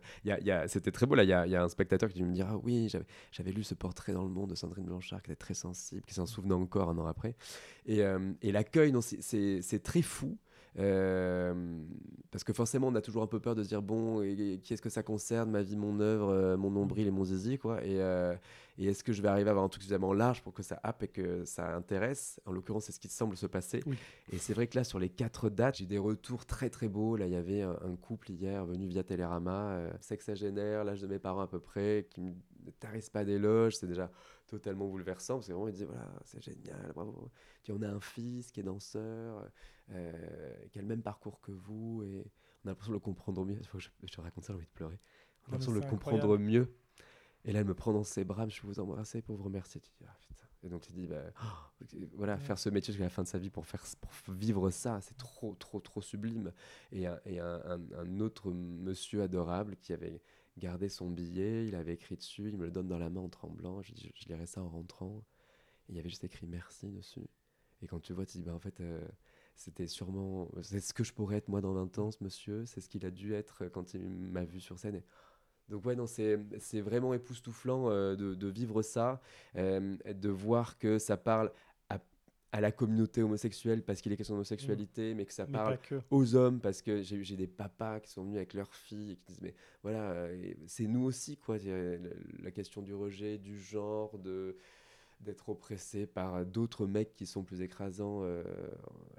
C'était 0.68 0.92
très 0.92 1.06
beau. 1.06 1.16
Là, 1.16 1.24
il 1.24 1.30
y 1.30 1.34
a, 1.34 1.46
y 1.48 1.56
a 1.56 1.64
un 1.64 1.70
spectateur 1.70 2.10
qui 2.10 2.24
me 2.24 2.34
dire 2.34 2.48
Ah 2.50 2.58
oui, 2.64 2.90
j'avais, 3.32 3.52
lu 3.52 3.64
ce 3.64 3.74
portrait 3.76 4.14
dans 4.14 4.24
Le 4.24 4.30
Monde 4.30 4.50
de 4.52 4.56
Sandrine 4.56 4.86
Blanchard 4.86 5.22
qui 5.22 5.32
était 5.32 5.36
très 5.36 5.54
sensible, 5.54 6.02
qui 6.08 6.14
s'en 6.14 6.26
souvenait 6.26 6.54
encore 6.54 6.90
un 6.90 6.98
an 6.98 7.06
après. 7.06 7.36
Et, 7.86 8.04
euh, 8.04 8.32
et 8.42 8.52
l'accueil, 8.52 8.94
c'est 9.02 9.84
très 9.84 10.02
fou. 10.02 10.38
Euh, 10.80 11.54
parce 12.32 12.44
que 12.44 12.54
forcément, 12.54 12.88
on 12.88 12.96
a 12.96 13.02
toujours 13.02 13.24
un 13.24 13.28
peu 13.28 13.40
peur 13.40 13.54
de 13.56 13.64
se 13.64 13.68
dire 13.70 13.82
bon, 13.82 14.22
et- 14.24 14.54
et 14.54 14.60
qui 14.60 14.74
est-ce 14.74 14.82
que 14.82 14.90
ça 14.90 15.04
concerne, 15.04 15.52
ma 15.52 15.62
vie, 15.62 15.76
mon 15.76 16.00
œuvre, 16.00 16.30
euh, 16.30 16.58
mon 16.58 16.72
nombril 16.72 17.08
et 17.08 17.12
mon 17.12 17.24
zizi, 17.24 17.58
quoi. 17.60 17.84
Et, 17.84 18.02
euh, 18.02 18.36
et 18.80 18.88
est-ce 18.88 19.04
que 19.04 19.14
je 19.14 19.22
vais 19.22 19.28
arriver 19.28 19.50
à 19.50 19.52
avoir 19.52 19.66
un 19.66 19.70
truc 19.70 19.84
suffisamment 19.84 20.14
large 20.14 20.42
pour 20.42 20.54
que 20.54 20.64
ça 20.64 20.80
happe 20.82 21.04
et 21.04 21.08
que 21.08 21.46
ça 21.46 21.76
intéresse? 21.76 22.42
En 22.46 22.52
l'occurrence, 22.52 22.86
c'est 22.86 22.92
ce 22.92 23.00
qui 23.00 23.08
semble 23.08 23.38
se 23.38 23.46
passer. 23.46 23.84
Oui. 23.86 23.96
Et 24.32 24.40
c'est 24.40 24.54
vrai 24.56 24.66
que 24.66 24.76
là, 24.76 24.84
sur 24.84 24.98
les 24.98 25.10
quatre 25.10 25.50
dates, 25.50 25.78
j'ai 25.78 25.86
des 25.86 26.00
retours 26.00 26.46
très 26.48 26.72
très 26.72 26.88
beaux. 26.88 27.16
Là, 27.16 27.28
il 27.28 27.34
y 27.34 27.36
avait 27.36 27.62
un, 27.62 27.78
un 27.84 27.96
couple 27.96 28.32
hier 28.32 28.66
venu 28.66 28.88
via 28.88 29.04
Télérama, 29.04 29.78
sexagénaire, 30.02 30.84
l'âge 30.84 31.02
de 31.02 31.08
mes 31.08 31.20
parents 31.20 31.42
à 31.42 31.48
peu 31.48 31.60
près, 31.60 32.08
qui 32.10 32.22
me 32.22 32.34
tarissent 32.80 33.12
pas 33.12 33.24
d'éloges. 33.24 33.74
C'est 33.76 33.88
déjà 33.88 34.10
totalement 34.48 34.88
bouleversant 34.88 35.36
parce 35.36 35.48
que 35.48 35.54
vraiment, 35.54 35.68
ils 35.68 35.74
disaient 35.74 35.86
voilà, 35.86 36.10
c'est 36.26 36.42
génial, 36.42 36.92
bravo. 36.96 37.30
Puis 37.64 37.74
on 37.74 37.82
a 37.82 37.88
un 37.88 38.00
fils 38.00 38.52
qui 38.52 38.60
est 38.60 38.64
danseur, 38.64 39.48
euh, 39.92 40.68
qui 40.72 40.80
a 40.80 40.82
le 40.82 40.88
même 40.88 41.02
parcours 41.04 41.40
que 41.42 41.52
vous 41.52 42.04
et 42.04 42.26
on 42.64 42.68
a 42.68 42.72
l'impression 42.72 42.92
de 42.92 42.96
le 42.98 43.00
comprendre 43.02 43.46
mieux. 43.46 43.60
Je, 43.78 43.88
je 44.04 44.14
te 44.14 44.22
raconte 44.22 44.46
ça, 44.46 44.54
j'ai 44.54 44.58
envie 44.58 44.66
de 44.66 44.72
pleurer. 44.72 45.00
On 45.48 45.50
a 45.50 45.52
l'impression 45.52 45.72
de 45.74 45.78
le 45.80 45.82
comprendre 45.90 46.38
mieux. 46.38 46.74
Et 47.46 47.52
là, 47.52 47.60
elle 47.60 47.68
me 47.68 47.74
prend 47.74 47.92
dans 47.92 48.04
ses 48.06 48.24
bras, 48.24 48.48
je 48.48 48.62
peux 48.62 48.68
vous 48.68 48.80
embrasser 48.80 49.22
pour 49.22 49.36
vous 49.36 49.44
remercier. 49.44 49.82
Tu 49.82 49.90
dis, 50.00 50.06
ah, 50.08 50.16
putain. 50.22 50.36
Et 50.64 50.70
donc, 50.70 50.82
tu 50.82 50.94
dis, 50.94 51.08
bah, 51.08 51.24
oh, 51.44 51.86
voilà, 52.16 52.38
faire 52.38 52.58
ce 52.58 52.70
métier 52.70 52.94
jusqu'à 52.94 53.04
la 53.04 53.10
fin 53.10 53.24
de 53.24 53.28
sa 53.28 53.38
vie 53.38 53.50
pour, 53.50 53.66
faire, 53.66 53.84
pour 54.00 54.12
f- 54.12 54.34
vivre 54.34 54.70
ça, 54.70 55.02
c'est 55.02 55.18
trop, 55.18 55.56
trop, 55.56 55.82
trop 55.82 56.02
sublime. 56.02 56.54
Et, 56.94 57.06
un, 57.06 57.20
et 57.26 57.40
un, 57.40 57.62
un- 57.66 57.92
un 57.98 58.20
autre 58.22 58.50
monsieur 58.52 59.24
adorable 59.24 59.76
qui 59.76 59.92
avait 59.92 60.22
gardé 60.58 60.88
son 60.88 61.10
billet, 61.10 61.68
il 61.68 61.76
avait 61.76 61.96
écrit 61.96 62.16
dessus, 62.16 62.48
il 62.48 62.56
me 62.58 62.64
le 62.64 62.72
donne 62.72 62.88
dans 62.88 62.98
la 63.00 63.10
main 63.10 63.20
en 63.20 63.28
tremblant. 63.30 63.82
Je 63.82 63.92
dis, 63.92 64.14
je, 64.16 64.24
je 64.24 64.30
lirai 64.30 64.46
ça 64.46 64.62
en 64.62 64.70
rentrant. 64.70 65.26
Et 65.90 65.92
il 65.92 65.96
y 65.98 66.00
avait 66.00 66.10
juste 66.10 66.24
écrit 66.24 66.48
merci 66.48 66.88
dessus. 66.88 67.28
Et 67.82 67.88
quand 67.88 68.00
tu 68.00 68.14
vois, 68.14 68.26
tu 68.26 68.38
dis, 68.38 68.44
bah, 68.44 68.54
en 68.54 68.60
fait, 68.60 68.80
euh, 68.80 69.06
c'était 69.56 69.88
sûrement, 69.88 70.50
c'est 70.62 70.80
ce 70.80 70.94
que 70.94 71.04
je 71.04 71.14
pourrais 71.14 71.38
être 71.38 71.48
moi 71.50 71.62
dans 71.62 71.74
20 71.74 71.98
ans, 72.00 72.12
ce 72.12 72.24
monsieur, 72.24 72.66
c'est 72.66 72.82
ce 72.82 72.90
qu'il 72.90 73.06
a 73.06 73.12
dû 73.12 73.34
être 73.34 73.66
quand 73.68 73.94
il 73.94 74.02
m'a 74.02 74.44
vu 74.44 74.60
sur 74.60 74.80
scène. 74.80 74.96
Et 74.96 75.04
donc 75.70 75.86
ouais, 75.86 75.96
non, 75.96 76.08
c'est 76.08 76.40
c'est 76.60 76.82
vraiment 76.82 77.14
époustouflant 77.14 77.90
euh, 77.90 78.16
de, 78.16 78.34
de 78.36 78.48
vivre 78.48 78.82
ça, 78.82 79.22
euh, 79.56 79.96
de 80.14 80.30
voir 80.30 80.78
que 80.78 81.00
ça 81.00 81.16
parle 81.18 81.52
à, 81.90 82.00
à 82.52 82.62
la 82.62 82.72
communauté 82.72 83.24
homosexuelle 83.24 83.84
parce 83.84 84.02
qu'il 84.02 84.12
est 84.12 84.18
question 84.18 84.36
d'homosexualité, 84.36 85.14
mais 85.14 85.26
que 85.26 85.34
ça 85.34 85.46
Mais 85.48 85.54
parle 85.54 85.80
que. 85.80 86.02
aux 86.12 86.36
hommes 86.36 86.60
parce 86.60 86.82
que 86.82 87.02
j'ai 87.02 87.24
j'ai 87.24 87.38
des 87.38 87.48
papas 87.48 88.00
qui 88.02 88.12
sont 88.12 88.24
venus 88.24 88.38
avec 88.38 88.54
leurs 88.54 88.74
filles 88.74 89.12
et 89.12 89.16
qui 89.16 89.26
disent 89.28 89.42
mais 89.42 89.56
voilà 89.84 90.12
euh, 90.12 90.54
c'est 90.68 90.88
nous 90.88 91.04
aussi 91.04 91.38
quoi 91.38 91.58
euh, 91.66 91.98
la, 92.00 92.44
la 92.46 92.52
question 92.52 92.82
du 92.82 92.94
rejet 92.94 93.38
du 93.38 93.58
genre 93.60 94.18
de 94.20 94.58
d'être 95.20 95.50
oppressé 95.50 96.06
par 96.06 96.46
d'autres 96.46 96.86
mecs 96.86 97.14
qui 97.14 97.26
sont 97.26 97.44
plus 97.44 97.62
écrasants 97.62 98.22
euh, 98.24 98.44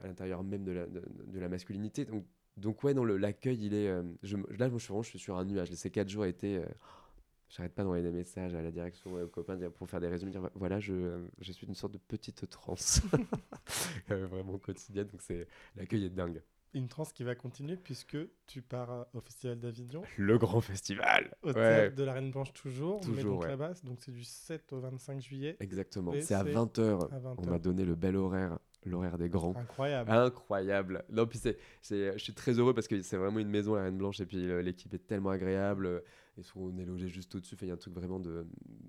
à 0.02 0.06
l'intérieur 0.06 0.42
même 0.42 0.64
de 0.64 0.72
la, 0.72 0.86
de, 0.86 1.38
la 1.38 1.48
masculinité 1.48 2.04
donc 2.04 2.24
donc 2.56 2.84
ouais 2.84 2.94
non 2.94 3.04
l'accueil 3.04 3.58
il 3.64 3.74
est 3.74 3.88
euh, 3.88 4.02
je, 4.22 4.36
là 4.58 4.68
je 4.68 4.78
je 4.78 5.08
suis 5.08 5.18
sur 5.18 5.36
un 5.36 5.44
nuage 5.44 5.72
ces 5.72 5.90
quatre 5.90 6.08
jours 6.08 6.26
étaient 6.26 6.56
euh, 6.56 6.66
J'arrête 7.56 7.72
pas 7.72 7.82
d'envoyer 7.82 8.02
des 8.02 8.10
messages 8.10 8.52
à 8.54 8.62
la 8.62 8.72
direction 8.72 9.16
et 9.16 9.22
aux 9.22 9.28
copains 9.28 9.56
pour 9.70 9.88
faire 9.88 10.00
des 10.00 10.08
résumés, 10.08 10.32
voilà, 10.56 10.80
je, 10.80 10.92
euh, 10.92 11.18
je 11.40 11.52
suis 11.52 11.68
une 11.68 11.76
sorte 11.76 11.92
de 11.92 11.98
petite 11.98 12.48
transe. 12.48 13.00
Euh, 14.10 14.26
vraiment 14.26 14.58
quotidienne, 14.58 15.06
donc 15.06 15.22
l'accueil 15.76 16.04
est 16.04 16.10
dingue. 16.10 16.42
Une 16.74 16.88
transe 16.88 17.12
qui 17.12 17.22
va 17.24 17.34
continuer 17.34 17.76
puisque 17.76 18.16
tu 18.46 18.60
pars 18.60 18.90
euh, 18.90 19.04
au 19.14 19.20
Festival 19.20 19.58
d'Avignon. 19.60 20.02
Le 20.18 20.36
grand 20.38 20.60
festival 20.60 21.32
Au 21.42 21.48
ouais. 21.48 21.54
théâtre 21.54 21.94
de 21.94 22.02
la 22.02 22.12
Reine 22.14 22.30
Blanche 22.30 22.52
toujours, 22.52 23.00
mais 23.06 23.14
Toujours, 23.14 23.34
donc 23.34 23.42
ouais. 23.42 23.48
là-bas, 23.48 23.72
donc 23.84 23.98
c'est 24.00 24.12
du 24.12 24.24
7 24.24 24.72
au 24.72 24.80
25 24.80 25.20
juillet. 25.20 25.56
Exactement, 25.60 26.12
c'est 26.20 26.34
à 26.34 26.42
20h. 26.44 27.12
à 27.12 27.18
20 27.18 27.36
On 27.38 27.46
m'a 27.46 27.58
donné 27.58 27.84
le 27.84 27.94
bel 27.94 28.16
horaire, 28.16 28.58
l'horaire 28.90 29.18
des 29.18 29.28
grands. 29.28 29.54
Incroyable. 29.56 30.10
Incroyable. 30.10 31.04
Non, 31.10 31.26
puis 31.26 31.38
c'est, 31.38 31.56
c'est, 31.80 32.12
je 32.12 32.22
suis 32.22 32.34
très 32.34 32.58
heureux 32.58 32.74
parce 32.74 32.88
que 32.88 33.00
c'est 33.02 33.16
vraiment 33.16 33.38
une 33.38 33.50
maison, 33.50 33.74
la 33.74 33.82
Reine 33.84 33.98
Blanche, 33.98 34.20
et 34.20 34.26
puis 34.26 34.46
l'équipe 34.62 34.92
est 34.94 35.06
tellement 35.06 35.30
agréable. 35.30 36.02
Et 36.36 36.42
sont- 36.42 36.58
on 36.62 36.78
est 36.78 36.84
logé 36.84 37.06
juste 37.06 37.32
au-dessus, 37.36 37.54
il 37.62 37.68
y 37.68 37.70
a 37.70 37.74
un 37.74 37.76
truc 37.76 37.94
vraiment 37.94 38.18
de, 38.18 38.44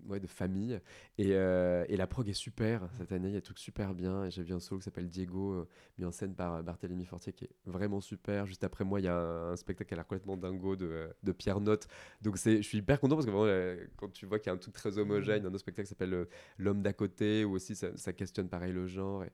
ouais, 0.07 0.19
de 0.19 0.25
famille. 0.25 0.79
Et, 1.19 1.33
euh, 1.35 1.85
et 1.87 1.95
la 1.95 2.07
prog 2.07 2.27
est 2.27 2.33
super 2.33 2.89
cette 2.97 3.11
année, 3.11 3.27
il 3.27 3.33
y 3.33 3.35
a 3.35 3.39
des 3.39 3.43
trucs 3.43 3.59
super 3.59 3.93
bien. 3.93 4.27
J'ai 4.31 4.41
vu 4.41 4.51
un 4.53 4.59
solo 4.59 4.79
qui 4.79 4.85
s'appelle 4.85 5.09
Diego, 5.09 5.53
euh, 5.53 5.67
mis 5.99 6.05
en 6.05 6.11
scène 6.11 6.33
par 6.33 6.55
euh, 6.55 6.61
Barthélemy 6.63 7.05
Fortier, 7.05 7.33
qui 7.33 7.45
est 7.45 7.51
vraiment 7.67 8.01
super. 8.01 8.47
Juste 8.47 8.63
après 8.63 8.83
moi, 8.83 8.99
il 8.99 9.03
y 9.03 9.07
a 9.07 9.15
un, 9.15 9.51
un 9.51 9.55
spectacle 9.57 9.89
qui 9.89 9.93
a 9.93 9.97
l'air 9.97 10.07
complètement 10.07 10.37
dingo 10.37 10.75
de, 10.75 11.07
de 11.21 11.31
Pierre 11.33 11.59
Note. 11.61 11.87
Donc 12.23 12.39
c'est, 12.39 12.57
je 12.63 12.67
suis 12.67 12.79
hyper 12.79 12.99
content 12.99 13.15
parce 13.15 13.27
que 13.27 13.31
vraiment, 13.31 13.79
quand 13.95 14.11
tu 14.11 14.25
vois 14.25 14.39
qu'il 14.39 14.47
y 14.47 14.49
a 14.49 14.53
un 14.55 14.57
truc 14.57 14.73
très 14.73 14.97
homogène, 14.97 15.45
un 15.45 15.49
autre 15.49 15.59
spectacle 15.59 15.85
qui 15.85 15.89
s'appelle 15.89 16.25
L'homme 16.57 16.81
d'à 16.81 16.93
côté, 16.93 17.45
où 17.45 17.51
aussi 17.51 17.75
ça, 17.75 17.95
ça 17.95 18.11
questionne 18.11 18.49
pareil 18.49 18.73
le 18.73 18.87
genre. 18.87 19.23
Et, 19.23 19.29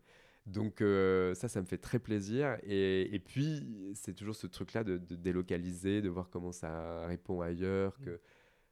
donc 0.45 0.81
euh, 0.81 1.33
ça, 1.35 1.47
ça 1.47 1.61
me 1.61 1.65
fait 1.65 1.77
très 1.77 1.99
plaisir. 1.99 2.57
Et, 2.63 3.13
et 3.13 3.19
puis, 3.19 3.91
c'est 3.93 4.13
toujours 4.13 4.35
ce 4.35 4.47
truc-là 4.47 4.83
de, 4.83 4.97
de 4.97 5.15
délocaliser, 5.15 6.01
de 6.01 6.09
voir 6.09 6.29
comment 6.29 6.51
ça 6.51 7.05
répond 7.05 7.41
ailleurs. 7.41 7.97
Que... 7.99 8.19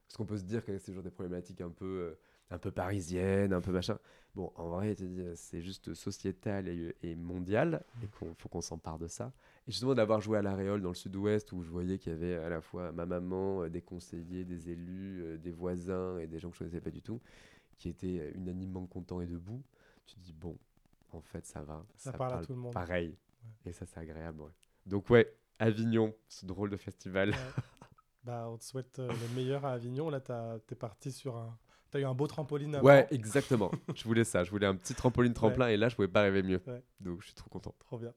Parce 0.06 0.16
qu'on 0.16 0.26
peut 0.26 0.38
se 0.38 0.44
dire 0.44 0.64
que 0.64 0.76
c'est 0.78 0.86
toujours 0.86 1.04
des 1.04 1.10
problématiques 1.10 1.60
un 1.60 1.70
peu, 1.70 1.84
euh, 1.84 2.18
un 2.50 2.58
peu 2.58 2.70
parisiennes, 2.70 3.52
un 3.52 3.60
peu 3.60 3.72
machin. 3.72 3.98
Bon, 4.34 4.52
en 4.56 4.68
vrai, 4.68 4.96
c'est 5.34 5.60
juste 5.60 5.94
sociétal 5.94 6.68
et, 6.68 6.94
et 7.02 7.16
mondial, 7.16 7.84
et 8.02 8.06
qu'il 8.06 8.34
faut 8.36 8.48
qu'on 8.48 8.60
s'empare 8.60 8.98
de 8.98 9.08
ça. 9.08 9.32
Et 9.66 9.72
justement, 9.72 9.94
d'avoir 9.94 10.20
joué 10.20 10.38
à 10.38 10.42
l'Aréole 10.42 10.82
dans 10.82 10.90
le 10.90 10.94
sud-ouest, 10.94 11.52
où 11.52 11.62
je 11.62 11.70
voyais 11.70 11.98
qu'il 11.98 12.12
y 12.12 12.14
avait 12.14 12.36
à 12.36 12.48
la 12.48 12.60
fois 12.60 12.92
ma 12.92 13.06
maman, 13.06 13.62
euh, 13.62 13.68
des 13.68 13.82
conseillers, 13.82 14.44
des 14.44 14.70
élus, 14.70 15.38
des 15.38 15.50
voisins 15.50 16.18
et 16.18 16.26
des 16.26 16.38
gens 16.38 16.50
que 16.50 16.56
je 16.56 16.64
ne 16.64 16.68
connaissais 16.68 16.80
pas 16.80 16.90
du 16.90 17.02
tout, 17.02 17.20
qui 17.76 17.88
étaient 17.88 18.32
unanimement 18.34 18.86
contents 18.86 19.20
et 19.20 19.26
debout, 19.26 19.62
tu 20.06 20.14
te 20.14 20.20
dis, 20.20 20.32
bon, 20.32 20.56
en 21.12 21.20
fait, 21.20 21.46
ça 21.46 21.62
va. 21.62 21.84
Ça 21.96 22.12
parle 22.12 22.34
à 22.40 22.44
tout 22.44 22.52
le 22.52 22.58
monde. 22.58 22.72
Pareil. 22.72 23.16
Et 23.64 23.72
ça, 23.72 23.86
c'est 23.86 23.98
agréable. 24.00 24.40
ouais. 24.42 24.50
Donc, 24.86 25.10
ouais, 25.10 25.32
Avignon, 25.58 26.14
ce 26.28 26.46
drôle 26.46 26.70
de 26.70 26.76
festival. 26.76 27.32
Bah, 28.22 28.48
on 28.50 28.58
te 28.58 28.64
souhaite 28.64 28.98
euh, 28.98 29.08
le 29.08 29.34
meilleur 29.34 29.64
à 29.64 29.72
Avignon. 29.72 30.10
Là, 30.10 30.20
t'as- 30.20 30.58
t'es 30.66 30.74
parti 30.74 31.10
sur 31.10 31.38
un. 31.38 31.56
T'as 31.90 32.00
eu 32.00 32.04
un 32.04 32.12
beau 32.14 32.26
trampoline 32.26 32.74
avant. 32.74 32.86
Ouais, 32.86 33.06
exactement. 33.10 33.70
je 33.94 34.04
voulais 34.04 34.24
ça. 34.24 34.44
Je 34.44 34.50
voulais 34.50 34.66
un 34.66 34.76
petit 34.76 34.94
trampoline 34.94 35.32
tremplin 35.32 35.64
Ouais. 35.64 35.74
et 35.74 35.76
là, 35.78 35.88
je 35.88 35.96
pouvais 35.96 36.06
pas 36.06 36.20
rêver 36.20 36.42
mieux. 36.42 36.60
Ouais. 36.66 36.82
Donc, 37.00 37.22
je 37.22 37.28
suis 37.28 37.34
trop 37.34 37.48
content. 37.48 37.74
Trop 37.78 37.98
bien. 37.98 38.12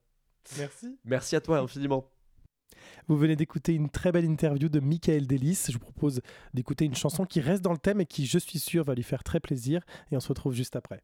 Merci. 0.57 0.99
Merci 1.05 1.37
à 1.37 1.41
toi 1.41 1.59
infiniment. 1.59 2.11
Vous 3.07 3.15
venez 3.17 3.37
d'écouter 3.37 3.73
une 3.75 3.89
très 3.89 4.11
belle 4.11 4.25
interview 4.25 4.67
de 4.67 4.81
Michael 4.81 5.25
Delis. 5.25 5.67
Je 5.69 5.73
vous 5.73 5.79
propose 5.79 6.21
d'écouter 6.53 6.83
une 6.83 6.95
chanson 6.95 7.25
qui 7.25 7.39
reste 7.39 7.61
dans 7.61 7.71
le 7.71 7.77
thème 7.77 8.01
et 8.01 8.05
qui, 8.05 8.25
je 8.25 8.37
suis 8.39 8.59
sûr, 8.59 8.83
va 8.83 8.95
lui 8.95 9.03
faire 9.03 9.23
très 9.23 9.39
plaisir. 9.39 9.83
Et 10.11 10.17
on 10.17 10.19
se 10.19 10.27
retrouve 10.27 10.53
juste 10.53 10.75
après. 10.75 11.01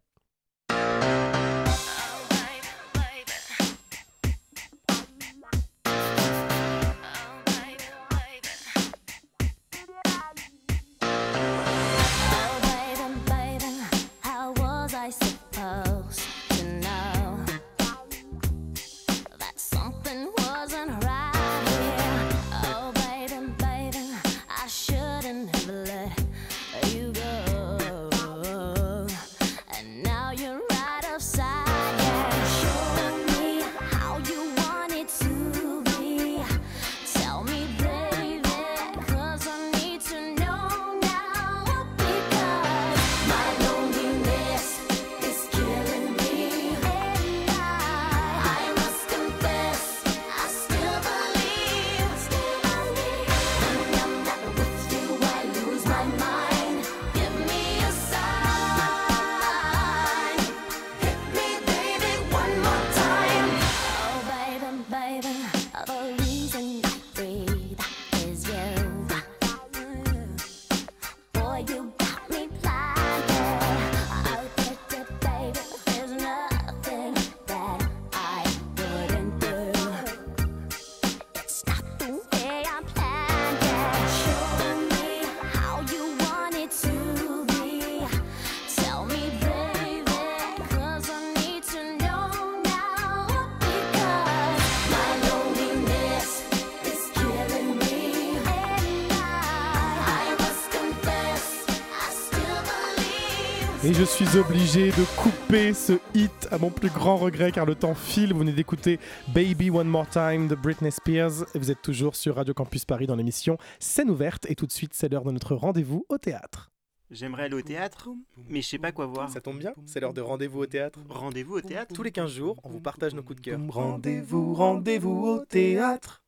Je 104.00 104.06
suis 104.06 104.38
obligé 104.38 104.92
de 104.92 105.04
couper 105.18 105.74
ce 105.74 106.00
hit 106.14 106.48
à 106.52 106.58
mon 106.58 106.70
plus 106.70 106.90
grand 106.90 107.18
regret 107.18 107.52
car 107.52 107.66
le 107.66 107.76
temps 107.76 107.96
file. 107.96 108.32
Vous 108.32 108.40
venez 108.40 108.54
d'écouter 108.54 108.98
Baby 109.34 109.70
One 109.70 109.90
More 109.90 110.08
Time 110.08 110.48
de 110.48 110.56
Britney 110.56 110.90
Spears 110.90 111.44
et 111.54 111.60
vous 111.60 111.70
êtes 111.70 111.82
toujours 111.82 112.16
sur 112.16 112.36
Radio 112.38 112.54
Campus 112.54 112.86
Paris 112.86 113.08
dans 113.08 113.18
l'émission 113.18 113.58
Scène 113.80 114.10
ouverte 114.10 114.50
et 114.50 114.56
tout 114.56 114.66
de 114.66 114.72
suite 114.72 114.94
c'est 114.94 115.10
l'heure 115.10 115.26
de 115.26 115.32
notre 115.32 115.54
rendez-vous 115.54 116.06
au 116.08 116.18
théâtre. 116.18 116.72
J'aimerais 117.12 117.44
aller 117.44 117.56
au 117.56 117.62
théâtre, 117.62 118.08
mais 118.48 118.62
je 118.62 118.70
sais 118.70 118.78
pas 118.78 118.94
quoi 118.94 119.06
voir. 119.06 119.30
Ça 119.30 119.42
tombe 119.42 119.60
bien, 119.60 119.74
c'est 119.86 120.00
l'heure 120.00 120.14
de 120.14 120.22
rendez-vous 120.22 120.60
au 120.62 120.66
théâtre. 120.66 121.00
Rendez-vous 121.10 121.56
au 121.56 121.62
théâtre 121.62 121.94
Tous 121.94 122.04
les 122.04 122.12
15 122.14 122.32
jours, 122.32 122.56
on 122.64 122.70
vous 122.70 122.80
partage 122.80 123.14
nos 123.14 123.22
coups 123.22 123.42
de 123.42 123.46
cœur. 123.46 123.60
Rendez-vous, 123.68 124.54
rendez-vous 124.54 125.26
au 125.26 125.44
théâtre. 125.44 126.24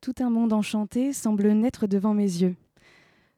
Tout 0.00 0.14
un 0.20 0.30
monde 0.30 0.54
enchanté 0.54 1.12
semble 1.12 1.46
naître 1.52 1.86
devant 1.86 2.14
mes 2.14 2.22
yeux. 2.22 2.56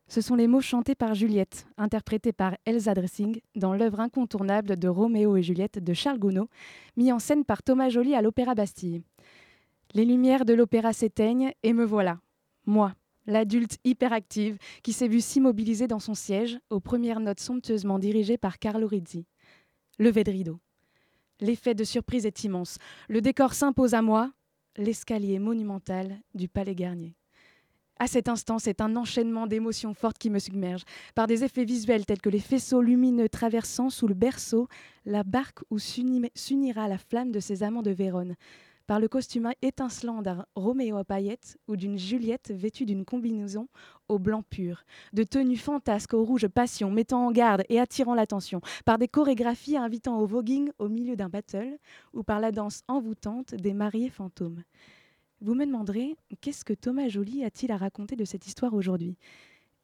Ce 0.08 0.22
sont 0.22 0.36
les 0.36 0.46
mots 0.46 0.62
chantés 0.62 0.94
par 0.94 1.14
Juliette, 1.14 1.66
interprétés 1.76 2.32
par 2.32 2.56
Elsa 2.64 2.94
Dressing, 2.94 3.40
dans 3.54 3.74
l'œuvre 3.74 4.00
incontournable 4.00 4.78
de 4.78 4.88
Roméo 4.88 5.36
et 5.36 5.42
Juliette 5.42 5.82
de 5.82 5.92
Charles 5.92 6.18
Gounod, 6.18 6.48
mis 6.96 7.12
en 7.12 7.18
scène 7.18 7.44
par 7.44 7.62
Thomas 7.62 7.90
Joly 7.90 8.14
à 8.14 8.22
l'Opéra 8.22 8.54
Bastille. 8.54 9.02
Les 9.92 10.06
lumières 10.06 10.46
de 10.46 10.54
l'opéra 10.54 10.92
s'éteignent 10.94 11.52
et 11.62 11.74
me 11.74 11.84
voilà, 11.84 12.20
moi, 12.64 12.94
l'adulte 13.26 13.78
hyperactive 13.84 14.58
qui 14.82 14.92
s'est 14.92 15.08
vue 15.08 15.20
s'immobiliser 15.20 15.86
dans 15.86 15.98
son 15.98 16.14
siège 16.14 16.58
aux 16.70 16.80
premières 16.80 17.20
notes 17.20 17.40
somptueusement 17.40 17.98
dirigées 17.98 18.38
par 18.38 18.58
Carlo 18.58 18.86
Rizzi. 18.86 19.26
Levé 19.98 20.24
de 20.24 20.30
rideau. 20.30 20.58
L'effet 21.40 21.74
de 21.74 21.84
surprise 21.84 22.26
est 22.26 22.44
immense. 22.44 22.78
Le 23.08 23.20
décor 23.20 23.54
s'impose 23.54 23.94
à 23.94 24.02
moi, 24.02 24.32
l'escalier 24.76 25.38
monumental 25.38 26.18
du 26.34 26.48
Palais 26.48 26.74
Garnier. 26.74 27.17
À 28.00 28.06
cet 28.06 28.28
instant, 28.28 28.60
c'est 28.60 28.80
un 28.80 28.94
enchaînement 28.94 29.48
d'émotions 29.48 29.92
fortes 29.92 30.18
qui 30.18 30.30
me 30.30 30.38
submerge. 30.38 30.82
Par 31.16 31.26
des 31.26 31.42
effets 31.42 31.64
visuels 31.64 32.06
tels 32.06 32.20
que 32.20 32.28
les 32.28 32.38
faisceaux 32.38 32.80
lumineux 32.80 33.28
traversant 33.28 33.90
sous 33.90 34.06
le 34.06 34.14
berceau 34.14 34.68
la 35.04 35.24
barque 35.24 35.60
où 35.70 35.78
s'uni- 35.80 36.30
s'unira 36.34 36.86
la 36.86 36.98
flamme 36.98 37.32
de 37.32 37.40
ses 37.40 37.64
amants 37.64 37.82
de 37.82 37.90
Vérone. 37.90 38.36
Par 38.86 39.00
le 39.00 39.08
costume 39.08 39.50
étincelant 39.60 40.22
d'un 40.22 40.46
Roméo 40.54 40.96
à 40.96 41.04
paillettes 41.04 41.58
ou 41.66 41.76
d'une 41.76 41.98
Juliette 41.98 42.52
vêtue 42.54 42.86
d'une 42.86 43.04
combinaison 43.04 43.68
au 44.08 44.18
blanc 44.18 44.42
pur. 44.48 44.84
De 45.12 45.24
tenues 45.24 45.58
fantasques 45.58 46.14
au 46.14 46.24
rouge 46.24 46.46
passion, 46.46 46.90
mettant 46.90 47.26
en 47.26 47.32
garde 47.32 47.64
et 47.68 47.80
attirant 47.80 48.14
l'attention. 48.14 48.60
Par 48.86 48.96
des 48.96 49.08
chorégraphies 49.08 49.76
invitant 49.76 50.20
au 50.20 50.24
voguing 50.26 50.70
au 50.78 50.88
milieu 50.88 51.16
d'un 51.16 51.28
battle 51.28 51.76
ou 52.14 52.22
par 52.22 52.40
la 52.40 52.52
danse 52.52 52.82
envoûtante 52.88 53.54
des 53.56 53.74
mariés 53.74 54.08
fantômes. 54.08 54.62
Vous 55.40 55.54
me 55.54 55.64
demanderez, 55.64 56.16
qu'est-ce 56.40 56.64
que 56.64 56.72
Thomas 56.72 57.08
Joly 57.08 57.44
a-t-il 57.44 57.70
à 57.70 57.76
raconter 57.76 58.16
de 58.16 58.24
cette 58.24 58.48
histoire 58.48 58.74
aujourd'hui? 58.74 59.16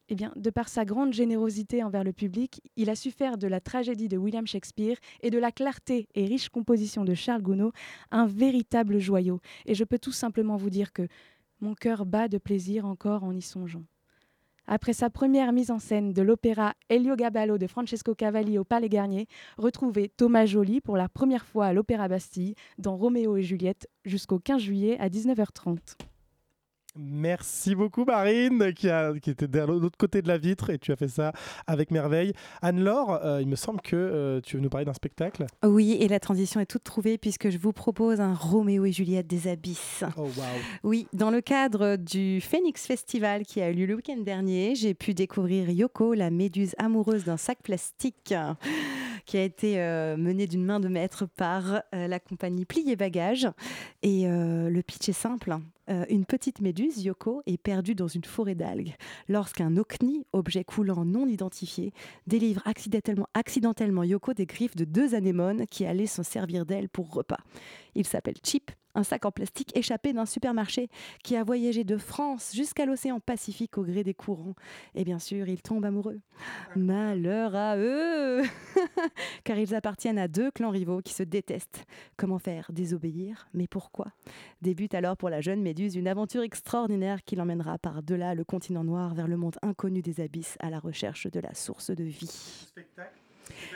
Eh 0.09 0.15
bien, 0.15 0.33
de 0.35 0.49
par 0.49 0.67
sa 0.67 0.83
grande 0.83 1.13
générosité 1.13 1.81
envers 1.81 2.03
le 2.03 2.11
public, 2.11 2.61
il 2.75 2.89
a 2.89 2.95
su 2.95 3.09
faire 3.09 3.37
de 3.37 3.47
la 3.47 3.61
tragédie 3.61 4.09
de 4.09 4.17
William 4.17 4.45
Shakespeare 4.45 4.97
et 5.21 5.29
de 5.31 5.37
la 5.37 5.53
clarté 5.53 6.09
et 6.13 6.25
riche 6.25 6.49
composition 6.49 7.05
de 7.05 7.13
Charles 7.13 7.41
Gounod 7.41 7.71
un 8.11 8.27
véritable 8.27 8.99
joyau. 8.99 9.39
Et 9.65 9.75
je 9.75 9.85
peux 9.85 9.97
tout 9.97 10.11
simplement 10.11 10.57
vous 10.57 10.69
dire 10.69 10.91
que 10.91 11.07
mon 11.61 11.73
cœur 11.73 12.05
bat 12.05 12.27
de 12.27 12.37
plaisir 12.37 12.85
encore 12.85 13.23
en 13.23 13.33
y 13.33 13.41
songeant. 13.41 13.85
Après 14.67 14.93
sa 14.93 15.09
première 15.09 15.53
mise 15.53 15.69
en 15.69 15.77
scène 15.77 16.11
de 16.11 16.21
l'opéra 16.21 16.73
Heliogaballo 16.89 17.57
de 17.57 17.67
Francesco 17.67 18.15
Cavalli 18.15 18.57
au 18.57 18.63
Palais 18.63 18.89
Garnier, 18.89 19.27
retrouvez 19.57 20.09
Thomas 20.09 20.45
Joly 20.45 20.81
pour 20.81 20.97
la 20.97 21.07
première 21.07 21.45
fois 21.45 21.67
à 21.67 21.73
l'Opéra 21.73 22.07
Bastille 22.07 22.55
dans 22.79 22.95
Roméo 22.95 23.37
et 23.37 23.43
Juliette 23.43 23.87
jusqu'au 24.05 24.39
15 24.39 24.61
juillet 24.61 24.97
à 24.99 25.09
19h30. 25.09 25.77
Merci 26.97 27.75
beaucoup 27.75 28.05
Marine 28.05 28.73
qui, 28.73 28.89
a, 28.89 29.13
qui 29.19 29.29
était 29.29 29.47
de 29.47 29.59
l'autre 29.59 29.97
côté 29.97 30.21
de 30.21 30.27
la 30.29 30.37
vitre 30.37 30.69
et 30.69 30.77
tu 30.77 30.91
as 30.93 30.95
fait 30.95 31.09
ça 31.09 31.33
avec 31.67 31.91
merveille. 31.91 32.31
Anne-Laure, 32.61 33.19
euh, 33.23 33.41
il 33.41 33.47
me 33.47 33.57
semble 33.57 33.81
que 33.81 33.95
euh, 33.95 34.41
tu 34.41 34.55
veux 34.55 34.61
nous 34.61 34.69
parler 34.69 34.85
d'un 34.85 34.93
spectacle? 34.93 35.45
Oui, 35.65 35.97
et 35.99 36.07
la 36.07 36.21
transition 36.21 36.61
est 36.61 36.65
toute 36.65 36.83
trouvée 36.83 37.17
puisque 37.17 37.49
je 37.49 37.57
vous 37.57 37.73
propose 37.73 38.21
un 38.21 38.33
Roméo 38.33 38.85
et 38.85 38.93
Juliette 38.93 39.27
des 39.27 39.49
abysses. 39.49 40.05
Oh 40.17 40.21
wow. 40.21 40.43
Oui, 40.83 41.07
dans 41.11 41.31
le 41.31 41.41
cadre 41.41 41.97
du 41.97 42.39
Phoenix 42.39 42.85
Festival 42.85 43.43
qui 43.43 43.61
a 43.61 43.69
eu 43.69 43.73
lieu 43.73 43.85
le 43.85 43.95
week-end 43.95 44.21
dernier, 44.21 44.75
j'ai 44.75 44.93
pu 44.93 45.13
découvrir 45.13 45.69
Yoko, 45.69 46.13
la 46.13 46.29
méduse 46.29 46.75
amoureuse 46.77 47.25
d'un 47.25 47.37
sac 47.37 47.57
plastique, 47.61 48.33
qui 49.25 49.37
a 49.37 49.43
été 49.43 49.81
euh, 49.81 50.15
menée 50.15 50.47
d'une 50.47 50.63
main 50.63 50.79
de 50.79 50.87
maître 50.87 51.25
par 51.25 51.81
la 51.91 52.19
compagnie 52.19 52.63
Plié 52.63 52.95
Bagages. 52.95 53.49
Et 54.01 54.27
le 54.27 54.81
pitch 54.81 55.09
est 55.09 55.13
simple. 55.13 55.57
Euh, 55.89 56.05
une 56.09 56.25
petite 56.25 56.61
méduse, 56.61 57.03
Yoko, 57.03 57.41
est 57.45 57.57
perdue 57.57 57.95
dans 57.95 58.07
une 58.07 58.23
forêt 58.23 58.55
d'algues 58.55 58.95
lorsqu'un 59.27 59.77
okni, 59.77 60.25
objet 60.33 60.63
coulant 60.63 61.05
non 61.05 61.27
identifié, 61.27 61.93
délivre 62.27 62.61
accidentellement, 62.65 63.27
accidentellement 63.33 64.03
Yoko 64.03 64.33
des 64.33 64.45
griffes 64.45 64.75
de 64.75 64.85
deux 64.85 65.15
anémones 65.15 65.67
qui 65.67 65.85
allaient 65.85 66.07
s'en 66.07 66.23
servir 66.23 66.65
d'elle 66.65 66.89
pour 66.89 67.13
repas. 67.13 67.39
Il 67.93 68.05
s'appelle 68.05 68.35
Chip, 68.43 68.71
un 68.95 69.03
sac 69.03 69.25
en 69.25 69.31
plastique 69.31 69.75
échappé 69.77 70.13
d'un 70.13 70.25
supermarché 70.25 70.89
qui 71.23 71.35
a 71.35 71.43
voyagé 71.43 71.83
de 71.83 71.97
France 71.97 72.51
jusqu'à 72.53 72.85
l'océan 72.85 73.19
Pacifique 73.19 73.77
au 73.77 73.83
gré 73.83 74.03
des 74.03 74.13
courants. 74.13 74.55
Et 74.95 75.03
bien 75.03 75.19
sûr, 75.19 75.47
il 75.47 75.61
tombe 75.61 75.85
amoureux. 75.85 76.19
Malheur 76.75 77.55
à 77.55 77.77
eux 77.77 78.43
Car 79.43 79.57
ils 79.57 79.75
appartiennent 79.75 80.19
à 80.19 80.27
deux 80.27 80.51
clans 80.51 80.69
rivaux 80.69 81.01
qui 81.01 81.13
se 81.13 81.23
détestent. 81.23 81.85
Comment 82.17 82.39
faire 82.39 82.71
Désobéir? 82.71 83.47
Mais 83.53 83.67
pourquoi? 83.67 84.07
Débute 84.61 84.95
alors 84.95 85.17
pour 85.17 85.29
la 85.29 85.41
jeune 85.41 85.61
Méduse 85.61 85.95
une 85.95 86.07
aventure 86.07 86.43
extraordinaire 86.43 87.23
qui 87.23 87.35
l'emmènera 87.35 87.77
par-delà 87.77 88.35
le 88.35 88.43
continent 88.43 88.83
noir 88.83 89.13
vers 89.13 89.27
le 89.27 89.37
monde 89.37 89.57
inconnu 89.61 90.01
des 90.01 90.21
abysses 90.21 90.57
à 90.59 90.69
la 90.69 90.79
recherche 90.79 91.27
de 91.27 91.39
la 91.39 91.53
source 91.53 91.91
de 91.91 92.03
vie. 92.03 92.71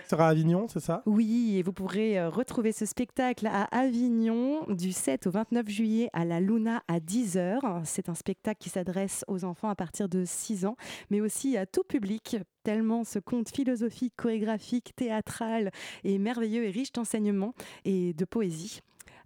Sera 0.07 0.27
à 0.27 0.29
Avignon, 0.31 0.67
c'est 0.67 0.79
ça? 0.79 1.03
Oui, 1.05 1.57
et 1.57 1.63
vous 1.63 1.73
pourrez 1.73 2.19
euh, 2.19 2.29
retrouver 2.29 2.71
ce 2.71 2.85
spectacle 2.85 3.47
à 3.47 3.63
Avignon 3.65 4.65
du 4.67 4.91
7 4.91 5.27
au 5.27 5.31
29 5.31 5.67
juillet 5.69 6.09
à 6.13 6.25
la 6.25 6.39
Luna 6.39 6.83
à 6.87 6.99
10h. 6.99 7.83
C'est 7.85 8.09
un 8.09 8.15
spectacle 8.15 8.59
qui 8.59 8.69
s'adresse 8.69 9.23
aux 9.27 9.43
enfants 9.45 9.69
à 9.69 9.75
partir 9.75 10.09
de 10.09 10.23
6 10.25 10.65
ans, 10.65 10.75
mais 11.09 11.21
aussi 11.21 11.57
à 11.57 11.65
tout 11.65 11.83
public, 11.83 12.37
tellement 12.63 13.03
ce 13.03 13.19
conte 13.19 13.49
philosophique, 13.49 14.13
chorégraphique, 14.17 14.95
théâtral 14.95 15.71
est 16.03 16.17
merveilleux 16.17 16.65
et 16.65 16.71
riche 16.71 16.91
d'enseignements 16.91 17.53
et 17.85 18.13
de 18.13 18.25
poésie. 18.25 18.81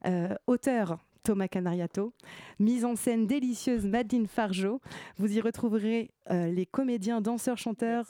Euh, 0.06 0.36
auteur 0.48 0.98
Thomas 1.24 1.48
Canariato, 1.48 2.14
mise 2.60 2.84
en 2.84 2.96
scène 2.96 3.26
délicieuse 3.28 3.86
Madeleine 3.88 4.28
Fargeau. 4.28 4.82
Vous 5.18 5.38
y 5.38 5.40
retrouverez 5.40 6.12
euh, 6.30 6.48
les 6.48 6.66
comédiens, 6.66 7.22
danseurs, 7.22 7.58
chanteurs. 7.58 8.06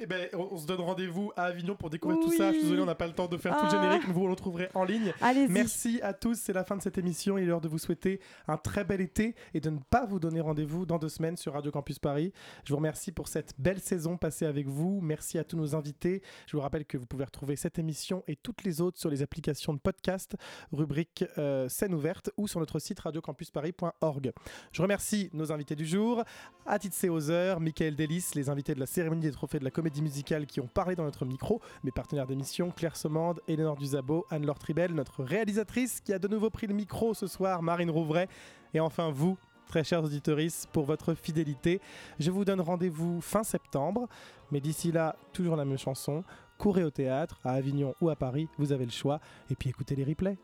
Eh 0.00 0.06
ben, 0.06 0.28
on, 0.32 0.48
on 0.52 0.56
se 0.58 0.66
donne 0.66 0.80
rendez-vous 0.80 1.32
à 1.36 1.44
Avignon 1.44 1.74
pour 1.74 1.90
découvrir 1.90 2.20
tout 2.20 2.30
ça. 2.32 2.48
Je 2.52 2.54
suis 2.54 2.62
désolé, 2.62 2.82
on 2.82 2.86
n'a 2.86 2.94
pas 2.94 3.06
le 3.06 3.12
temps 3.14 3.26
de 3.26 3.36
faire 3.36 3.56
tout 3.56 3.64
le 3.64 3.68
Ah. 3.70 3.82
générique, 3.82 4.06
mais 4.06 4.12
vous 4.14 4.24
le 4.26 4.30
retrouverez 4.32 4.68
en 4.74 4.84
ligne. 4.84 5.12
Allez-y. 5.20 5.48
Merci 5.48 6.00
à 6.02 6.12
tous, 6.14 6.38
c'est 6.38 6.52
la 6.52 6.64
fin 6.64 6.76
de 6.76 6.82
cette 6.82 6.98
émission. 6.98 7.36
Il 7.38 7.44
est 7.44 7.46
l'heure 7.46 7.60
de 7.60 7.68
vous 7.68 7.78
souhaiter 7.78 8.20
un 8.46 8.56
très 8.56 8.84
bel 8.84 9.00
été 9.00 9.34
et 9.54 9.60
de 9.60 9.70
ne 9.70 9.78
pas 9.90 10.06
vous 10.06 10.18
donner 10.20 10.40
rendez-vous 10.40 10.86
dans 10.86 10.98
deux 10.98 11.08
semaines 11.08 11.36
sur 11.36 11.52
Radio 11.54 11.70
Campus 11.72 11.98
Paris. 11.98 12.32
Je 12.64 12.70
vous 12.72 12.76
remercie 12.76 13.12
pour 13.12 13.28
cette 13.28 13.54
belle 13.58 13.80
saison 13.80 14.16
passée 14.16 14.46
avec 14.46 14.68
vous. 14.68 15.00
Merci 15.02 15.38
à 15.38 15.44
tous 15.44 15.56
nos 15.56 15.74
invités. 15.74 16.22
Je 16.46 16.56
vous 16.56 16.62
rappelle 16.62 16.84
que 16.84 16.96
vous 16.96 17.06
pouvez 17.06 17.24
retrouver 17.24 17.56
cette 17.56 17.78
émission 17.78 18.22
et 18.28 18.36
toutes 18.36 18.62
les 18.64 18.80
autres 18.80 18.98
sur 18.98 19.10
les 19.10 19.22
applications 19.22 19.72
de 19.74 19.78
podcast, 19.78 20.36
rubrique 20.72 21.24
euh, 21.38 21.68
scène 21.68 21.94
ouverte 21.94 22.30
ou 22.36 22.46
sur 22.46 22.60
notre 22.60 22.78
site 22.78 23.00
radiocampusparis.org. 23.00 24.32
Je 24.72 24.82
remercie 24.82 25.30
nos 25.32 25.50
invités 25.52 25.74
du 25.76 25.86
jour, 25.86 26.22
Atitse 26.66 27.04
Hauser, 27.04 27.54
Michael 27.60 27.96
Delis, 27.96 28.26
les 28.34 28.48
invités 28.48 28.74
de 28.74 28.80
la 28.80 28.86
cérémonie 28.86 29.22
des 29.22 29.32
trophées 29.32 29.58
de 29.58 29.64
la 29.64 29.70
comédie 29.70 29.87
musicale 29.96 30.46
qui 30.46 30.60
ont 30.60 30.66
parlé 30.66 30.94
dans 30.94 31.04
notre 31.04 31.24
micro, 31.24 31.60
mes 31.82 31.90
partenaires 31.90 32.26
d'émission, 32.26 32.70
Claire 32.70 32.96
Sommande, 32.96 33.40
Éléonore 33.48 33.76
Duzabo, 33.76 34.26
Anne-Laure 34.30 34.58
Tribel, 34.58 34.92
notre 34.92 35.24
réalisatrice 35.24 36.00
qui 36.00 36.12
a 36.12 36.18
de 36.18 36.28
nouveau 36.28 36.50
pris 36.50 36.66
le 36.66 36.74
micro 36.74 37.14
ce 37.14 37.26
soir, 37.26 37.62
Marine 37.62 37.90
Rouvray, 37.90 38.28
et 38.74 38.80
enfin 38.80 39.10
vous, 39.10 39.36
très 39.66 39.84
chers 39.84 40.02
auditeurs, 40.02 40.38
pour 40.72 40.84
votre 40.84 41.14
fidélité. 41.14 41.80
Je 42.18 42.30
vous 42.30 42.44
donne 42.44 42.60
rendez-vous 42.60 43.20
fin 43.20 43.42
septembre, 43.42 44.08
mais 44.50 44.60
d'ici 44.60 44.92
là, 44.92 45.16
toujours 45.32 45.56
la 45.56 45.64
même 45.64 45.78
chanson. 45.78 46.24
Courez 46.58 46.84
au 46.84 46.90
théâtre, 46.90 47.38
à 47.44 47.52
Avignon 47.52 47.94
ou 48.00 48.10
à 48.10 48.16
Paris, 48.16 48.48
vous 48.58 48.72
avez 48.72 48.84
le 48.84 48.90
choix, 48.90 49.20
et 49.50 49.54
puis 49.54 49.70
écoutez 49.70 49.94
les 49.94 50.04
replays. 50.04 50.38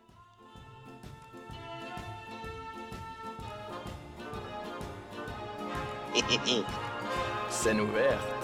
Scène 7.51 7.81
ouverte. 7.81 8.44